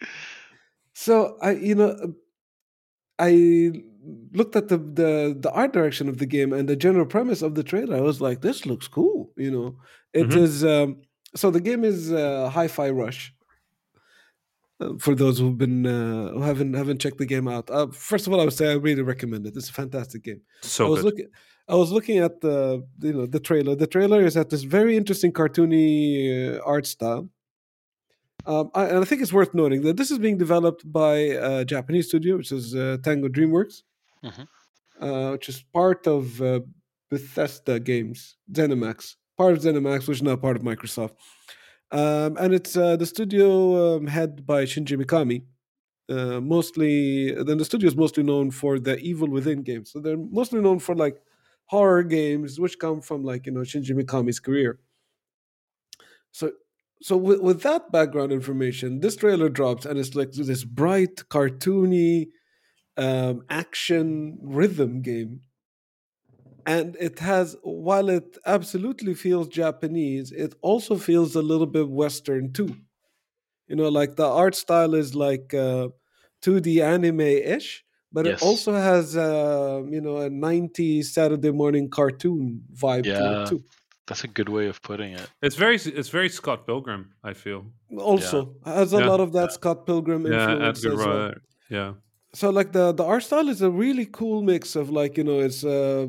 So 0.95 1.38
I, 1.41 1.51
you 1.51 1.75
know, 1.75 2.15
I 3.19 3.71
looked 4.34 4.55
at 4.55 4.67
the, 4.67 4.77
the 4.77 5.36
the 5.39 5.51
art 5.51 5.73
direction 5.73 6.10
of 6.10 6.17
the 6.17 6.25
game 6.25 6.53
and 6.53 6.67
the 6.69 6.75
general 6.75 7.05
premise 7.05 7.41
of 7.41 7.55
the 7.55 7.63
trailer. 7.63 7.95
I 7.97 8.01
was 8.01 8.21
like, 8.21 8.41
"This 8.41 8.65
looks 8.65 8.88
cool." 8.88 9.31
You 9.38 9.51
know, 9.51 9.77
It 10.13 10.29
Mhm. 10.29 10.38
is 10.43 10.63
um, 10.65 11.01
so 11.36 11.51
the 11.51 11.62
game 11.62 11.84
is 11.84 12.12
uh, 12.12 12.49
Hi-Fi 12.49 12.89
Rush. 12.91 13.34
Uh, 14.79 14.97
for 14.99 15.15
those 15.15 15.39
who've 15.39 15.58
been 15.58 15.86
uh, 15.86 16.31
who 16.34 16.41
haven't 16.41 16.73
haven't 16.73 16.99
checked 16.99 17.17
the 17.17 17.25
game 17.25 17.47
out, 17.47 17.69
uh, 17.71 17.88
first 17.91 18.27
of 18.27 18.34
all, 18.34 18.41
I 18.41 18.43
would 18.45 18.53
say 18.53 18.69
I 18.71 18.75
really 18.75 19.03
recommend 19.03 19.47
it. 19.47 19.55
It's 19.55 19.69
a 19.69 19.73
fantastic 19.73 20.23
game. 20.23 20.41
I 20.84 20.88
So 20.88 20.89
was 20.89 21.01
good. 21.01 21.05
looking, 21.05 21.27
I 21.69 21.75
was 21.75 21.91
looking 21.91 22.17
at 22.17 22.41
the 22.41 22.86
you 22.99 23.13
know 23.13 23.25
the 23.25 23.39
trailer. 23.39 23.75
The 23.75 23.88
trailer 23.88 24.21
is 24.25 24.36
at 24.36 24.49
this 24.49 24.63
very 24.63 24.97
interesting 24.97 25.31
cartoony 25.31 26.58
uh, 26.58 26.62
art 26.65 26.86
style. 26.88 27.29
Um, 28.47 28.69
I, 28.75 28.86
and 28.86 28.99
I 28.99 29.05
think 29.05 29.21
it's 29.21 29.34
worth 29.34 29.53
noting 29.53 29.81
that 29.81 29.97
this 29.97 30.12
is 30.12 30.19
being 30.19 30.38
developed 30.38 30.89
by 30.91 31.15
a 31.51 31.65
Japanese 31.65 32.08
studio, 32.08 32.38
which 32.38 32.51
is 32.51 32.75
uh, 32.75 32.97
Tango 33.03 33.27
DreamWorks, 33.27 33.81
Mhm. 34.23 34.47
uh, 35.01 35.31
which 35.31 35.49
is 35.49 35.63
part 35.73 36.05
of 36.08 36.41
uh, 36.41 36.60
Bethesda 37.10 37.79
Games, 37.79 38.38
ZeniMax, 38.51 39.15
part 39.38 39.53
of 39.53 39.60
ZeniMax, 39.63 40.08
which 40.08 40.17
is 40.17 40.23
now 40.23 40.36
part 40.36 40.58
of 40.58 40.63
Microsoft. 40.63 41.15
Um, 41.91 42.36
and 42.39 42.53
it's 42.53 42.75
uh, 42.77 42.95
the 42.97 43.05
studio 43.05 43.97
um, 43.97 44.08
head 44.08 44.45
by 44.45 44.65
Shinji 44.65 44.95
Mikami. 45.01 45.43
Uh, 46.08 46.39
mostly, 46.39 47.31
then 47.31 47.58
the 47.58 47.65
studio 47.65 47.88
is 47.88 47.95
mostly 47.95 48.21
known 48.23 48.51
for 48.51 48.77
the 48.79 48.97
Evil 48.99 49.27
Within 49.29 49.63
games. 49.63 49.91
So 49.91 49.99
they're 49.99 50.17
mostly 50.17 50.62
known 50.62 50.77
for 50.79 50.93
like 50.95 51.17
horror 51.65 52.03
games, 52.03 52.60
which 52.60 52.77
come 52.77 53.01
from 53.01 53.23
like 53.23 53.45
you 53.47 53.51
know 53.51 53.62
Shinji 53.62 53.91
Mikami's 53.99 54.39
career. 54.39 54.79
So, 56.31 56.51
so 57.06 57.18
with, 57.18 57.39
with 57.41 57.62
that 57.62 57.91
background 57.91 58.32
information, 58.32 59.00
this 59.02 59.15
trailer 59.15 59.50
drops 59.50 59.86
and 59.86 60.00
it's 60.00 60.15
like 60.15 60.32
this 60.32 60.63
bright, 60.63 61.18
cartoony, 61.30 62.30
um, 62.98 63.46
action 63.50 64.39
rhythm 64.41 65.02
game. 65.02 65.41
And 66.65 66.96
it 67.00 67.20
has, 67.20 67.56
while 67.63 68.10
it 68.10 68.38
absolutely 68.46 69.13
feels 69.13 69.48
Japanese, 69.48 70.32
it 70.32 70.56
also 70.62 70.98
feels 70.98 71.36
a 71.36 71.41
little 71.44 71.68
bit 71.68 71.89
Western 71.89 72.54
too. 72.54 72.76
You 73.68 73.76
know, 73.78 73.89
like 73.89 74.15
the 74.18 74.26
art 74.28 74.56
style 74.56 74.96
is 74.96 75.15
like 75.15 75.54
uh, 75.54 75.89
2D 76.41 76.82
anime 76.82 77.22
ish, 77.22 77.86
but 78.12 78.26
Yes. 78.26 78.28
it 78.28 78.38
also 78.41 78.74
has, 78.74 79.18
uh, 79.18 79.84
you 79.89 80.02
know, 80.02 80.18
a 80.18 80.30
90s 80.30 81.13
Saturday 81.13 81.52
morning 81.52 81.89
cartoon 81.89 82.63
vibe 82.74 83.13
to 83.15 83.32
it 83.32 83.46
too. 83.46 83.63
That's 84.08 84.24
a 84.24 84.28
good 84.28 84.50
way 84.50 84.68
of 84.68 84.82
putting 84.82 85.13
it. 85.13 85.28
It's 85.41 85.56
very 85.56 85.76
it's 85.78 86.10
very 86.10 86.30
Scott 86.30 86.65
Pilgrim. 86.68 87.13
I 87.24 87.34
feel. 87.34 87.65
Also, 87.98 88.56
has 88.65 88.94
a 88.94 89.00
Yeah. 89.00 89.08
lot 89.08 89.20
of 89.20 89.32
that 89.34 89.52
Scott 89.54 89.86
Pilgrim 89.88 90.26
Yeah, 90.26 90.34
influence 90.52 90.80
Edgar 90.86 90.94
as 90.94 91.00
well. 91.08 91.18
Wright. 91.28 91.38
Yeah. 91.70 91.94
so 92.34 92.50
like 92.50 92.72
the 92.74 92.91
the 92.94 93.04
art 93.04 93.24
style 93.24 93.50
is 93.50 93.62
a 93.62 93.72
really 93.72 94.06
cool 94.06 94.41
mix 94.44 94.76
of 94.76 94.89
like 94.89 95.18
you 95.18 95.24
know 95.24 95.39
it's 95.48 95.63
uh 95.63 96.06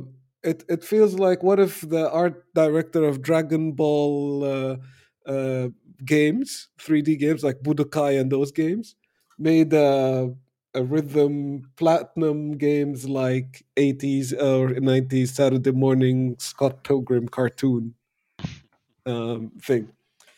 it 0.51 0.65
it 0.69 0.83
feels 0.85 1.15
like 1.27 1.43
what 1.43 1.59
if 1.59 1.81
the 1.89 2.11
art 2.11 2.45
director 2.55 3.03
of 3.05 3.23
Dragon 3.23 3.73
Ball 3.73 4.45
uh, 4.45 4.77
uh, 5.35 5.69
games 6.05 6.69
3D 6.79 7.19
games 7.19 7.43
like 7.43 7.59
Budokai 7.63 8.21
and 8.21 8.31
those 8.31 8.53
games 8.53 8.97
made 9.39 9.73
uh, 9.73 10.29
a 10.29 10.46
rhythm 10.83 11.71
platinum 11.77 12.53
games 12.59 13.09
like 13.09 13.65
80s 13.77 14.33
or 14.33 14.69
90s 14.81 15.35
Saturday 15.35 15.73
morning 15.73 16.37
Scott 16.39 16.85
Pilgrim 16.85 17.29
cartoon 17.29 17.95
um, 19.07 19.51
thing 19.62 19.89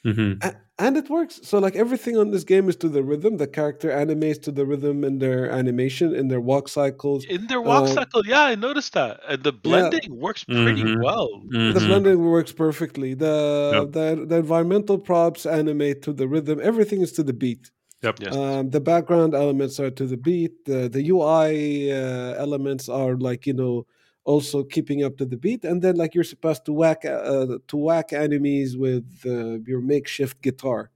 hmm 0.05 0.33
a- 0.43 0.55
and 0.81 0.97
it 0.97 1.11
works. 1.11 1.41
So 1.43 1.59
like 1.59 1.77
everything 1.77 2.17
on 2.17 2.31
this 2.31 2.45
game 2.45 2.69
is 2.69 2.77
to 2.77 2.89
the 2.89 3.03
rhythm. 3.03 3.39
The 3.39 3.49
character 3.49 3.91
animates 3.91 4.39
to 4.41 4.53
the 4.53 4.65
rhythm 4.67 5.05
in 5.05 5.19
their 5.19 5.51
animation, 5.51 6.15
in 6.15 6.29
their 6.29 6.41
walk 6.41 6.69
cycles. 6.69 7.25
In 7.27 7.47
their 7.49 7.61
walk 7.61 7.89
Uh, 7.89 7.95
cycle, 7.95 8.23
yeah, 8.27 8.43
I 8.45 8.55
noticed 8.55 8.93
that. 8.95 9.21
And 9.29 9.43
the 9.43 9.53
blending 9.53 10.19
works 10.21 10.45
pretty 10.45 10.85
Mhm. 10.85 10.99
well. 11.01 11.43
The 11.69 11.81
blending 11.81 12.25
works 12.31 12.53
perfectly. 12.53 13.15
The, 13.15 13.27
Yep. 13.71 13.93
the 13.93 14.27
the 14.27 14.37
environmental 14.37 14.99
props 14.99 15.47
animate 15.47 16.03
to 16.03 16.13
the 16.13 16.29
rhythm. 16.29 16.61
Everything 16.63 17.03
is 17.03 17.13
to 17.13 17.23
the 17.25 17.33
beat. 17.33 17.71
Yep. 18.03 18.21
Yes. 18.21 18.35
Um, 18.35 18.71
the 18.71 18.81
background 18.81 19.35
elements 19.35 19.81
are 19.81 19.91
to 19.91 20.07
the 20.07 20.17
beat. 20.17 20.65
The 20.65 20.89
the 20.89 21.09
UI 21.11 21.93
uh, 21.93 22.35
elements 22.35 22.89
are 22.89 23.17
like 23.17 23.47
you 23.47 23.55
know 23.55 23.87
also 24.25 24.63
keeping 24.63 25.03
up 25.03 25.17
to 25.17 25.25
the 25.25 25.37
beat. 25.39 25.65
And 25.65 25.81
then 25.81 25.97
like 25.97 26.15
you're 26.15 26.23
supposed 26.23 26.67
to 26.67 26.73
whack 26.73 27.05
uh, 27.05 27.59
to 27.67 27.77
whack 27.77 28.13
enemies 28.13 28.77
with 28.77 29.23
uh, 29.27 29.59
your 29.67 29.81
makeshift 29.81 30.43
guitar. 30.43 30.91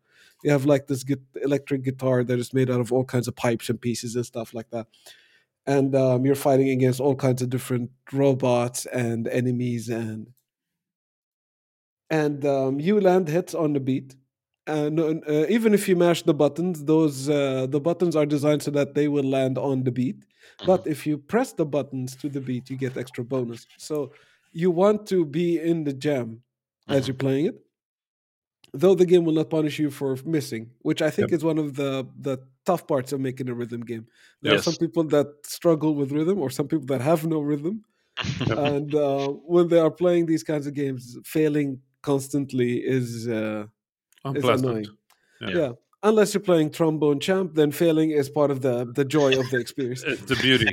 You 0.44 0.50
have 0.50 0.66
like 0.66 0.86
this 0.86 1.02
gu- 1.02 1.16
electric 1.42 1.82
guitar 1.82 2.24
that 2.24 2.38
is 2.38 2.52
made 2.52 2.70
out 2.70 2.80
of 2.80 2.92
all 2.92 3.04
kinds 3.04 3.28
of 3.28 3.34
pipes 3.36 3.70
and 3.70 3.80
pieces 3.80 4.16
and 4.16 4.26
stuff 4.26 4.52
like 4.52 4.68
that. 4.70 4.86
And 5.66 5.94
um, 5.94 6.26
you're 6.26 6.34
fighting 6.34 6.70
against 6.70 7.00
all 7.00 7.14
kinds 7.16 7.40
of 7.42 7.48
different 7.50 7.90
robots 8.12 8.86
and 8.86 9.26
enemies 9.28 9.88
and 9.88 10.28
and 12.10 12.44
um, 12.44 12.78
you 12.80 13.00
land 13.00 13.28
hits 13.28 13.54
on 13.54 13.72
the 13.72 13.80
beat. 13.80 14.14
And 14.66 15.01
uh, 15.01 15.46
even 15.48 15.75
if 15.75 15.88
you 15.88 15.96
mash 15.96 16.22
the 16.22 16.35
buttons, 16.35 16.85
those 16.85 17.29
uh, 17.29 17.66
the 17.66 17.81
buttons 17.81 18.14
are 18.14 18.27
designed 18.27 18.62
so 18.62 18.70
that 18.70 18.94
they 18.94 19.09
will 19.09 19.25
land 19.25 19.59
on 19.59 19.83
the 19.83 19.90
beat. 19.90 20.25
But 20.64 20.87
if 20.87 21.05
you 21.05 21.18
press 21.18 21.53
the 21.53 21.66
buttons 21.66 22.14
to 22.16 22.29
the 22.29 22.40
beat, 22.40 22.70
you 22.70 22.77
get 22.77 22.96
extra 22.96 23.25
bonus. 23.25 23.66
So 23.77 24.12
you 24.53 24.70
want 24.70 25.07
to 25.09 25.25
be 25.25 25.59
in 25.59 25.83
the 25.85 25.92
jam 25.92 26.44
as 26.88 27.09
you're 27.09 27.16
playing 27.16 27.46
it, 27.46 27.57
though 28.72 28.94
the 28.94 29.07
game 29.07 29.25
will 29.25 29.35
not 29.35 29.51
punish 29.51 29.79
you 29.79 29.90
for 29.90 30.16
missing, 30.25 30.70
which 30.81 31.03
I 31.03 31.11
think 31.11 31.31
Yep. 31.31 31.33
is 31.33 31.44
one 31.44 31.59
of 31.59 31.75
the 31.75 32.07
the 32.18 32.38
tough 32.64 32.87
parts 32.87 33.12
of 33.12 33.20
making 33.20 33.48
a 33.48 33.55
rhythm 33.55 33.81
game. 33.83 34.07
There 34.40 34.55
are 34.55 34.59
some 34.59 34.77
people 34.77 35.05
that 35.05 35.27
struggle 35.44 35.94
with 35.94 36.12
rhythm, 36.12 36.38
or 36.38 36.51
some 36.51 36.68
people 36.68 36.87
that 36.87 37.01
have 37.01 37.27
no 37.27 37.40
rhythm, 37.40 37.85
and 38.57 38.94
uh, 38.94 39.29
when 39.29 39.68
they 39.68 39.81
are 39.81 39.90
playing 39.90 40.27
these 40.27 40.44
kinds 40.44 40.66
of 40.66 40.75
games, 40.75 41.18
failing 41.25 41.83
constantly 42.03 42.79
is 42.85 43.29
uh, 43.29 43.66
is 44.24 44.37
Unpleasant. 44.37 44.68
annoying. 44.70 44.87
Yeah. 45.40 45.48
Yeah. 45.48 45.72
Unless 46.04 46.35
you're 46.35 46.40
playing 46.40 46.70
trombone 46.70 47.20
champ, 47.20 47.54
then 47.54 47.70
failing 47.70 48.11
is 48.11 48.28
part 48.28 48.50
of 48.50 48.61
the 48.61 48.90
the 48.92 49.04
joy 49.04 49.38
of 49.38 49.48
the 49.50 49.58
experience. 49.58 50.02
It's 50.04 50.22
the 50.22 50.37
beauty. 50.37 50.70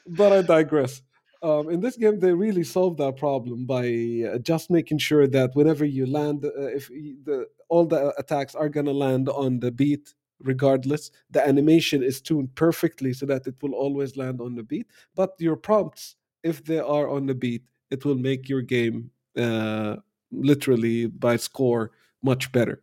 but 0.06 0.32
I 0.32 0.42
digress. 0.42 1.02
Um, 1.42 1.68
in 1.70 1.80
this 1.80 1.96
game, 1.96 2.18
they 2.18 2.32
really 2.32 2.64
solved 2.64 2.98
that 2.98 3.16
problem 3.18 3.66
by 3.66 3.86
uh, 4.32 4.38
just 4.38 4.68
making 4.70 4.98
sure 4.98 5.28
that 5.28 5.54
whenever 5.54 5.84
you 5.84 6.06
land, 6.06 6.44
uh, 6.44 6.50
if 6.56 6.88
the 6.88 7.46
all 7.68 7.86
the 7.86 8.12
attacks 8.18 8.54
are 8.56 8.68
gonna 8.68 8.92
land 8.92 9.28
on 9.28 9.60
the 9.60 9.70
beat, 9.70 10.14
regardless. 10.40 11.10
The 11.30 11.46
animation 11.46 12.02
is 12.02 12.20
tuned 12.20 12.54
perfectly 12.54 13.12
so 13.12 13.26
that 13.26 13.46
it 13.46 13.54
will 13.62 13.74
always 13.74 14.16
land 14.16 14.40
on 14.40 14.54
the 14.54 14.62
beat. 14.62 14.86
But 15.14 15.34
your 15.38 15.56
prompts, 15.56 16.16
if 16.42 16.64
they 16.64 16.78
are 16.78 17.08
on 17.08 17.26
the 17.26 17.34
beat, 17.34 17.64
it 17.90 18.04
will 18.04 18.16
make 18.16 18.48
your 18.48 18.62
game 18.62 19.10
uh, 19.36 19.96
literally 20.32 21.06
by 21.06 21.36
score 21.36 21.92
much 22.22 22.52
better. 22.52 22.82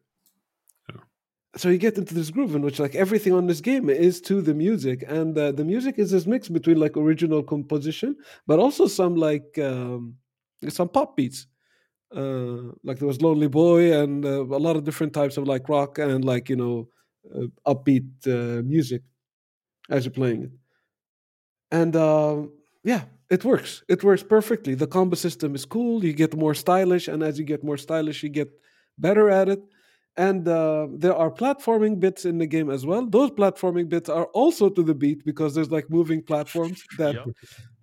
So 1.55 1.69
you 1.69 1.77
get 1.77 1.97
into 1.99 2.15
this 2.15 2.31
groove 2.31 2.55
in 2.55 2.63
which 2.63 2.79
like 2.79 2.95
everything 2.95 3.33
on 3.33 3.45
this 3.45 3.61
game 3.61 3.87
is 3.89 4.19
to 4.21 4.41
the 4.41 4.55
music 4.55 5.03
and 5.07 5.37
uh, 5.37 5.51
the 5.51 5.63
music 5.63 5.99
is 5.99 6.09
this 6.09 6.25
mix 6.25 6.49
between 6.49 6.79
like 6.79 6.97
original 6.97 7.43
composition 7.43 8.15
but 8.47 8.57
also 8.57 8.87
some 8.87 9.15
like 9.15 9.59
um, 9.59 10.15
some 10.67 10.89
pop 10.89 11.15
beats. 11.15 11.47
Uh, 12.15 12.71
like 12.83 12.99
there 12.99 13.07
was 13.07 13.21
lonely 13.21 13.47
boy 13.47 13.91
and 13.91 14.25
uh, 14.25 14.41
a 14.45 14.61
lot 14.67 14.75
of 14.75 14.83
different 14.83 15.13
types 15.13 15.37
of 15.37 15.47
like 15.47 15.67
rock 15.69 15.97
and 15.99 16.23
like 16.25 16.49
you 16.49 16.55
know 16.55 16.87
uh, 17.35 17.47
upbeat 17.67 18.07
uh, 18.27 18.61
music 18.63 19.01
as 19.89 20.05
you're 20.05 20.13
playing 20.13 20.43
it. 20.43 20.51
And 21.71 21.95
um 21.95 22.51
yeah 22.83 23.03
it 23.29 23.43
works 23.45 23.83
it 23.87 24.03
works 24.03 24.23
perfectly 24.23 24.75
the 24.75 24.87
combo 24.87 25.15
system 25.15 25.55
is 25.55 25.65
cool 25.65 26.03
you 26.03 26.13
get 26.13 26.35
more 26.35 26.53
stylish 26.53 27.07
and 27.07 27.23
as 27.23 27.39
you 27.39 27.45
get 27.45 27.63
more 27.63 27.77
stylish 27.77 28.23
you 28.23 28.29
get 28.29 28.49
better 28.97 29.29
at 29.29 29.49
it 29.49 29.61
and 30.15 30.47
uh, 30.47 30.87
there 30.91 31.15
are 31.15 31.31
platforming 31.31 31.99
bits 31.99 32.23
in 32.25 32.37
the 32.37 32.45
game 32.45 32.69
as 32.69 32.85
well 32.85 33.05
those 33.07 33.31
platforming 33.31 33.89
bits 33.89 34.09
are 34.09 34.25
also 34.27 34.69
to 34.69 34.83
the 34.83 34.93
beat 34.93 35.25
because 35.25 35.55
there's 35.55 35.71
like 35.71 35.89
moving 35.89 36.21
platforms 36.21 36.83
that 36.97 37.15
Yep. 37.15 37.27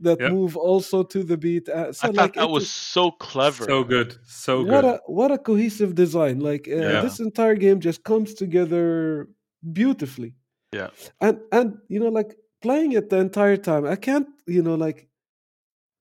that 0.00 0.20
Yep. 0.20 0.30
move 0.30 0.56
also 0.56 1.02
to 1.02 1.22
the 1.24 1.36
beat 1.36 1.68
uh, 1.68 1.92
so 1.92 2.08
I 2.08 2.12
thought 2.12 2.34
that 2.34 2.48
was 2.50 2.70
so 2.70 3.10
clever. 3.10 3.64
So 3.64 3.84
good. 3.84 4.16
So 4.26 4.62
what 4.62 4.82
good. 4.82 4.94
a 4.94 5.00
what 5.06 5.30
a 5.30 5.38
cohesive 5.38 5.94
design 5.94 6.40
like 6.40 6.68
uh, 6.68 6.76
Yeah. 6.76 7.00
this 7.02 7.20
entire 7.20 7.54
game 7.56 7.80
just 7.80 8.02
comes 8.04 8.32
together 8.34 9.28
beautifully 9.72 10.34
Yeah. 10.72 10.90
and 11.20 11.40
and 11.52 11.78
you 11.88 12.00
know 12.00 12.08
like 12.08 12.36
playing 12.62 12.92
it 12.92 13.10
the 13.10 13.18
entire 13.18 13.56
time 13.56 13.84
i 13.86 13.96
can't 13.96 14.28
you 14.46 14.62
know 14.62 14.74
like 14.74 15.08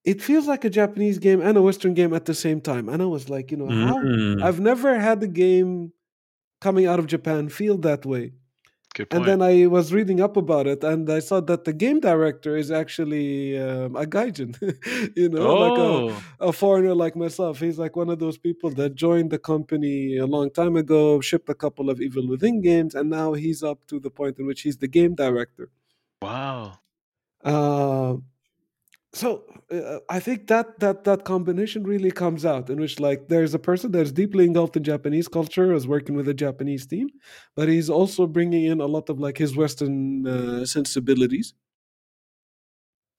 it 0.05 0.21
feels 0.21 0.47
like 0.47 0.63
a 0.65 0.69
japanese 0.69 1.19
game 1.19 1.41
and 1.41 1.57
a 1.57 1.61
western 1.61 1.93
game 1.93 2.13
at 2.13 2.25
the 2.25 2.33
same 2.33 2.61
time 2.61 2.89
and 2.89 3.01
i 3.01 3.05
was 3.05 3.29
like 3.29 3.51
you 3.51 3.57
know 3.57 3.69
how 3.69 3.97
Mm. 3.97 4.41
i've 4.43 4.59
never 4.59 4.99
had 4.99 5.21
a 5.23 5.27
game 5.27 5.93
coming 6.61 6.85
out 6.85 6.99
of 6.99 7.07
japan 7.07 7.49
feel 7.49 7.77
that 7.79 8.05
way 8.05 8.33
Good 8.95 9.07
and 9.11 9.23
then 9.23 9.41
I 9.43 9.67
was 9.67 9.93
reading 9.93 10.19
up 10.19 10.35
about 10.35 10.65
it, 10.65 10.83
and 10.83 11.07
I 11.11 11.19
saw 11.19 11.39
that 11.41 11.63
the 11.63 11.73
game 11.73 11.99
director 11.99 12.57
is 12.57 12.71
actually 12.71 13.55
um, 13.55 13.95
a 13.95 14.03
gaijin, 14.03 14.51
you 15.15 15.29
know, 15.29 15.45
like 15.63 15.77
a, 15.77 15.81
oh, 15.83 16.23
a 16.49 16.51
foreigner 16.51 16.95
like 16.95 17.15
myself. 17.15 17.59
He's 17.59 17.77
like 17.77 17.95
one 17.95 18.09
of 18.09 18.17
those 18.17 18.39
people 18.39 18.71
that 18.71 18.95
joined 18.95 19.29
the 19.29 19.37
company 19.37 20.17
a 20.17 20.25
long 20.25 20.49
time 20.49 20.75
ago, 20.75 21.21
shipped 21.21 21.49
a 21.49 21.53
couple 21.53 21.91
of 21.91 22.01
Evil 22.01 22.27
Within 22.27 22.61
games, 22.61 22.95
and 22.95 23.11
now 23.11 23.33
he's 23.33 23.61
up 23.61 23.85
to 23.89 23.99
the 23.99 24.09
point 24.09 24.39
in 24.39 24.47
which 24.47 24.61
he's 24.61 24.77
the 24.77 24.87
game 24.87 25.13
director. 25.13 25.69
Wow. 26.21 26.79
Uh, 27.43 28.17
so 29.13 29.43
uh, 29.71 29.99
I 30.09 30.19
think 30.19 30.47
that 30.47 30.79
that 30.79 31.03
that 31.05 31.25
combination 31.25 31.83
really 31.83 32.11
comes 32.11 32.45
out 32.45 32.69
in 32.69 32.79
which 32.79 32.99
like 32.99 33.27
there's 33.27 33.53
a 33.53 33.59
person 33.59 33.91
that's 33.91 34.11
deeply 34.11 34.45
engulfed 34.45 34.77
in 34.77 34.83
Japanese 34.83 35.27
culture, 35.27 35.73
is 35.73 35.87
working 35.87 36.15
with 36.15 36.27
a 36.27 36.33
Japanese 36.33 36.85
team, 36.85 37.09
but 37.55 37.69
he's 37.69 37.89
also 37.89 38.27
bringing 38.27 38.65
in 38.65 38.81
a 38.81 38.85
lot 38.85 39.09
of 39.09 39.19
like 39.19 39.37
his 39.37 39.55
Western 39.55 40.27
uh, 40.27 40.65
sensibilities. 40.65 41.53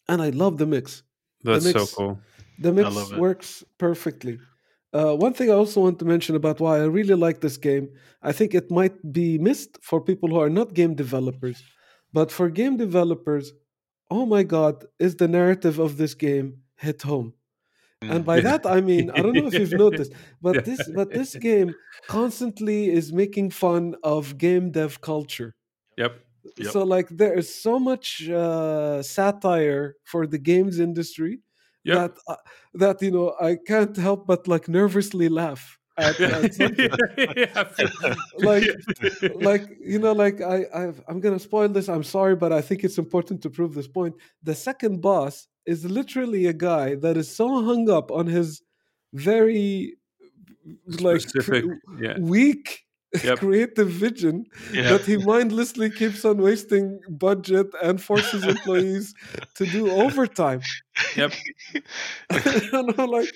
and 0.08 0.20
I 0.20 0.30
love 0.30 0.58
the 0.58 0.66
mix. 0.66 1.02
That's 1.44 1.64
so 1.64 1.78
mix- 1.78 1.94
cool. 1.94 2.20
The 2.58 2.72
mix 2.72 3.12
works 3.12 3.64
perfectly. 3.78 4.38
Uh, 4.92 5.14
one 5.14 5.32
thing 5.32 5.50
I 5.50 5.54
also 5.54 5.80
want 5.80 5.98
to 6.00 6.04
mention 6.04 6.34
about 6.36 6.60
why 6.60 6.78
I 6.78 6.84
really 6.84 7.14
like 7.14 7.40
this 7.40 7.56
game, 7.56 7.88
I 8.22 8.32
think 8.32 8.54
it 8.54 8.70
might 8.70 8.96
be 9.12 9.38
missed 9.38 9.78
for 9.82 10.00
people 10.00 10.28
who 10.28 10.40
are 10.40 10.50
not 10.50 10.74
game 10.74 10.94
developers, 10.94 11.62
but 12.12 12.32
for 12.32 12.50
game 12.50 12.76
developers, 12.76 13.52
oh 14.10 14.26
my 14.26 14.42
god, 14.42 14.84
is 14.98 15.16
the 15.16 15.28
narrative 15.28 15.78
of 15.78 15.96
this 15.96 16.14
game 16.14 16.62
hit 16.76 17.02
home? 17.02 17.34
And 18.02 18.24
by 18.24 18.40
that 18.40 18.64
I 18.66 18.80
mean 18.80 19.10
I 19.10 19.20
don't 19.22 19.34
know 19.34 19.46
if 19.46 19.58
you've 19.58 19.74
noticed, 19.74 20.12
but 20.40 20.64
this 20.64 20.88
but 20.94 21.12
this 21.12 21.36
game 21.36 21.74
constantly 22.08 22.88
is 22.88 23.12
making 23.12 23.50
fun 23.50 23.94
of 24.02 24.38
game 24.38 24.70
dev 24.70 25.00
culture. 25.00 25.54
Yep. 25.98 26.18
Yep. 26.56 26.72
So 26.72 26.84
like 26.84 27.08
there 27.10 27.34
is 27.38 27.54
so 27.54 27.78
much 27.78 28.28
uh, 28.28 29.02
satire 29.02 29.96
for 30.04 30.26
the 30.26 30.38
games 30.38 30.80
industry 30.80 31.40
Yep. 31.84 31.96
that 31.96 32.12
uh, 32.28 32.36
that 32.74 33.02
you 33.02 33.10
know 33.10 33.34
I 33.40 33.56
can't 33.56 33.96
help 33.96 34.26
but 34.26 34.46
like 34.46 34.68
nervously 34.68 35.28
laugh 35.30 35.78
at, 36.00 36.20
at 36.20 36.56
like 38.38 38.64
like 39.34 39.64
you 39.80 39.98
know 39.98 40.12
like 40.12 40.40
I 40.40 40.66
I've, 40.74 41.02
I'm 41.08 41.20
gonna 41.20 41.38
spoil 41.38 41.68
this. 41.68 41.88
I'm 41.88 42.04
sorry, 42.04 42.36
but 42.36 42.52
I 42.52 42.60
think 42.60 42.84
it's 42.84 42.98
important 42.98 43.42
to 43.42 43.50
prove 43.50 43.74
this 43.74 43.88
point. 43.88 44.14
The 44.42 44.54
second 44.54 45.00
boss 45.00 45.48
is 45.66 45.84
literally 45.84 46.46
a 46.46 46.52
guy 46.52 46.94
that 46.96 47.16
is 47.16 47.28
so 47.34 47.62
hung 47.64 47.90
up 47.90 48.10
on 48.10 48.26
his 48.26 48.62
very 49.12 49.96
like 51.00 51.20
specific. 51.20 51.64
Yeah. 52.00 52.18
weak 52.18 52.84
Yep. 53.24 53.38
creative 53.42 53.88
vision 53.90 54.44
Yeah. 54.72 54.90
that 54.92 55.00
he 55.00 55.16
mindlessly 55.16 55.90
keeps 55.90 56.24
on 56.24 56.36
wasting 56.40 57.00
budget 57.08 57.66
and 57.82 58.00
forces 58.00 58.44
employees 58.44 59.14
to 59.56 59.66
do 59.66 59.90
overtime. 59.90 60.60
Yep. 61.16 61.32
and 62.30 62.94
I'm 62.98 63.10
like, 63.10 63.32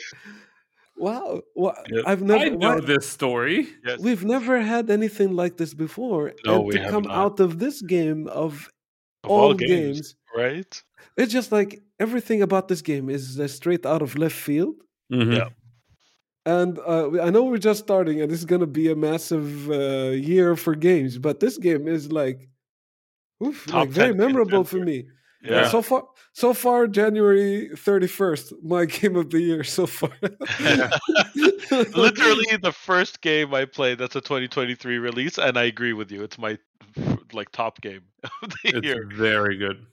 wow, 0.97 1.43
wha- 1.55 1.75
Yep. 1.91 2.05
I've 2.07 2.23
never, 2.23 2.45
I 2.45 2.49
know 2.51 2.75
why- 2.77 2.81
this 2.81 3.07
story. 3.09 3.69
Yes. 3.87 3.99
we've 4.01 4.25
never 4.25 4.61
had 4.61 4.91
anything 4.91 5.35
like 5.35 5.57
this 5.57 5.75
before. 5.75 6.33
No, 6.47 6.57
and 6.57 6.65
we 6.67 6.73
to 6.75 6.81
have 6.83 6.91
come 6.91 7.03
not. 7.05 7.17
out 7.17 7.41
of 7.41 7.59
this 7.59 7.83
game 7.83 8.27
of 8.29 8.71
Of 9.25 9.31
all 9.31 9.55
games. 9.55 10.15
right? 10.37 10.83
it's 11.17 11.33
just 11.33 11.51
like 11.53 11.81
everything 12.01 12.43
about 12.43 12.69
this 12.69 12.83
game 12.83 13.09
is 13.09 13.39
uh, 13.41 13.47
straight 13.49 13.85
out 13.87 14.03
of 14.03 14.17
left 14.19 14.37
field. 14.37 14.77
Mhm. 15.13 15.37
Yeah. 15.37 15.49
And 16.47 16.79
uh, 16.79 17.23
I 17.23 17.31
know 17.31 17.45
we're 17.45 17.57
just 17.71 17.81
starting, 17.85 18.21
and 18.21 18.31
this 18.31 18.39
is 18.41 18.45
going 18.45 18.61
to 18.61 18.67
be 18.67 18.91
a 18.91 18.97
massive 18.97 19.71
uh, 19.71 20.11
year 20.31 20.57
for 20.57 20.75
games. 20.75 21.17
But 21.19 21.41
this 21.41 21.57
game 21.57 21.89
is 21.89 22.13
like, 22.13 22.49
oof, 23.43 23.67
like 23.73 23.89
very 23.89 24.15
memorable 24.15 24.65
for 24.65 24.79
me. 24.79 25.07
Yeah. 25.45 25.69
So 25.69 25.83
far, 25.83 26.09
so 26.33 26.55
far, 26.55 26.87
January 26.87 27.69
thirty 27.77 28.07
first, 28.07 28.53
my 28.63 28.85
game 28.87 29.17
of 29.17 29.31
the 29.31 29.41
year 29.41 29.63
so 29.65 29.87
far. 29.87 30.11
Literally 31.71 32.57
the 32.63 32.73
first 32.73 33.21
game 33.21 33.55
I 33.55 33.65
played 33.65 33.99
that's 33.99 34.17
a 34.17 34.21
2023 34.21 34.99
release, 34.99 35.39
and 35.39 35.59
I 35.59 35.65
agree 35.65 35.93
with 35.93 36.11
you. 36.11 36.23
It's 36.23 36.39
my 36.39 36.59
like 37.33 37.51
top 37.51 37.81
game 37.81 38.03
of 38.43 38.51
the 38.51 38.57
It's 38.65 38.87
year. 38.87 39.07
very 39.13 39.57
good. 39.57 39.87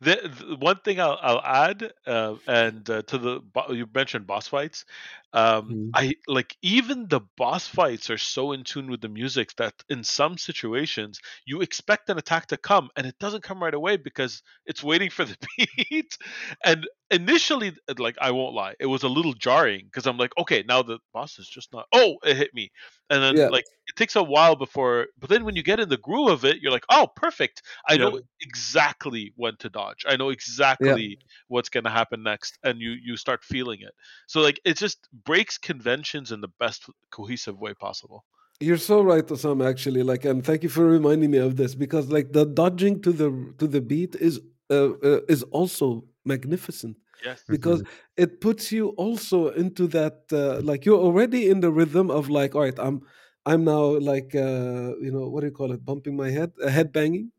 The, 0.00 0.32
the 0.48 0.56
one 0.56 0.78
thing 0.84 1.00
I'll, 1.00 1.18
I'll 1.20 1.42
add, 1.44 1.92
uh, 2.06 2.36
and 2.46 2.88
uh, 2.88 3.02
to 3.02 3.18
the 3.18 3.40
you 3.70 3.88
mentioned 3.94 4.26
boss 4.26 4.46
fights. 4.48 4.84
Um, 5.32 5.76
Mhm. 5.76 5.96
I 5.98 6.14
like 6.26 6.56
even 6.62 7.08
the 7.08 7.20
boss 7.36 7.66
fights 7.66 8.10
are 8.10 8.18
so 8.18 8.52
in 8.52 8.64
tune 8.64 8.90
with 8.90 9.00
the 9.00 9.08
music 9.08 9.54
that 9.56 9.74
in 9.88 10.04
some 10.04 10.36
situations 10.38 11.20
you 11.46 11.62
expect 11.62 12.10
an 12.10 12.18
attack 12.18 12.46
to 12.48 12.56
come 12.58 12.90
and 12.96 13.06
it 13.06 13.18
doesn't 13.18 13.42
come 13.42 13.62
right 13.62 13.72
away 13.74 13.96
because 13.96 14.42
it's 14.66 14.82
waiting 14.84 15.08
for 15.10 15.24
the 15.24 15.36
beat. 15.90 16.16
And 16.64 16.86
initially, 17.10 17.72
like 17.98 18.16
I 18.20 18.30
won't 18.30 18.54
lie, 18.54 18.74
it 18.80 18.86
was 18.86 19.02
a 19.02 19.08
little 19.08 19.32
jarring 19.34 19.86
because 19.86 20.06
I'm 20.06 20.18
like, 20.18 20.32
okay, 20.38 20.64
now 20.66 20.82
the 20.82 20.98
boss 21.12 21.38
is 21.38 21.48
just 21.48 21.72
not. 21.72 21.86
Oh, 21.92 22.16
it 22.24 22.36
hit 22.36 22.52
me, 22.54 22.70
and 23.10 23.22
then 23.22 23.34
Yeah. 23.34 23.50
like 23.50 23.64
it 23.86 23.96
takes 23.96 24.16
a 24.16 24.22
while 24.22 24.56
before. 24.56 25.06
But 25.18 25.30
then 25.30 25.44
when 25.44 25.56
you 25.56 25.62
get 25.62 25.80
in 25.80 25.88
the 25.88 25.96
groove 25.98 26.28
of 26.30 26.44
it, 26.44 26.60
you're 26.60 26.72
like, 26.72 26.84
oh, 26.90 27.08
perfect. 27.16 27.62
I 27.88 27.96
know 27.96 28.18
exactly 28.40 29.32
when 29.36 29.56
to 29.58 29.70
dodge. 29.70 30.04
I 30.08 30.16
know 30.16 30.30
exactly 30.30 31.18
what's 31.48 31.68
going 31.68 31.84
to 31.84 31.90
happen 31.90 32.22
next, 32.22 32.58
and 32.62 32.80
you 32.80 32.90
you 33.02 33.16
start 33.16 33.44
feeling 33.44 33.80
it. 33.80 33.94
So 34.26 34.40
like 34.40 34.60
it's 34.64 34.80
just 34.80 35.08
breaks 35.24 35.58
conventions 35.58 36.32
in 36.32 36.40
the 36.40 36.48
best 36.58 36.84
cohesive 37.10 37.58
way 37.58 37.74
possible. 37.74 38.24
You're 38.60 38.78
so 38.78 39.02
right, 39.02 39.26
Osama. 39.26 39.68
Actually, 39.68 40.02
like, 40.02 40.24
and 40.24 40.44
thank 40.44 40.62
you 40.62 40.68
for 40.68 40.86
reminding 40.86 41.30
me 41.30 41.38
of 41.38 41.56
this 41.56 41.74
because, 41.74 42.10
like, 42.10 42.32
the 42.32 42.46
dodging 42.46 43.02
to 43.02 43.12
the 43.12 43.54
to 43.58 43.66
the 43.66 43.80
beat 43.80 44.14
is 44.14 44.40
uh, 44.70 44.92
uh, 45.02 45.20
is 45.28 45.42
also 45.44 46.04
magnificent 46.24 46.96
Yes. 47.24 47.42
because 47.48 47.82
it 48.16 48.40
puts 48.40 48.72
you 48.72 48.88
also 48.90 49.48
into 49.50 49.86
that 49.88 50.24
uh, 50.32 50.60
like 50.62 50.84
you're 50.84 50.98
already 50.98 51.48
in 51.48 51.60
the 51.60 51.70
rhythm 51.70 52.10
of 52.10 52.28
like, 52.28 52.54
all 52.54 52.62
right, 52.62 52.78
I'm 52.78 53.02
I'm 53.46 53.64
now 53.64 53.98
like 53.98 54.34
uh, 54.34 54.96
you 55.00 55.10
know 55.12 55.28
what 55.28 55.40
do 55.40 55.46
you 55.46 55.52
call 55.52 55.72
it, 55.72 55.84
bumping 55.84 56.16
my 56.16 56.30
head, 56.30 56.52
uh, 56.62 56.68
head 56.68 56.92
banging, 56.92 57.30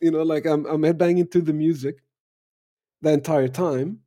you 0.00 0.10
know, 0.10 0.22
like 0.22 0.46
I'm 0.46 0.66
I'm 0.66 0.82
head 0.82 0.98
banging 0.98 1.28
to 1.28 1.40
the 1.40 1.52
music 1.52 1.96
the 3.02 3.12
entire 3.12 3.48
time, 3.48 4.00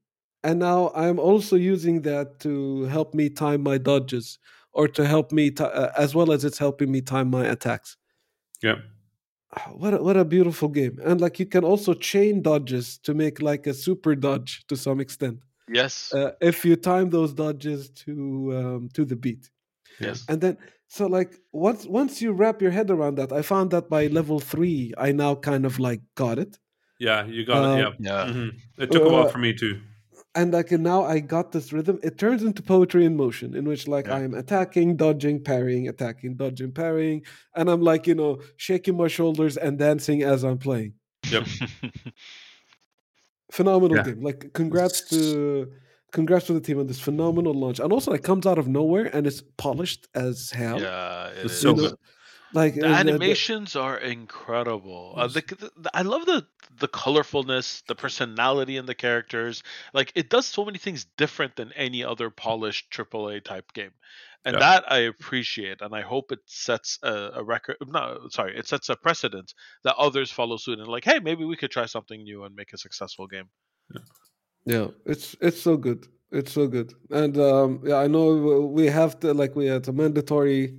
and 0.44 0.60
now 0.60 0.92
I'm 0.96 1.20
also 1.20 1.56
using 1.56 2.02
that 2.04 2.40
to 2.42 2.84
help 2.86 3.14
me 3.14 3.30
time 3.30 3.62
my 3.64 3.78
dodges 3.78 4.40
or 4.74 4.88
to 4.90 5.06
help 5.08 5.32
me 5.32 5.52
ti 5.52 5.64
uh, 5.64 5.92
as 5.98 6.16
well 6.16 6.32
as 6.32 6.46
it's 6.46 6.58
helping 6.60 6.92
me 6.92 7.02
time 7.02 7.30
my 7.30 7.46
attacks. 7.46 7.98
Yeah. 8.62 8.80
Ah, 9.52 9.72
What 9.74 9.94
a, 9.96 9.98
what 10.04 10.16
a 10.18 10.26
beautiful 10.26 10.70
game! 10.70 11.00
And 11.04 11.20
like 11.20 11.40
you 11.40 11.46
can 11.46 11.64
also 11.64 11.94
chain 11.94 12.42
dodges 12.42 12.98
to 13.00 13.14
make 13.14 13.42
like 13.42 13.66
a 13.68 13.74
super 13.74 14.14
dodge 14.16 14.66
to 14.68 14.78
some 14.78 15.00
extent 15.00 15.44
Yes. 15.70 16.18
uh, 16.18 16.32
if 16.42 16.66
you 16.66 16.76
time 16.78 17.10
those 17.12 17.34
dodges 17.34 17.90
to 18.06 18.14
um, 18.58 18.90
to 18.96 19.06
the 19.06 19.16
beat. 19.18 19.52
yes. 20.00 20.30
And 20.30 20.42
then 20.42 20.58
so 20.88 21.08
like 21.08 21.42
once 21.54 21.86
once 21.88 22.22
you 22.22 22.34
wrap 22.34 22.62
your 22.62 22.72
head 22.72 22.92
around 22.92 23.16
that, 23.18 23.32
I 23.34 23.42
found 23.44 23.72
that 23.72 23.90
by 23.90 24.08
level 24.08 24.40
three, 24.40 24.94
I 24.98 25.12
now 25.14 25.36
kind 25.36 25.66
of 25.66 25.80
like 25.80 26.02
got 26.16 26.40
it. 26.40 26.60
Yeah, 27.00 27.26
you 27.26 27.46
got 27.46 27.64
Uh, 27.64 27.70
it. 27.74 27.74
Yeah. 27.76 27.94
Yeah. 28.00 28.26
Mhm. 28.28 28.60
It 28.78 28.92
took 28.92 29.06
a 29.06 29.10
while 29.10 29.26
uh, 29.26 29.32
for 29.32 29.38
me 29.38 29.54
too. 29.54 29.82
And 30.36 30.54
like 30.54 30.72
now 30.72 31.04
I 31.04 31.20
got 31.20 31.52
this 31.52 31.74
rhythm. 31.74 32.00
It 32.04 32.18
turns 32.18 32.44
into 32.44 32.62
poetry 32.62 33.06
in 33.06 33.16
motion, 33.18 33.56
in 33.56 33.66
which 33.66 33.88
like 33.88 34.08
Yeah. 34.08 34.18
I 34.18 34.22
am 34.22 34.34
attacking, 34.36 34.96
dodging, 34.98 35.44
parrying, 35.44 35.88
attacking, 35.88 36.36
dodging, 36.36 36.72
parrying, 36.72 37.24
and 37.56 37.70
I'm 37.70 37.82
like 37.82 38.06
you 38.08 38.16
know 38.16 38.40
shaking 38.58 38.98
my 38.98 39.08
shoulders 39.08 39.58
and 39.58 39.78
dancing 39.80 40.24
as 40.24 40.44
I'm 40.44 40.58
playing. 40.58 40.94
Yep. 41.32 41.48
Phenomenal 43.52 43.98
Yeah. 43.98 44.04
game. 44.04 44.22
Like 44.22 44.54
congrats 44.54 45.10
to 45.10 45.72
congrats 46.12 46.46
to 46.48 46.54
the 46.54 46.62
team 46.62 46.80
on 46.80 46.88
this 46.88 47.00
phenomenal 47.00 47.54
launch, 47.54 47.80
and 47.80 47.92
also 47.92 48.12
it 48.14 48.24
comes 48.24 48.46
out 48.46 48.58
of 48.58 48.68
nowhere 48.68 49.06
and 49.16 49.26
it's 49.26 49.42
polished 49.58 50.08
as 50.14 50.52
hell. 50.52 50.80
yeah. 50.80 51.30
It 51.30 51.46
It's 51.46 51.56
so 51.58 51.70
know, 51.74 51.90
good. 51.90 51.96
Like 52.52 52.76
the 52.76 52.88
uh, 52.88 53.04
the- 53.04 53.18
the- 53.18 53.30
animations 53.30 53.76
are 53.76 53.98
incredible. 53.98 55.14
Uh, 55.18 55.28
the, 55.28 55.42
the, 55.42 55.72
the- 55.78 55.92
I 55.98 56.02
love 56.04 56.26
the 56.26 56.48
the 56.78 56.88
colorfulness, 56.88 57.84
the 57.88 57.96
personality 57.96 58.78
in 58.78 58.86
the 58.86 58.96
characters. 58.96 59.64
Like 59.94 60.12
it 60.16 60.30
does 60.30 60.46
so 60.48 60.66
many 60.66 60.78
things 60.80 61.06
different 61.18 61.56
than 61.56 61.72
any 61.74 62.04
other 62.04 62.30
polished 62.30 62.92
AAA 62.92 63.44
type 63.44 63.72
game, 63.74 63.92
and 64.46 64.56
Yeah. 64.56 64.60
that 64.60 64.92
I 64.92 65.00
appreciate. 65.00 65.82
And 65.82 65.94
I 65.96 66.02
hope 66.02 66.32
it 66.32 66.40
sets 66.46 66.98
a, 67.04 67.32
a 67.36 67.44
record. 67.44 67.78
No, 67.86 68.28
sorry, 68.30 68.58
it 68.58 68.68
sets 68.68 68.90
a 68.90 68.96
precedent 68.96 69.54
that 69.84 69.96
others 69.98 70.32
follow 70.32 70.58
suit 70.58 70.80
and 70.80 70.88
like, 70.88 71.06
hey, 71.06 71.20
maybe 71.20 71.46
we 71.46 71.56
could 71.58 71.72
try 71.72 71.86
something 71.86 72.24
new 72.24 72.44
and 72.46 72.56
make 72.56 72.74
a 72.74 72.78
successful 72.78 73.28
game. 73.28 73.50
Yeah, 74.66 74.88
it's 75.06 75.36
it's 75.42 75.62
so 75.62 75.78
good. 75.78 76.08
It's 76.32 76.52
so 76.52 76.68
good. 76.68 76.94
And 77.10 77.38
um 77.38 77.82
yeah, 77.86 77.96
I 77.98 78.08
know 78.08 78.66
we 78.66 78.86
have 78.88 79.20
to 79.22 79.34
like 79.34 79.56
we 79.56 79.66
had 79.68 79.88
a 79.88 79.94
mandatory 79.94 80.78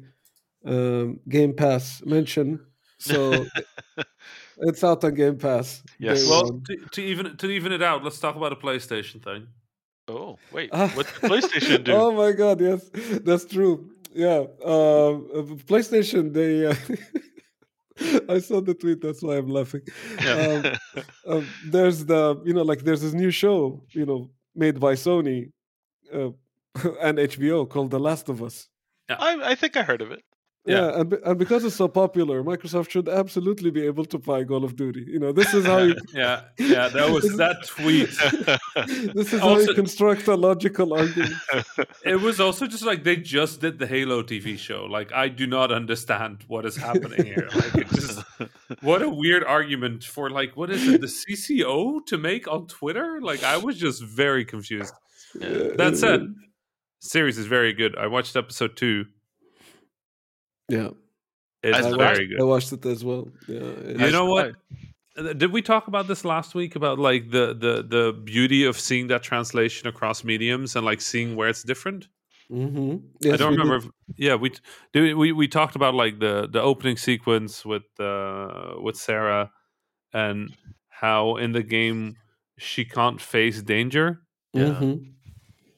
um 0.64 1.20
Game 1.28 1.54
Pass 1.54 2.02
mention. 2.04 2.60
So 2.98 3.46
it's 4.58 4.84
out 4.84 5.04
on 5.04 5.14
Game 5.14 5.38
Pass. 5.38 5.82
Yes. 5.98 6.28
Well, 6.28 6.60
to, 6.66 6.76
to 6.92 7.02
even 7.02 7.36
to 7.36 7.50
even 7.50 7.72
it 7.72 7.82
out, 7.82 8.04
let's 8.04 8.20
talk 8.20 8.36
about 8.36 8.52
a 8.52 8.56
PlayStation 8.56 9.22
thing. 9.22 9.46
oh 10.08 10.38
wait, 10.52 10.72
what 10.94 10.94
did 10.94 11.30
PlayStation 11.30 11.84
do? 11.84 11.92
Oh 11.92 12.12
my 12.12 12.32
god, 12.32 12.60
yes. 12.60 12.90
That's 13.24 13.44
true. 13.44 13.90
Yeah. 14.12 14.44
Um 14.64 15.28
uh, 15.34 15.42
PlayStation 15.70 16.32
they 16.32 16.66
uh, 16.66 16.74
I 18.28 18.38
saw 18.38 18.60
the 18.60 18.74
tweet, 18.74 19.00
that's 19.02 19.22
why 19.22 19.36
I'm 19.36 19.48
laughing. 19.48 19.82
Yeah. 20.22 20.76
um, 21.26 21.46
there's 21.66 22.04
the 22.06 22.40
you 22.44 22.54
know 22.54 22.62
like 22.62 22.80
there's 22.80 23.02
this 23.02 23.12
new 23.12 23.30
show 23.30 23.82
you 23.90 24.06
know 24.06 24.30
made 24.54 24.80
by 24.80 24.94
Sony 24.94 25.52
uh, 26.12 26.30
and 27.00 27.18
HBO 27.18 27.68
called 27.68 27.90
The 27.90 28.00
Last 28.00 28.28
of 28.28 28.42
Us. 28.42 28.68
I, 29.08 29.40
I 29.42 29.54
think 29.54 29.76
I 29.76 29.82
heard 29.82 30.02
of 30.02 30.12
it. 30.12 30.22
Yeah, 30.66 30.76
Yeah. 30.76 31.00
and, 31.00 31.12
and 31.12 31.38
because 31.38 31.64
it's 31.64 31.76
so 31.76 31.88
popular, 31.88 32.42
Microsoft 32.42 32.90
should 32.90 33.08
absolutely 33.08 33.70
be 33.70 33.86
able 33.86 34.04
to 34.04 34.18
buy 34.18 34.44
Call 34.44 34.62
of 34.62 34.76
Duty. 34.76 35.04
You 35.08 35.18
know, 35.18 35.32
this 35.32 35.54
is 35.54 35.64
how 35.64 35.78
you, 35.78 35.94
yeah, 36.14 36.42
yeah. 36.58 36.88
That 36.88 37.10
was 37.10 37.34
that 37.42 37.66
tweet. 37.66 38.10
this 39.14 39.32
is 39.32 39.40
how 39.40 39.58
you 39.58 39.72
construct 39.74 40.28
a 40.28 40.34
logical 40.34 40.92
argument. 40.92 41.32
It 42.04 42.20
was 42.20 42.40
also 42.40 42.66
just 42.66 42.84
like 42.84 43.04
they 43.04 43.16
just 43.16 43.60
did 43.62 43.78
the 43.78 43.86
Halo 43.86 44.22
TV 44.22 44.58
show. 44.58 44.84
Like 44.84 45.12
I 45.12 45.28
do 45.28 45.46
not 45.46 45.72
understand 45.72 46.44
what 46.46 46.66
is 46.66 46.76
happening 46.76 47.24
here. 47.24 47.48
Like 47.54 47.74
it 47.76 47.88
just 47.88 48.22
what 48.82 49.00
a 49.02 49.08
weird 49.08 49.44
argument 49.44 50.04
for 50.04 50.28
like 50.28 50.56
what 50.58 50.70
is 50.70 50.86
it 50.86 51.00
the 51.00 51.06
CCO 51.06 52.04
to 52.06 52.18
make 52.18 52.46
on 52.48 52.66
Twitter? 52.66 53.18
Like 53.22 53.42
I 53.44 53.56
was 53.56 53.78
just 53.78 54.02
very 54.02 54.44
confused. 54.44 54.92
That 55.34 55.96
said, 55.96 56.20
series 57.00 57.38
is 57.38 57.46
very 57.46 57.72
good. 57.72 57.96
I 57.96 58.08
watched 58.08 58.36
episode 58.36 58.76
two. 58.76 59.06
Yeah, 60.70 60.90
It's 61.62 61.76
I 61.86 61.88
I 61.90 61.96
very 61.96 62.26
watched, 62.28 62.40
I 62.40 62.44
watched 62.44 62.72
it 62.72 62.86
as 62.86 63.04
well. 63.04 63.28
Yeah, 63.48 64.04
You 64.06 64.12
know 64.12 64.26
what? 64.26 64.56
Uh, 65.16 65.32
Did 65.32 65.50
we 65.52 65.60
talk 65.62 65.88
about 65.88 66.06
this 66.06 66.24
last 66.24 66.54
week 66.54 66.76
about 66.76 66.98
like 66.98 67.30
the 67.30 67.46
the 67.64 67.82
the 67.96 68.12
beauty 68.12 68.64
of 68.64 68.78
seeing 68.78 69.08
that 69.08 69.22
translation 69.22 69.88
across 69.88 70.24
mediums 70.24 70.76
and 70.76 70.84
like 70.86 71.00
seeing 71.00 71.36
where 71.36 71.48
it's 71.50 71.64
different? 71.64 72.08
Mhm. 72.50 73.02
I 73.32 73.36
don't 73.36 73.52
remember. 73.56 73.76
If, 73.76 73.84
yeah, 74.16 74.34
we, 74.42 74.50
did 74.92 75.14
we 75.16 75.32
we 75.32 75.48
talked 75.48 75.76
about 75.76 75.94
like 75.94 76.18
the 76.20 76.48
the 76.50 76.60
opening 76.62 76.96
sequence 76.96 77.64
with 77.64 77.84
uh 77.98 78.74
with 78.84 78.96
Sarah 78.96 79.50
and 80.12 80.50
how 80.88 81.36
in 81.36 81.52
the 81.52 81.62
game 81.62 82.16
she 82.58 82.84
can't 82.84 83.20
face 83.20 83.62
danger, 83.62 84.20
Yeah. 84.52 84.74
Mhm. 84.80 85.12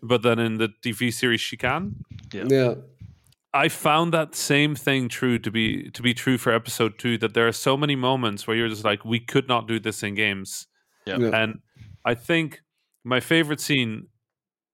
but 0.02 0.22
then 0.22 0.38
in 0.38 0.58
the 0.58 0.68
TV 0.82 1.10
series 1.12 1.40
she 1.40 1.56
can. 1.56 1.94
Yeah. 2.34 2.46
Yeah. 2.48 2.74
I 3.54 3.68
found 3.68 4.14
that 4.14 4.34
same 4.34 4.74
thing 4.74 5.08
true 5.08 5.38
to 5.38 5.50
be 5.50 5.90
to 5.90 6.02
be 6.02 6.14
true 6.14 6.38
for 6.38 6.52
episode 6.52 6.98
two. 6.98 7.18
That 7.18 7.34
there 7.34 7.46
are 7.46 7.52
so 7.52 7.76
many 7.76 7.96
moments 7.96 8.46
where 8.46 8.56
you're 8.56 8.68
just 8.68 8.84
like, 8.84 9.04
we 9.04 9.20
could 9.20 9.46
not 9.48 9.68
do 9.68 9.78
this 9.78 10.02
in 10.02 10.14
games, 10.14 10.66
Yeah. 11.06 11.18
Yeah. 11.18 11.36
and 11.42 11.60
I 12.04 12.14
think 12.14 12.62
my 13.04 13.20
favorite 13.20 13.60
scene, 13.60 14.08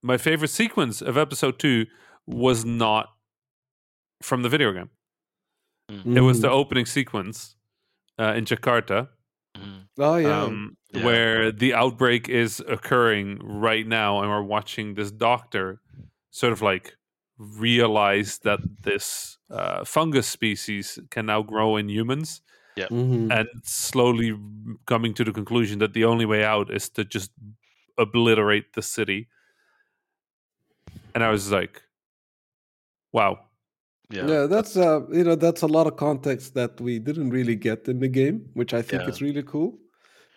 my 0.02 0.16
favorite 0.16 0.48
sequence 0.50 1.02
of 1.02 1.16
episode 1.18 1.58
two 1.58 1.86
was 2.26 2.64
not 2.64 3.08
from 4.22 4.42
the 4.42 4.48
video 4.48 4.72
game. 4.72 4.90
It 6.14 6.20
was 6.20 6.40
the 6.42 6.48
Mhm. 6.48 6.52
opening 6.52 6.86
sequence 6.86 7.56
uh, 8.18 8.34
in 8.36 8.44
Jakarta, 8.44 9.08
Mhm. 9.56 9.88
Oh 9.98 10.16
yeah. 10.16 10.42
um, 10.42 10.76
Yeah. 10.92 11.04
where 11.04 11.52
the 11.52 11.72
outbreak 11.72 12.28
is 12.28 12.60
occurring 12.68 13.38
right 13.42 13.86
now, 13.86 14.20
and 14.20 14.28
we're 14.28 14.42
watching 14.42 14.94
this 14.94 15.10
doctor 15.10 15.80
sort 16.30 16.52
of 16.52 16.60
like 16.62 16.94
realize 17.38 18.38
that 18.40 18.60
this 18.82 19.38
uh, 19.50 19.84
fungus 19.84 20.26
species 20.28 20.98
can 21.10 21.26
now 21.26 21.42
grow 21.42 21.76
in 21.76 21.88
humans, 21.88 22.42
Mhm. 22.90 23.30
and 23.32 23.48
slowly 23.64 24.36
coming 24.86 25.14
to 25.14 25.24
the 25.24 25.32
conclusion 25.32 25.78
that 25.78 25.92
the 25.92 26.04
only 26.04 26.26
way 26.26 26.44
out 26.44 26.70
is 26.70 26.88
to 26.90 27.04
just 27.04 27.30
obliterate 27.98 28.72
the 28.74 28.82
city. 28.82 29.28
And 31.14 31.24
I 31.24 31.30
was 31.30 31.50
like, 31.50 31.82
"Wow, 33.12 33.50
Yeah. 34.10 34.26
yeah, 34.26 34.46
that's 34.46 34.76
uh, 34.76 35.06
you 35.10 35.24
know, 35.24 35.34
that's 35.36 35.62
a 35.62 35.66
lot 35.66 35.86
of 35.86 35.96
context 35.96 36.54
that 36.54 36.80
we 36.80 36.98
didn't 36.98 37.30
really 37.30 37.56
get 37.56 37.88
in 37.88 37.98
the 38.00 38.08
game, 38.08 38.48
which 38.54 38.72
I 38.74 38.82
think 38.82 39.02
Yeah. 39.02 39.08
is 39.08 39.20
really 39.22 39.42
cool, 39.42 39.78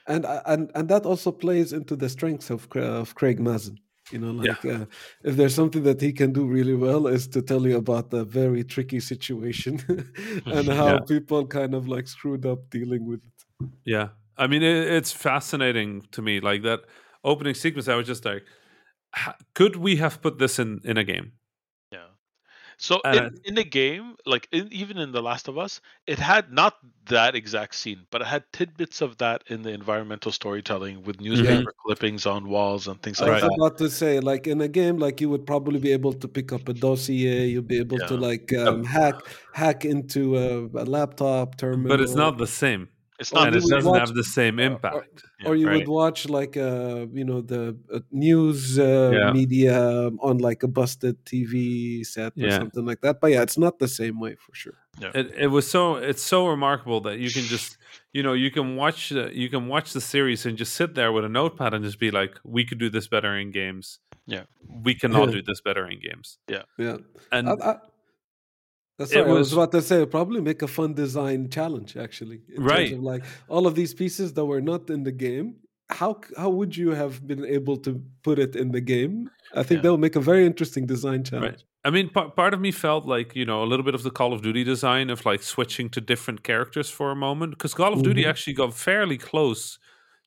and 0.07 0.25
and 0.45 0.71
and 0.75 0.89
that 0.89 1.05
also 1.05 1.31
plays 1.31 1.73
into 1.73 1.95
the 1.95 2.09
strengths 2.09 2.49
of 2.51 2.67
of 2.75 3.15
Craig 3.15 3.39
Mazin. 3.39 3.77
You 4.11 4.19
know, 4.19 4.31
Yeah. 4.41 4.55
like 4.55 4.65
uh, 4.65 4.85
if 5.23 5.35
there's 5.35 5.55
something 5.55 5.83
that 5.83 6.01
he 6.01 6.11
can 6.13 6.33
do 6.33 6.45
really 6.45 6.75
well 6.75 7.07
is 7.07 7.27
to 7.29 7.41
tell 7.41 7.65
you 7.67 7.77
about 7.77 8.09
the 8.09 8.23
very 8.25 8.63
tricky 8.63 8.99
situation 8.99 9.79
and 10.45 10.69
how 10.81 10.97
Yeah. 10.97 10.99
people 11.07 11.47
kind 11.47 11.73
of 11.73 11.87
like 11.87 12.07
screwed 12.07 12.45
up 12.45 12.69
dealing 12.69 13.05
with 13.07 13.21
it. 13.25 13.67
Yeah, 13.85 14.09
I 14.37 14.47
mean, 14.47 14.63
it, 14.63 14.87
it's 14.87 15.11
fascinating 15.11 16.03
to 16.11 16.21
me. 16.21 16.39
Like 16.39 16.63
that 16.63 16.81
opening 17.23 17.53
sequence, 17.53 17.87
I 17.87 17.95
was 17.95 18.07
just 18.07 18.25
like, 18.25 18.43
could 19.53 19.75
we 19.75 19.97
have 19.97 20.21
put 20.21 20.39
this 20.39 20.59
in 20.59 20.79
in 20.83 20.97
a 20.97 21.03
game? 21.03 21.33
Yeah. 22.81 22.87
So 22.87 23.01
And 23.05 23.17
in, 23.17 23.23
I- 23.23 23.47
in 23.49 23.55
the 23.55 23.63
game, 23.63 24.15
like 24.25 24.47
in, 24.51 24.67
even 24.71 24.97
in 24.97 25.11
The 25.11 25.21
Last 25.21 25.47
of 25.47 25.57
Us, 25.57 25.81
it 26.07 26.19
had 26.19 26.51
not 26.51 26.77
that 27.09 27.35
exact 27.35 27.75
scene, 27.75 28.05
but 28.11 28.21
it 28.21 28.27
had 28.27 28.43
tidbits 28.53 29.01
of 29.01 29.17
that 29.17 29.43
in 29.47 29.61
the 29.61 29.69
environmental 29.71 30.31
storytelling 30.31 31.03
with 31.03 31.21
newspaper 31.21 31.73
clippings 31.85 32.25
on 32.25 32.47
walls 32.49 32.87
and 32.87 33.01
things 33.01 33.21
I 33.21 33.25
like 33.25 33.33
was 33.33 33.41
that. 33.43 33.55
about 33.57 33.77
to 33.79 33.89
say, 33.89 34.19
like 34.19 34.47
in 34.47 34.61
a 34.61 34.67
game, 34.67 34.97
like 34.97 35.21
you 35.21 35.29
would 35.29 35.45
probably 35.45 35.79
be 35.79 35.91
able 35.91 36.13
to 36.13 36.27
pick 36.27 36.51
up 36.51 36.67
a 36.69 36.73
dossier. 36.73 37.45
You'd 37.47 37.67
be 37.67 37.79
able 37.79 37.99
to 37.99 38.15
like 38.15 38.53
um, 38.53 38.83
hack 38.83 39.15
hack 39.53 39.85
into 39.85 40.37
a, 40.37 40.65
a 40.83 40.85
laptop 40.85 41.57
terminal. 41.57 41.89
But 41.89 42.01
it's 42.01 42.15
not 42.15 42.37
the 42.37 42.47
same, 42.47 42.89
It's 43.21 43.31
not 43.33 43.47
and 43.47 43.55
it 43.55 43.59
doesn't 43.61 43.85
watch- 43.85 43.99
have 43.99 44.13
the 44.21 44.23
same 44.39 44.55
or- 44.59 44.63
impact. 44.69 45.17
or 45.47 45.53
you 45.55 45.67
right. 45.67 45.75
would 45.77 45.87
watch 46.01 46.19
like 46.39 46.53
uh 46.57 47.05
you 47.19 47.25
know 47.29 47.39
the 47.53 47.63
uh, 47.95 47.99
news 48.27 48.59
uh, 48.79 49.11
Yeah. 49.17 49.31
media 49.39 49.75
on 50.27 50.35
like 50.49 50.61
a 50.63 50.67
busted 50.79 51.15
TV 51.29 52.03
set 52.13 52.31
or 52.37 52.47
Yeah. 52.47 52.57
something 52.61 52.85
like 52.89 53.01
that. 53.05 53.15
But 53.21 53.29
yeah, 53.33 53.43
it's 53.47 53.57
not 53.65 53.73
the 53.79 53.87
same 53.87 54.15
way 54.25 54.33
for 54.43 54.53
sure. 54.61 54.77
It, 55.19 55.27
it 55.45 55.47
was 55.57 55.65
so 55.75 55.81
it's 56.11 56.21
so 56.33 56.39
remarkable 56.55 56.99
that 57.07 57.17
you 57.23 57.29
can 57.35 57.43
just 57.55 57.77
you 58.15 58.21
know 58.25 58.33
you 58.33 58.49
can 58.57 58.75
watch 58.83 59.09
the, 59.15 59.23
you 59.41 59.49
can 59.49 59.63
watch 59.73 59.87
the 59.97 60.01
series 60.13 60.45
and 60.45 60.57
just 60.57 60.73
sit 60.81 60.91
there 60.95 61.11
with 61.15 61.23
a 61.25 61.29
notepad 61.39 61.73
and 61.75 61.83
just 61.89 61.99
be 61.99 62.11
like, 62.11 62.33
we 62.43 62.61
could 62.67 62.79
do 62.85 62.89
this 62.97 63.07
better 63.07 63.31
in 63.41 63.51
games. 63.51 63.99
Yeah. 64.27 64.43
we 64.87 64.93
cannot 65.01 65.27
Yeah. 65.27 65.35
do 65.37 65.41
this 65.49 65.61
better 65.67 65.85
in 65.91 65.97
games. 66.07 66.27
Yeah, 66.47 66.63
yeah, 66.85 66.97
And 67.35 67.49
I, 67.49 67.53
I, 67.71 67.73
uh, 69.01 69.05
sorry, 69.05 69.25
I 69.29 69.33
was- 69.33 69.39
was 69.49 69.53
about 69.53 69.71
to 69.73 69.81
say 69.81 70.05
probably 70.05 70.41
make 70.41 70.61
a 70.61 70.67
fun 70.67 70.93
design 70.93 71.49
challenge 71.49 71.91
actually. 72.05 72.39
In 72.55 72.63
Right. 72.63 72.89
Terms 72.89 72.99
of 72.99 73.03
like 73.13 73.23
all 73.53 73.65
of 73.67 73.73
these 73.75 73.93
pieces 73.93 74.27
that 74.35 74.45
were 74.45 74.61
not 74.71 74.89
in 74.89 75.03
the 75.03 75.11
game. 75.27 75.47
How 76.01 76.11
how 76.41 76.49
would 76.49 76.73
you 76.81 76.89
have 77.01 77.13
been 77.31 77.43
able 77.57 77.77
to 77.85 77.91
put 78.23 78.37
it 78.45 78.55
in 78.55 78.71
the 78.71 78.79
game? 78.95 79.29
I 79.53 79.63
think 79.63 79.77
Yeah. 79.77 79.81
that 79.83 79.91
would 79.93 79.99
make 80.07 80.15
a 80.15 80.25
very 80.31 80.45
interesting 80.51 80.85
design 80.85 81.23
challenge. 81.29 81.59
Right. 81.59 81.63
I 81.83 81.89
mean, 81.95 82.07
pa- 82.15 82.29
part 82.29 82.53
of 82.53 82.59
me 82.61 82.71
felt 82.71 83.03
like 83.15 83.29
you 83.39 83.45
know 83.49 83.59
a 83.65 83.67
little 83.71 83.83
bit 83.89 83.95
of 83.99 84.03
the 84.03 84.11
Call 84.19 84.31
of 84.35 84.41
Duty 84.47 84.63
design 84.63 85.09
of 85.09 85.25
like 85.25 85.41
switching 85.43 85.89
to 85.95 85.99
different 86.11 86.39
characters 86.43 86.89
for 86.97 87.07
a 87.11 87.15
moment 87.27 87.51
because 87.55 87.73
Call 87.73 87.91
of 87.93 88.01
Duty 88.03 88.23
Mhm. 88.23 88.29
actually 88.31 88.53
got 88.53 88.73
fairly 88.73 89.17
close 89.17 89.79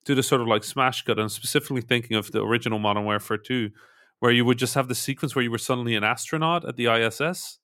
to 0.07 0.15
the 0.15 0.23
sort 0.23 0.41
of 0.43 0.49
like 0.55 0.65
smash 0.65 0.99
cut. 1.07 1.19
I'm 1.19 1.31
specifically 1.31 1.81
thinking 1.93 2.15
of 2.17 2.31
the 2.33 2.43
original 2.45 2.79
Modern 2.79 3.05
Warfare 3.05 3.39
2, 3.39 3.71
where 4.21 4.33
you 4.33 4.45
would 4.45 4.59
just 4.59 4.75
have 4.75 4.89
the 4.89 4.95
sequence 4.95 5.35
where 5.35 5.43
you 5.47 5.51
were 5.51 5.65
suddenly 5.71 5.95
an 5.95 6.05
astronaut 6.05 6.63
at 6.69 6.77
the 6.77 6.89
ISS, 6.89 7.59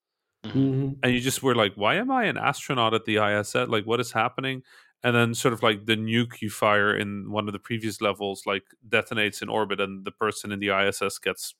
Mhm. 0.47 0.99
and 1.03 1.12
you 1.12 1.20
just 1.20 1.43
were 1.43 1.55
like, 1.55 1.74
"Why 1.74 1.97
am 1.97 2.11
I 2.11 2.24
an 2.24 2.38
astronaut 2.38 2.95
at 2.95 3.05
the 3.05 3.18
ISS? 3.18 3.68
Like, 3.68 3.84
what 3.84 4.01
is 4.01 4.12
happening?" 4.12 4.62
And 5.03 5.14
then 5.14 5.34
sort 5.34 5.55
of 5.55 5.62
like 5.62 5.86
the 5.86 5.97
nuke 5.97 6.41
you 6.43 6.51
fire 6.51 6.95
in 6.97 7.30
one 7.30 7.47
of 7.49 7.53
the 7.53 7.59
previous 7.59 8.01
levels 8.01 8.45
like 8.47 8.64
detonates 8.88 9.43
in 9.43 9.49
orbit, 9.51 9.80
and 9.80 10.05
the 10.05 10.11
person 10.12 10.53
in 10.53 10.59
the 10.61 10.70
ISS 10.70 11.18
gets, 11.18 11.55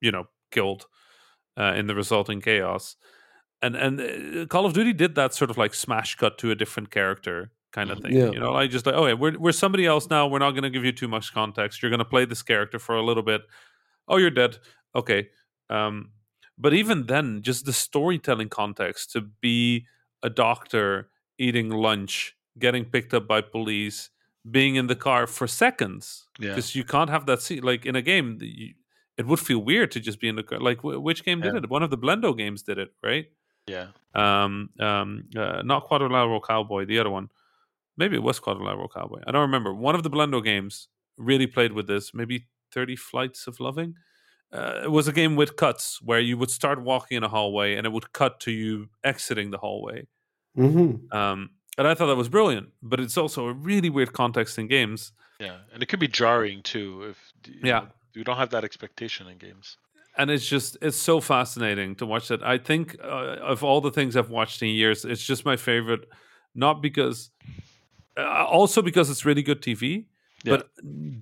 you 0.00 0.12
know, 0.12 0.28
killed 0.50 0.86
uh, 1.58 1.74
in 1.76 1.86
the 1.88 1.94
resulting 1.94 2.40
chaos. 2.42 2.96
And 3.62 3.76
and 3.76 4.00
uh, 4.00 4.46
Call 4.46 4.66
of 4.66 4.74
Duty 4.74 4.92
did 4.92 5.14
that 5.16 5.34
sort 5.34 5.50
of 5.50 5.58
like 5.58 5.74
smash 5.74 6.16
cut 6.16 6.38
to 6.38 6.50
a 6.50 6.54
different 6.56 6.90
character 6.90 7.52
kind 7.72 7.90
of 7.90 7.98
Mhm. 7.98 8.02
thing. 8.02 8.12
Yeah. 8.14 8.30
You 8.32 8.40
know, 8.40 8.52
like 8.52 8.70
just 8.70 8.86
like, 8.86 8.94
oh 8.96 9.06
yeah, 9.06 9.14
we're 9.14 9.38
we're 9.38 9.52
somebody 9.52 9.86
else 9.86 10.10
now. 10.10 10.26
We're 10.28 10.38
not 10.40 10.52
going 10.52 10.64
to 10.64 10.70
give 10.70 10.84
you 10.84 10.92
too 10.92 11.08
much 11.08 11.32
context. 11.34 11.82
You're 11.82 11.90
going 11.90 12.00
to 12.00 12.04
play 12.04 12.24
this 12.26 12.42
character 12.42 12.78
for 12.78 12.96
a 12.96 13.02
little 13.04 13.22
bit. 13.24 13.42
Oh, 14.08 14.18
you're 14.18 14.30
dead. 14.30 14.58
Okay. 14.94 15.30
Um, 15.70 16.12
but 16.58 16.72
even 16.74 17.06
then, 17.06 17.42
just 17.42 17.64
the 17.64 17.72
storytelling 17.72 18.48
context 18.48 19.12
to 19.12 19.20
be 19.40 19.86
a 20.22 20.30
doctor 20.30 21.08
eating 21.38 21.70
lunch, 21.70 22.36
getting 22.58 22.84
picked 22.84 23.12
up 23.14 23.26
by 23.26 23.40
police, 23.40 24.10
being 24.50 24.76
in 24.76 24.86
the 24.86 24.96
car 24.96 25.26
for 25.26 25.46
seconds 25.46 26.26
Yeah. 26.38 26.50
because 26.50 26.74
you 26.74 26.84
can't 26.84 27.10
have 27.10 27.26
that 27.26 27.40
scene 27.42 27.62
like 27.62 27.86
in 27.86 27.96
a 27.96 28.02
game. 28.02 28.38
You, 28.40 28.74
it 29.16 29.26
would 29.26 29.40
feel 29.40 29.60
weird 29.60 29.90
to 29.92 30.00
just 30.00 30.20
be 30.20 30.28
in 30.28 30.36
the 30.36 30.42
car. 30.42 30.60
Like 30.60 30.80
wh- 30.80 31.02
which 31.02 31.24
game 31.24 31.40
did 31.40 31.52
Yeah. 31.54 31.58
it? 31.58 31.70
One 31.70 31.82
of 31.82 31.90
the 31.90 31.98
Blendo 31.98 32.36
games 32.36 32.62
did 32.62 32.78
it, 32.78 32.92
right? 33.02 33.26
Yeah. 33.66 33.88
Um, 34.14 34.70
um, 34.80 35.24
uh, 35.36 35.62
not 35.64 35.84
Quadrilateral 35.84 36.40
Cowboy, 36.42 36.84
the 36.84 36.98
other 36.98 37.10
one. 37.10 37.30
Maybe 37.96 38.16
it 38.16 38.22
was 38.22 38.38
Quadrilateral 38.40 38.88
Cowboy. 38.88 39.20
I 39.26 39.30
don't 39.32 39.40
remember. 39.42 39.72
One 39.72 39.94
of 39.94 40.02
the 40.02 40.10
Blendo 40.10 40.44
games 40.44 40.88
really 41.16 41.46
played 41.46 41.72
with 41.72 41.86
this. 41.86 42.12
Maybe 42.12 42.46
Thirty 42.72 42.96
Flights 42.96 43.46
of 43.46 43.60
Loving. 43.60 43.94
Uh, 44.54 44.82
it 44.84 44.90
was 44.90 45.08
a 45.08 45.12
game 45.12 45.34
with 45.36 45.56
cuts 45.56 46.00
where 46.02 46.20
you 46.20 46.38
would 46.38 46.50
start 46.50 46.80
walking 46.80 47.16
in 47.16 47.24
a 47.24 47.28
hallway 47.28 47.74
and 47.76 47.86
it 47.86 47.92
would 47.92 48.12
cut 48.12 48.38
to 48.40 48.50
you 48.52 48.88
exiting 49.02 49.50
the 49.50 49.58
hallway. 49.58 50.06
Mhm. 50.56 51.12
Um, 51.12 51.50
and 51.76 51.88
I 51.88 51.94
thought 51.94 52.06
that 52.06 52.16
was 52.16 52.28
brilliant, 52.28 52.68
but 52.80 53.00
it's 53.00 53.18
also 53.18 53.48
a 53.48 53.52
really 53.52 53.90
weird 53.90 54.12
context 54.12 54.58
in 54.58 54.68
games. 54.68 55.12
Yeah. 55.40 55.58
And 55.72 55.82
it 55.82 55.86
could 55.86 55.98
be 55.98 56.06
jarring 56.06 56.62
too 56.62 57.02
if 57.10 57.32
you 57.46 57.60
Yeah. 57.64 57.80
know, 57.80 57.88
you 58.14 58.22
don't 58.24 58.36
have 58.36 58.50
that 58.50 58.62
expectation 58.64 59.26
in 59.26 59.38
games. 59.38 59.76
and 60.16 60.30
it's 60.30 60.46
just 60.48 60.76
it's 60.80 60.96
so 60.96 61.20
fascinating 61.20 61.96
to 61.96 62.06
watch 62.06 62.28
that 62.28 62.40
i 62.44 62.56
think 62.56 62.94
uh, 63.02 63.34
of 63.52 63.64
all 63.64 63.80
the 63.80 63.90
things 63.90 64.14
i've 64.16 64.30
watched 64.30 64.62
in 64.62 64.68
years 64.68 65.04
it's 65.04 65.26
just 65.26 65.44
my 65.44 65.56
favorite 65.56 66.04
not 66.54 66.80
because 66.80 67.32
uh, 68.16 68.44
also 68.58 68.80
because 68.80 69.10
it's 69.10 69.24
really 69.24 69.42
good 69.42 69.60
tv 69.60 69.82
Yeah. 70.44 70.52
but 70.58 70.68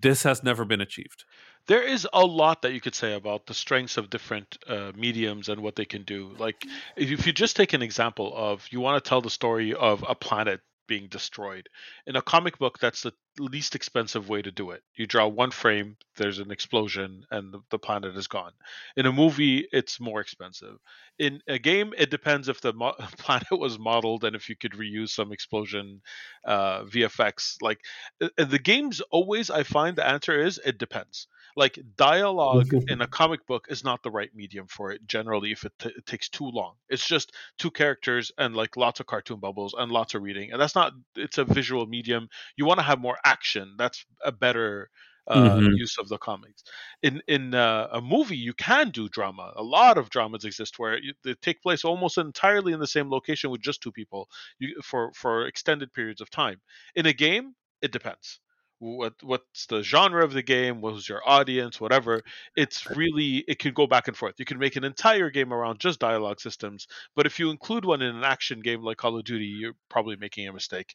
this 0.05 0.25
has 0.25 0.43
never 0.43 0.67
been 0.67 0.83
achieved 0.83 1.25
there 1.67 1.83
is 1.83 2.07
a 2.13 2.25
lot 2.25 2.63
that 2.63 2.73
you 2.73 2.81
could 2.81 2.95
say 2.95 3.15
about 3.15 3.47
the 3.47 3.55
strengths 3.55 3.97
of 3.97 4.11
different 4.11 4.59
uh, 4.67 4.93
mediums 4.95 5.49
and 5.49 5.63
what 5.63 5.77
they 5.77 5.85
can 5.85 6.03
do. 6.03 6.35
Like, 6.39 6.65
if 6.97 7.27
you 7.27 7.33
just 7.33 7.57
take 7.57 7.73
an 7.73 7.83
example 7.83 8.33
of 8.35 8.67
you 8.71 8.81
want 8.81 9.03
to 9.03 9.09
tell 9.09 9.21
the 9.21 9.31
story 9.31 9.75
of 9.75 10.05
a 10.07 10.15
planet 10.15 10.61
being 10.89 11.09
destroyed. 11.09 11.69
In 12.07 12.17
a 12.17 12.23
comic 12.23 12.59
book, 12.59 12.79
that's 12.79 13.03
the 13.03 13.13
least 13.39 13.75
expensive 13.75 14.29
way 14.29 14.43
to 14.43 14.51
do 14.51 14.73
it. 14.73 14.83
You 14.95 15.07
draw 15.07 15.27
one 15.27 15.51
frame, 15.51 15.97
there's 16.17 16.39
an 16.39 16.51
explosion, 16.51 17.25
and 17.31 17.55
the, 17.55 17.61
the, 17.71 17.79
planet 17.79 18.17
is 18.17 18.27
gone. 18.27 18.53
In 18.97 19.07
a 19.07 19.13
movie, 19.13 19.67
it's 19.73 20.01
more 20.01 20.21
expensive. 20.21 20.77
In 21.19 21.41
a 21.49 21.59
game, 21.59 21.95
it 21.97 22.11
depends 22.11 22.49
if 22.49 22.61
the 22.61 22.73
mo- 22.73 22.97
planet 23.19 23.53
was 23.53 23.79
modeled 23.79 24.25
and 24.25 24.37
if 24.37 24.49
you 24.49 24.57
could 24.57 24.73
reuse 24.73 25.11
some 25.11 25.33
explosion 25.33 26.03
uh, 26.45 26.83
VFX. 26.85 27.57
Like 27.63 27.81
uh, 28.21 28.29
the 28.45 28.59
games, 28.59 29.01
always 29.11 29.51
I 29.51 29.63
find 29.63 29.97
the 29.97 30.07
answer 30.07 30.39
is 30.39 30.61
it 30.63 30.79
depends 30.79 31.27
like 31.57 31.79
dialogue 31.97 32.73
in 32.89 33.01
a 33.01 33.07
comic 33.07 33.47
book 33.47 33.67
is 33.69 33.85
not 33.85 34.03
the 34.03 34.11
right 34.11 34.31
medium 34.35 34.67
for 34.67 34.91
it 34.91 35.07
generally 35.07 35.53
if 35.53 35.65
it, 35.65 35.73
t- 35.79 35.93
it, 35.97 36.07
takes 36.07 36.29
too 36.29 36.49
long 36.49 36.75
it's 36.89 37.07
just 37.07 37.33
two 37.59 37.71
characters 37.71 38.33
and 38.39 38.55
like 38.55 38.77
lots 38.77 39.01
of 39.01 39.07
cartoon 39.07 39.39
bubbles 39.39 39.75
and 39.77 39.93
lots 39.93 40.15
of 40.15 40.23
reading 40.23 40.53
and 40.53 40.61
that's 40.61 40.75
not 40.75 40.93
it's 41.17 41.39
a 41.39 41.45
visual 41.45 41.87
medium 41.87 42.29
you 42.57 42.65
want 42.65 42.79
to 42.79 42.85
have 42.85 43.01
more 43.01 43.19
action 43.25 43.75
that's 43.79 44.05
a 44.25 44.33
better 44.33 44.91
uh, 45.29 45.51
mm-hmm. 45.51 45.75
use 45.75 45.99
of 45.99 46.09
the 46.09 46.19
comics. 46.19 46.65
In 47.03 47.23
in 47.29 47.55
uh, 47.55 47.87
a 47.93 48.01
movie, 48.01 48.37
you 48.37 48.55
can 48.55 48.91
do 48.91 49.09
drama. 49.09 49.53
A 49.55 49.63
lot 49.63 49.97
of 49.97 50.11
dramas 50.11 50.45
exist 50.45 50.81
where 50.81 50.99
you, 50.99 51.13
they 51.23 51.35
take 51.35 51.63
place 51.63 51.85
almost 51.85 52.19
entirely 52.19 52.73
in 52.73 52.81
the 52.81 52.89
same 52.89 53.09
location 53.09 53.51
with 53.51 53.61
just 53.61 53.81
two 53.83 53.93
people 53.93 54.29
you, 54.59 54.75
for 54.83 55.13
for 55.15 55.47
extended 55.47 55.93
periods 55.93 56.21
of 56.21 56.29
time. 56.29 56.61
In 56.97 57.07
a 57.07 57.13
game, 57.13 57.55
it 57.81 57.93
depends 57.93 58.41
what 58.83 59.15
what's 59.23 59.67
the 59.67 59.83
genre 59.83 60.25
of 60.25 60.33
the 60.33 60.43
game 60.43 60.81
what's 60.81 61.09
your 61.09 61.21
audience 61.25 61.81
whatever 61.81 62.21
it's 62.57 62.91
really 62.91 63.45
it 63.47 63.61
can 63.61 63.73
go 63.73 63.87
back 63.87 64.09
and 64.09 64.17
forth. 64.17 64.35
You 64.39 64.45
can 64.45 64.59
make 64.59 64.75
an 64.75 64.83
entire 64.83 65.31
game 65.31 65.53
around 65.53 65.79
just 65.79 66.01
dialogue 66.01 66.41
systems 66.41 66.89
but 67.15 67.25
if 67.25 67.39
you 67.39 67.51
include 67.51 67.85
one 67.85 68.03
in 68.03 68.17
an 68.17 68.25
action 68.25 68.61
game 68.61 68.83
like 68.83 68.97
call 68.97 69.17
of 69.17 69.25
duty 69.25 69.45
you're 69.45 69.75
probably 69.89 70.17
making 70.17 70.49
a 70.49 70.53
mistake. 70.53 70.95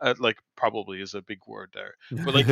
Uh, 0.00 0.14
like 0.18 0.38
probably 0.56 1.00
is 1.00 1.14
a 1.14 1.22
big 1.22 1.38
word 1.46 1.70
there. 1.74 1.94
But 2.24 2.34
like 2.34 2.46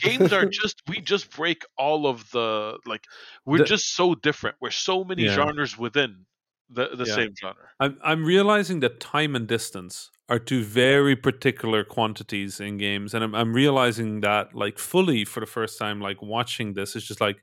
games 0.00 0.32
are 0.32 0.46
just 0.50 0.82
we 0.88 1.00
just 1.00 1.30
break 1.34 1.64
all 1.78 2.06
of 2.06 2.28
the 2.30 2.78
like 2.86 3.04
we're 3.44 3.58
the, 3.58 3.64
just 3.64 3.94
so 3.94 4.14
different. 4.14 4.56
We're 4.60 4.70
so 4.70 5.04
many 5.04 5.24
yeah. 5.24 5.34
genres 5.34 5.78
within 5.78 6.26
the 6.70 6.90
the 6.94 7.04
yeah. 7.04 7.14
same 7.14 7.34
genre. 7.40 7.68
I'm 7.78 7.98
i'm 8.02 8.24
realizing 8.24 8.80
that 8.80 9.00
time 9.00 9.36
and 9.36 9.46
distance 9.46 10.10
are 10.28 10.38
two 10.38 10.64
very 10.64 11.14
particular 11.14 11.84
quantities 11.84 12.58
in 12.58 12.78
games 12.78 13.12
and 13.12 13.22
I'm, 13.22 13.34
I'm 13.34 13.52
realizing 13.52 14.20
that 14.20 14.54
like 14.54 14.78
fully 14.78 15.24
for 15.24 15.40
the 15.40 15.46
first 15.46 15.78
time 15.78 16.00
like 16.00 16.22
watching 16.22 16.72
this 16.72 16.96
it's 16.96 17.06
just 17.06 17.20
like 17.20 17.36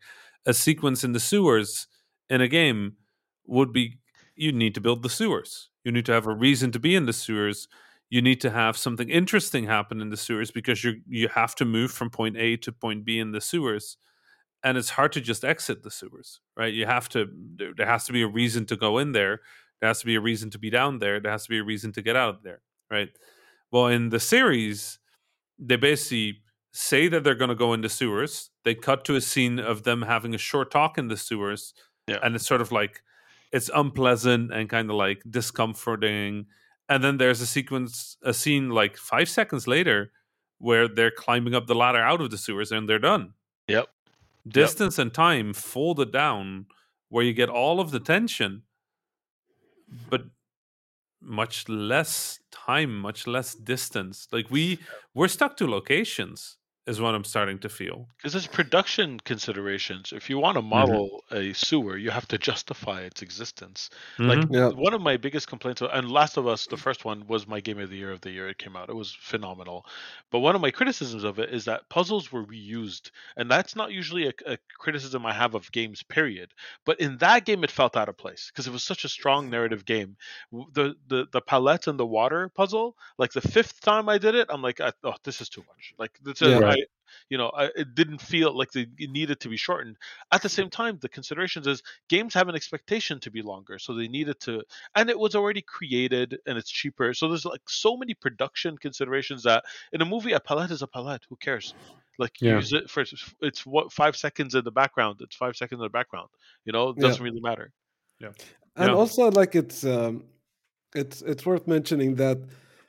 a 0.45 0.53
sequence 0.53 1.03
in 1.03 1.11
the 1.11 1.19
sewers 1.19 1.87
in 2.29 2.41
a 2.41 2.47
game 2.47 2.95
would 3.45 3.71
be 3.71 3.99
you 4.35 4.51
need 4.51 4.73
to 4.75 4.81
build 4.81 5.03
the 5.03 5.09
sewers. 5.09 5.69
You 5.83 5.91
need 5.91 6.05
to 6.07 6.13
have 6.13 6.25
a 6.25 6.33
reason 6.33 6.71
to 6.71 6.79
be 6.79 6.95
in 6.95 7.05
the 7.05 7.13
sewers. 7.13 7.67
You 8.09 8.21
need 8.21 8.41
to 8.41 8.49
have 8.49 8.77
something 8.77 9.09
interesting 9.09 9.65
happen 9.65 10.01
in 10.01 10.09
the 10.09 10.17
sewers 10.17 10.51
because 10.51 10.83
you 10.83 11.01
you 11.07 11.27
have 11.29 11.55
to 11.55 11.65
move 11.65 11.91
from 11.91 12.09
point 12.09 12.37
A 12.37 12.57
to 12.57 12.71
point 12.71 13.05
B 13.05 13.19
in 13.19 13.31
the 13.31 13.41
sewers 13.41 13.97
and 14.63 14.77
it's 14.77 14.91
hard 14.91 15.11
to 15.13 15.21
just 15.21 15.43
exit 15.43 15.83
the 15.83 15.91
sewers 15.91 16.41
right? 16.57 16.73
You 16.73 16.85
have 16.85 17.07
to 17.09 17.27
there 17.77 17.85
has 17.85 18.05
to 18.05 18.13
be 18.13 18.21
a 18.21 18.27
reason 18.27 18.65
to 18.67 18.75
go 18.75 18.97
in 18.97 19.11
there. 19.11 19.41
There 19.79 19.87
has 19.87 19.99
to 20.01 20.05
be 20.05 20.15
a 20.15 20.21
reason 20.21 20.49
to 20.51 20.59
be 20.59 20.69
down 20.69 20.99
there. 20.99 21.19
There 21.19 21.31
has 21.31 21.43
to 21.43 21.49
be 21.49 21.59
a 21.59 21.63
reason 21.63 21.91
to 21.93 22.01
get 22.01 22.15
out 22.15 22.35
of 22.35 22.43
there 22.43 22.61
right? 22.91 23.09
Well, 23.71 23.87
in 23.87 24.09
the 24.09 24.19
series, 24.19 24.99
they 25.57 25.77
basically 25.77 26.41
say 26.73 27.07
that 27.07 27.23
they're 27.23 27.35
going 27.35 27.49
to 27.49 27.55
go 27.55 27.73
into 27.73 27.89
sewers. 27.89 28.49
They 28.63 28.75
cut 28.75 29.05
to 29.05 29.15
a 29.15 29.21
scene 29.21 29.59
of 29.59 29.83
them 29.83 30.03
having 30.03 30.35
a 30.35 30.37
short 30.37 30.71
talk 30.71 30.97
in 30.97 31.07
the 31.07 31.17
sewers, 31.17 31.73
yeah. 32.07 32.19
and 32.21 32.35
it's 32.35 32.45
sort 32.45 32.61
of 32.61 32.71
like 32.71 33.01
it's 33.51 33.69
unpleasant 33.73 34.53
and 34.53 34.69
kind 34.69 34.89
of 34.89 34.95
like 34.95 35.23
discomforting. 35.29 36.45
And 36.89 37.03
then 37.03 37.17
there's 37.17 37.41
a 37.41 37.45
sequence, 37.45 38.17
a 38.23 38.33
scene 38.33 38.69
like 38.69 38.97
five 38.97 39.29
seconds 39.29 39.67
later, 39.67 40.11
where 40.57 40.87
they're 40.87 41.11
climbing 41.11 41.55
up 41.55 41.67
the 41.67 41.75
ladder 41.75 42.01
out 42.01 42.21
of 42.21 42.31
the 42.31 42.37
sewers 42.37 42.71
and 42.71 42.87
they're 42.87 42.99
done. 42.99 43.33
Yep. 43.67 43.87
Distance 44.47 44.97
yep. 44.97 45.05
and 45.05 45.13
time 45.13 45.53
folded 45.53 46.11
down, 46.11 46.65
where 47.09 47.23
you 47.23 47.33
get 47.33 47.49
all 47.49 47.79
of 47.79 47.91
the 47.91 47.99
tension, 47.99 48.63
but 50.09 50.23
much 51.21 51.69
less 51.69 52.39
time, 52.51 52.97
much 52.99 53.27
less 53.27 53.55
distance. 53.55 54.27
Like 54.31 54.49
we 54.49 54.79
we're 55.13 55.27
stuck 55.27 55.57
to 55.57 55.67
locations 55.67 56.57
is 56.87 56.99
what 56.99 57.13
I'm 57.13 57.23
starting 57.23 57.59
to 57.59 57.69
feel. 57.69 58.07
Because 58.17 58.33
it's 58.33 58.47
production 58.47 59.19
considerations. 59.19 60.11
If 60.15 60.29
you 60.31 60.39
want 60.39 60.55
to 60.55 60.61
mm-hmm. 60.61 60.69
model 60.69 61.23
mm-hmm. 61.31 61.51
a 61.51 61.53
sewer, 61.53 61.95
you 61.95 62.09
have 62.09 62.27
to 62.29 62.39
justify 62.39 63.01
its 63.01 63.21
existence. 63.21 63.91
Mm-hmm. 64.17 64.29
Like 64.29 64.47
yeah. 64.49 64.69
one 64.69 64.93
of 64.93 65.01
my 65.01 65.17
biggest 65.17 65.47
complaints, 65.47 65.81
and 65.81 66.11
Last 66.11 66.37
of 66.37 66.47
Us, 66.47 66.65
the 66.65 66.77
first 66.77 67.05
one, 67.05 67.27
was 67.27 67.47
my 67.47 67.59
game 67.59 67.79
of 67.79 67.89
the 67.91 67.97
year 67.97 68.11
of 68.11 68.21
the 68.21 68.31
year 68.31 68.49
it 68.49 68.57
came 68.57 68.75
out. 68.75 68.89
It 68.89 68.95
was 68.95 69.11
phenomenal. 69.13 69.85
But 70.31 70.39
one 70.39 70.55
of 70.55 70.61
my 70.61 70.71
criticisms 70.71 71.23
of 71.23 71.37
it 71.37 71.53
is 71.53 71.65
that 71.65 71.87
puzzles 71.89 72.31
were 72.31 72.43
reused, 72.43 73.11
and 73.37 73.49
that's 73.49 73.75
not 73.75 73.91
usually 73.91 74.27
a, 74.27 74.33
a 74.47 74.57
criticism 74.79 75.25
I 75.25 75.33
have 75.33 75.53
of 75.53 75.71
games. 75.71 76.01
Period. 76.01 76.49
But 76.83 76.99
in 76.99 77.17
that 77.19 77.45
game, 77.45 77.63
it 77.63 77.69
felt 77.69 77.95
out 77.95 78.09
of 78.09 78.17
place 78.17 78.49
because 78.51 78.65
it 78.65 78.73
was 78.73 78.83
such 78.83 79.05
a 79.05 79.09
strong 79.09 79.51
narrative 79.51 79.85
game. 79.85 80.17
The 80.51 80.95
the 81.07 81.27
the 81.31 81.41
pallet 81.41 81.85
and 81.85 81.99
the 81.99 82.07
water 82.07 82.49
puzzle, 82.49 82.97
like 83.19 83.33
the 83.33 83.41
fifth 83.41 83.81
time 83.81 84.09
I 84.09 84.17
did 84.17 84.33
it, 84.33 84.47
I'm 84.49 84.63
like, 84.63 84.81
oh, 84.81 85.13
this 85.23 85.41
is 85.41 85.49
too 85.49 85.63
much. 85.67 85.93
Like 85.99 86.17
this 86.23 86.41
is, 86.41 86.59
yeah 86.59 86.71
you 87.29 87.37
know 87.37 87.51
I, 87.55 87.65
it 87.75 87.95
didn't 87.95 88.21
feel 88.21 88.57
like 88.57 88.71
they, 88.71 88.87
it 88.97 89.11
needed 89.11 89.39
to 89.41 89.49
be 89.49 89.57
shortened. 89.57 89.97
At 90.31 90.41
the 90.41 90.49
same 90.49 90.69
time 90.69 90.97
the 91.01 91.09
considerations 91.09 91.67
is 91.67 91.81
games 92.09 92.33
have 92.33 92.49
an 92.49 92.55
expectation 92.55 93.19
to 93.21 93.31
be 93.31 93.41
longer 93.41 93.79
so 93.79 93.93
they 93.93 94.07
needed 94.07 94.39
to 94.41 94.63
and 94.95 95.09
it 95.09 95.17
was 95.17 95.35
already 95.35 95.61
created 95.61 96.39
and 96.45 96.57
it's 96.57 96.69
cheaper. 96.69 97.13
So 97.13 97.27
there's 97.27 97.45
like 97.45 97.61
so 97.67 97.97
many 97.97 98.13
production 98.13 98.77
considerations 98.77 99.43
that 99.43 99.63
in 99.93 100.01
a 100.01 100.05
movie 100.05 100.33
a 100.33 100.39
pallet 100.39 100.71
is 100.71 100.81
a 100.81 100.87
pallet. 100.87 101.21
Who 101.29 101.35
cares? 101.35 101.73
Like 102.17 102.39
yeah. 102.41 102.55
use 102.55 102.73
it 102.73 102.89
for 102.89 103.03
it's 103.41 103.65
what 103.65 103.91
five 103.91 104.15
seconds 104.15 104.55
in 104.55 104.63
the 104.63 104.71
background. 104.71 105.21
It's 105.21 105.35
five 105.35 105.55
seconds 105.55 105.79
in 105.79 105.83
the 105.83 105.89
background. 105.89 106.29
You 106.65 106.73
know 106.73 106.89
it 106.89 106.97
doesn't 106.97 107.21
yeah. 107.21 107.29
really 107.29 107.41
matter. 107.41 107.71
Yeah. 108.19 108.31
And 108.75 108.89
yeah. 108.89 108.95
also 108.95 109.31
like 109.31 109.55
it's 109.55 109.83
um 109.83 110.25
it's 110.93 111.21
it's 111.21 111.45
worth 111.45 111.67
mentioning 111.67 112.15
that 112.15 112.37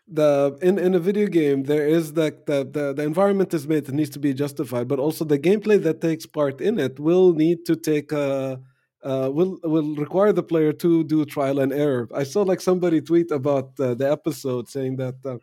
the 0.08 0.58
in, 0.62 0.78
in 0.78 0.94
a 0.94 0.98
video 0.98 1.26
game 1.26 1.62
there 1.64 1.86
is 1.86 2.14
that 2.14 2.46
the, 2.46 2.64
the 2.64 2.92
the 2.92 3.02
environment 3.02 3.54
is 3.54 3.68
made 3.68 3.88
it 3.88 3.94
needs 3.94 4.10
to 4.10 4.18
be 4.18 4.34
justified 4.34 4.88
but 4.88 4.98
also 4.98 5.24
the 5.24 5.38
gameplay 5.38 5.80
that 5.82 6.00
takes 6.00 6.26
part 6.26 6.60
in 6.60 6.78
it 6.78 6.98
will 6.98 7.32
need 7.32 7.64
to 7.64 7.76
take 7.76 8.10
a 8.12 8.60
uh, 9.04 9.28
will 9.32 9.58
will 9.64 9.94
require 9.96 10.32
the 10.32 10.42
player 10.42 10.72
to 10.72 11.04
do 11.04 11.24
trial 11.24 11.58
and 11.58 11.72
error. 11.72 12.08
I 12.14 12.22
saw 12.22 12.42
like 12.42 12.60
somebody 12.60 13.00
tweet 13.00 13.30
about 13.30 13.72
uh, 13.80 13.94
the 13.94 14.10
episode 14.10 14.68
saying 14.68 14.96
that 14.96 15.16
uh, 15.24 15.38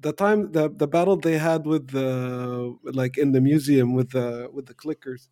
the 0.00 0.12
time 0.12 0.52
the 0.52 0.70
the 0.70 0.88
battle 0.88 1.16
they 1.16 1.38
had 1.38 1.66
with 1.66 1.90
the 1.90 2.76
like 2.84 3.18
in 3.18 3.32
the 3.32 3.40
museum 3.40 3.94
with 3.94 4.10
the 4.10 4.48
with 4.52 4.66
the 4.66 4.74
clickers 4.74 5.28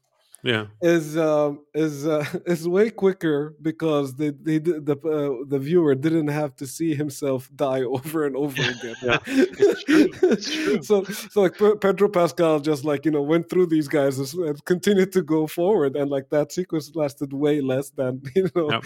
yeah 0.47 0.67
is 0.81 1.17
um, 1.17 1.65
is 1.75 2.07
uh, 2.07 2.25
is 2.47 2.69
way 2.69 2.91
quicker 2.91 3.55
because 3.61 4.15
they, 4.15 4.31
they 4.31 4.59
the 4.59 4.97
uh, 5.05 5.45
the 5.49 5.59
viewer 5.59 5.95
didn't 5.95 6.29
have 6.29 6.55
to 6.57 6.67
see 6.67 6.95
himself 6.95 7.51
die 7.57 7.83
over 7.83 8.27
and 8.27 8.37
over 8.37 8.63
again. 8.63 8.97
yeah, 9.03 9.19
it's 9.27 9.85
true. 9.85 10.09
It's 10.23 10.53
true. 10.53 10.83
so 10.83 11.05
so 11.05 11.43
like 11.43 11.59
Pedro 11.81 12.09
Pascal 12.09 12.61
just 12.61 12.85
like 12.85 13.05
you 13.05 13.11
know 13.11 13.23
went 13.23 13.51
through 13.51 13.67
these 13.67 13.89
guys 13.89 14.19
and 14.35 14.65
continued 14.65 15.13
to 15.13 15.23
go 15.23 15.47
forward, 15.47 15.97
and 15.97 16.11
like 16.11 16.31
that 16.31 16.53
sequence 16.53 16.95
lasted 16.95 17.33
way 17.33 17.61
less 17.61 17.91
than 17.91 18.23
you 18.35 18.49
know 18.55 18.71
yep. 18.71 18.85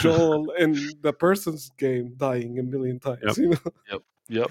Joel 0.00 0.50
in 0.52 0.74
the 1.02 1.12
person's 1.12 1.70
game 1.78 2.14
dying 2.16 2.58
a 2.58 2.62
million 2.62 2.98
times. 2.98 3.20
Yep. 3.22 3.36
You 3.36 3.48
know? 3.50 3.72
Yep. 3.90 4.02
Yep. 4.28 4.50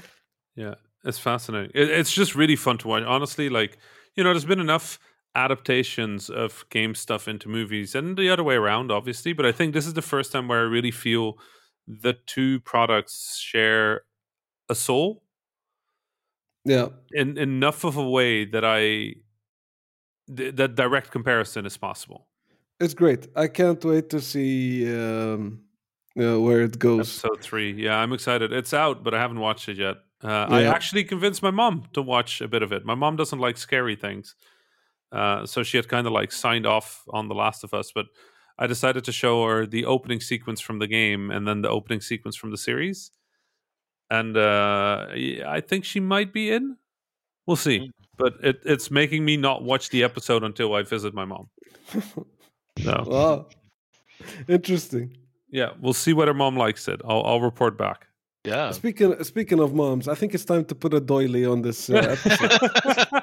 Yeah, 0.56 0.76
it's 1.04 1.18
fascinating. 1.18 1.72
It, 1.74 1.90
it's 1.90 2.14
just 2.14 2.36
really 2.36 2.56
fun 2.56 2.78
to 2.80 2.88
watch. 2.88 3.04
Honestly, 3.04 3.50
like 3.50 3.78
you 4.16 4.24
know, 4.24 4.32
there's 4.32 4.46
been 4.46 4.60
enough 4.60 5.00
adaptations 5.36 6.30
of 6.30 6.66
game 6.70 6.94
stuff 6.94 7.28
into 7.28 7.50
movies 7.50 7.96
and 7.96 8.18
the 8.18 8.30
other 8.30 8.44
way 8.44 8.54
around 8.54 8.92
obviously 8.92 9.34
but 9.34 9.48
i 9.48 9.52
think 9.52 9.74
this 9.74 9.88
is 9.88 9.94
the 9.94 10.02
first 10.02 10.32
time 10.32 10.48
where 10.48 10.60
i 10.60 10.62
really 10.62 10.92
feel 10.92 11.38
the 11.88 12.14
two 12.26 12.60
products 12.62 13.38
share 13.38 14.02
a 14.70 14.76
soul. 14.76 15.24
Yeah. 16.66 16.88
In 17.12 17.38
enough 17.38 17.84
of 17.84 17.98
a 17.98 18.10
way 18.10 18.46
that 18.46 18.64
i 18.64 19.16
th- 20.36 20.56
that 20.56 20.76
direct 20.76 21.12
comparison 21.12 21.66
is 21.66 21.78
possible. 21.78 22.28
It's 22.80 22.94
great. 22.94 23.28
I 23.36 23.48
can't 23.48 23.84
wait 23.84 24.10
to 24.12 24.22
see 24.22 24.94
um 24.96 25.62
where 26.16 26.62
it 26.62 26.80
goes. 26.80 27.24
Episode 27.24 27.42
three. 27.42 27.74
Yeah 27.74 27.98
i'm 27.98 28.14
excited. 28.14 28.54
It's 28.54 28.74
out 28.74 29.04
but 29.04 29.14
i 29.14 29.20
haven't 29.20 29.40
watched 29.40 29.68
it 29.68 29.78
yet. 29.78 29.98
Uh, 30.24 30.48
yeah. 30.50 30.56
i 30.56 30.64
actually 30.64 31.04
convinced 31.04 31.44
my 31.44 31.52
mom 31.52 31.84
to 31.92 32.02
watch 32.02 32.40
a 32.40 32.48
bit 32.48 32.64
of 32.64 32.72
it. 32.72 32.86
My 32.86 32.96
mom 32.96 33.18
doesn't 33.18 33.40
like 33.40 33.58
scary 33.58 33.98
things 33.98 34.36
uh, 35.14 35.46
so 35.46 35.64
she 35.64 35.78
had 35.78 35.88
kind 35.88 36.08
of 36.08 36.14
like 36.14 36.32
signed 36.32 36.66
off 36.66 37.04
on 37.10 37.28
The 37.30 37.36
Last 37.36 37.64
of 37.64 37.74
Us, 37.74 37.92
but 37.94 38.08
I 38.60 38.68
decided 38.68 39.04
to 39.06 39.12
show 39.12 39.46
her 39.48 39.66
the 39.66 39.86
opening 39.86 40.20
sequence 40.20 40.60
from 40.60 40.80
the 40.80 40.88
game 40.88 41.32
and 41.32 41.48
then 41.48 41.62
the 41.62 41.70
opening 41.70 42.02
sequence 42.02 42.36
from 42.36 42.52
the 42.52 42.58
series. 42.58 43.12
And 44.10 44.36
uh, 44.38 45.08
I 45.48 45.62
think 45.66 45.86
she 45.86 46.00
might 46.00 46.34
be 46.34 46.52
in. 46.52 46.78
We'll 47.48 47.56
see. 47.58 47.92
but 48.18 48.34
it, 48.44 48.62
it's 48.64 48.90
making 48.92 49.26
me 49.26 49.38
not 49.38 49.64
watch 49.64 49.90
the 49.90 50.04
episode 50.04 50.44
until 50.44 50.74
I 50.76 50.84
visit 50.84 51.14
my 51.14 51.26
mom. 51.26 51.50
No, 52.84 53.04
Wow. 53.08 53.48
Interesting. 54.48 55.16
yeah, 55.50 55.72
we'll 55.80 55.94
see 55.94 56.14
whether 56.14 56.34
mom 56.34 56.58
likes 56.58 56.88
it. 56.88 57.02
I'll, 57.08 57.24
I'll 57.24 57.42
report 57.42 57.78
back. 57.78 58.08
Yeah. 58.46 58.72
Speaking 58.72 59.24
speaking 59.24 59.60
of 59.60 59.74
moms, 59.74 60.08
I 60.08 60.16
think 60.16 60.34
it's 60.34 60.44
time 60.46 60.66
to 60.66 60.76
put 60.76 60.94
a 60.94 61.00
doily 61.00 61.46
on 61.46 61.62
this 61.62 61.90
uh, 61.90 62.18
episode. 62.18 63.22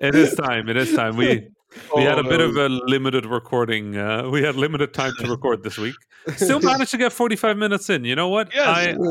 it 0.00 0.14
is 0.14 0.34
time. 0.34 0.68
It 0.68 0.76
is 0.76 0.94
time. 0.94 1.16
We 1.16 1.48
we 1.94 2.02
had 2.04 2.18
a 2.18 2.22
bit 2.24 2.40
Oh, 2.40 2.48
of 2.48 2.56
a 2.56 2.68
limited 2.68 3.26
recording. 3.26 3.96
Uh, 3.96 4.28
we 4.30 4.42
had 4.42 4.56
limited 4.56 4.94
time 4.94 5.12
to 5.20 5.28
record 5.28 5.62
this 5.62 5.76
week. 5.78 5.94
Still 6.36 6.60
managed 6.62 6.90
to 6.92 6.98
get 6.98 7.12
forty 7.12 7.36
five 7.36 7.56
minutes 7.56 7.90
in. 7.90 8.04
You 8.04 8.16
know 8.16 8.28
what? 8.28 8.50
Yes. 8.54 8.66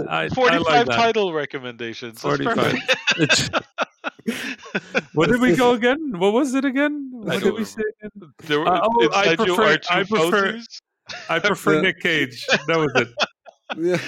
I, 0.09 0.23
I, 0.23 0.23
I 0.25 0.29
45 0.29 0.61
like 0.65 0.85
title 0.87 1.33
recommendations. 1.33 2.19
45. 2.21 2.75
what 5.13 5.29
did 5.29 5.41
we 5.41 5.55
go 5.55 5.73
again? 5.73 6.13
What 6.17 6.33
was 6.33 6.53
it 6.55 6.65
again? 6.65 7.09
What 7.11 7.41
did 7.43 7.53
we 7.53 7.65
say 7.65 7.81
again? 7.99 8.31
There 8.45 8.59
were, 8.59 8.67
Uh, 8.67 8.81
oh, 8.83 9.09
I 9.13 9.35
prefer- 9.35 9.79
I 9.89 10.03
prefer- 10.03 10.59
I 11.29 11.39
prefer. 11.39 11.81
Nic 11.81 11.99
Cage. 11.99 12.45
That 12.67 12.77
was 12.77 12.91
it. 12.95 13.09
yeah. 13.77 13.99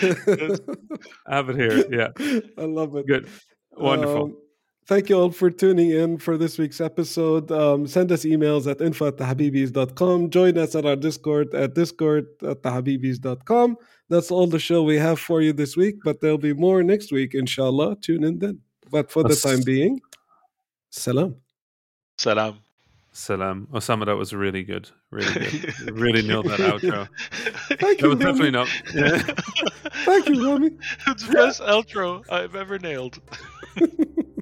I 1.27 1.35
have 1.35 1.49
it 1.49 1.55
here. 1.57 1.85
Yeah, 1.91 2.09
I 2.57 2.65
love 2.65 2.95
it. 2.95 3.05
good, 3.07 3.27
wonderful. 3.75 4.23
Um, 4.25 4.37
thank 4.87 5.09
you 5.09 5.19
all 5.19 5.31
for 5.31 5.49
tuning 5.49 5.91
in 5.91 6.17
for 6.17 6.37
this 6.37 6.57
week's 6.57 6.81
episode. 6.81 7.51
Um, 7.51 7.85
send 7.87 8.11
us 8.11 8.23
emails 8.25 8.69
at 8.69 8.81
info 8.81 9.07
at 9.07 9.17
thehabibis.com. 9.17 10.29
Join 10.29 10.57
us 10.57 10.75
at 10.75 10.85
our 10.85 10.95
Discord 10.95 11.53
at 11.53 11.73
discord 11.73 12.27
at 12.43 12.63
thehabibis.com. 12.63 13.77
That's 14.09 14.31
all 14.31 14.47
the 14.47 14.59
show 14.59 14.83
we 14.83 14.97
have 14.97 15.19
for 15.19 15.41
you 15.41 15.53
this 15.53 15.75
week, 15.75 15.95
but 16.03 16.21
there'll 16.21 16.37
be 16.37 16.53
more 16.53 16.81
next 16.83 17.11
week, 17.11 17.33
inshallah. 17.35 17.97
Tune 18.01 18.23
in 18.23 18.39
then. 18.39 18.59
But 18.89 19.11
for 19.11 19.21
the 19.23 19.35
time 19.35 19.61
being, 19.65 19.99
salam. 20.89 21.35
Salam. 22.17 22.59
Salam, 23.11 23.67
Osama. 23.73 24.05
That 24.05 24.15
was 24.15 24.31
really 24.31 24.63
good. 24.63 24.89
Really 25.11 25.33
good. 25.33 25.73
Really 25.93 26.21
nailed 26.21 26.45
that 26.45 26.59
outro. 26.59 27.07
Thank 27.79 27.99
That 27.99 28.01
you, 28.01 28.09
was 28.09 28.19
definitely 28.19 28.51
Rami. 28.51 28.69
not. 28.69 28.93
Yeah. 28.93 29.17
Thank 30.05 30.29
you, 30.29 30.47
Rami. 30.47 30.69
it's 31.07 31.27
the 31.27 31.33
best 31.33 31.61
outro 31.61 32.23
I've 32.29 32.55
ever 32.55 32.77
nailed. 32.77 33.19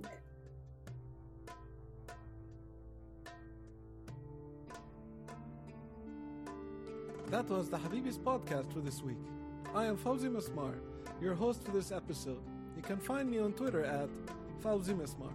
That 7.32 7.49
was 7.49 7.69
the 7.69 7.78
Habibis 7.78 8.19
podcast 8.19 8.71
for 8.71 8.80
this 8.80 9.01
week. 9.01 9.17
I 9.73 9.86
am 9.86 9.97
Fawzi 9.97 10.30
Mesmar, 10.30 10.76
your 11.19 11.34
host 11.34 11.63
for 11.63 11.71
this 11.71 11.91
episode. 11.91 12.39
You 12.76 12.84
can 12.84 12.97
find 12.97 13.30
me 13.30 13.39
on 13.39 13.53
Twitter 13.53 13.84
at 13.84 14.09
Fawzi 14.63 14.95
Mesmar. 14.95 15.34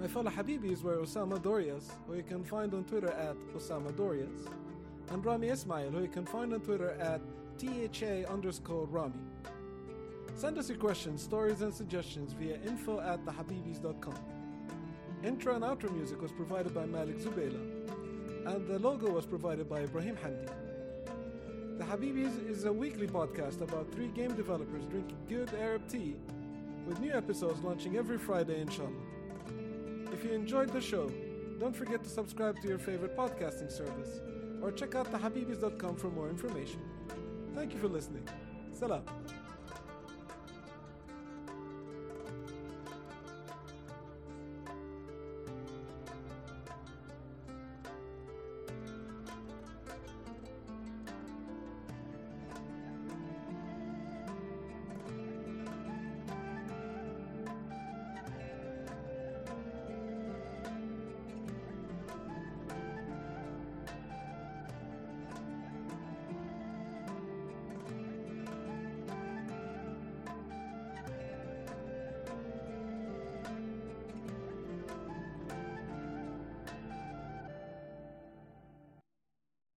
My 0.00 0.08
fellow 0.08 0.30
Habibis 0.30 0.82
were 0.82 0.96
Osama 0.96 1.40
Dorias, 1.40 1.92
who 2.08 2.16
you 2.16 2.24
can 2.24 2.42
find 2.42 2.74
on 2.74 2.82
Twitter 2.84 3.12
at 3.12 3.36
Osama 3.54 3.96
Dorias, 3.96 4.48
and 5.10 5.24
Rami 5.24 5.48
Ismail, 5.48 5.90
who 5.90 6.02
you 6.02 6.08
can 6.08 6.26
find 6.26 6.52
on 6.52 6.60
Twitter 6.60 6.90
at 7.00 7.20
THA 7.58 8.28
underscore 8.28 8.86
Rami. 8.86 9.14
Send 10.34 10.58
us 10.58 10.68
your 10.68 10.78
questions, 10.78 11.22
stories, 11.22 11.62
and 11.62 11.72
suggestions 11.72 12.32
via 12.32 12.58
info 12.66 13.00
at 13.00 13.24
thehabibis.com. 13.24 14.18
Intro 15.22 15.54
and 15.54 15.64
outro 15.64 15.90
music 15.94 16.20
was 16.20 16.32
provided 16.32 16.74
by 16.74 16.84
Malik 16.84 17.18
Zubayla, 17.18 17.86
and 18.46 18.66
the 18.66 18.78
logo 18.80 19.08
was 19.08 19.24
provided 19.24 19.68
by 19.68 19.80
Ibrahim 19.80 20.16
Handi. 20.16 20.48
The 21.78 21.84
Habibis 21.84 22.48
is 22.48 22.64
a 22.64 22.72
weekly 22.72 23.06
podcast 23.06 23.60
about 23.60 23.92
three 23.92 24.08
game 24.08 24.34
developers 24.34 24.86
drinking 24.86 25.18
good 25.28 25.50
Arab 25.60 25.86
tea, 25.86 26.16
with 26.86 26.98
new 27.00 27.12
episodes 27.12 27.60
launching 27.60 27.96
every 27.96 28.16
Friday, 28.16 28.62
inshallah. 28.62 28.90
If 30.10 30.24
you 30.24 30.32
enjoyed 30.32 30.70
the 30.72 30.80
show, 30.80 31.12
don't 31.60 31.76
forget 31.76 32.02
to 32.04 32.08
subscribe 32.08 32.62
to 32.62 32.68
your 32.68 32.78
favorite 32.78 33.14
podcasting 33.14 33.70
service 33.70 34.20
or 34.62 34.72
check 34.72 34.94
out 34.94 35.12
thehabibis.com 35.12 35.96
for 35.96 36.08
more 36.08 36.30
information. 36.30 36.80
Thank 37.54 37.74
you 37.74 37.78
for 37.78 37.88
listening. 37.88 38.26
Salam. 38.72 39.02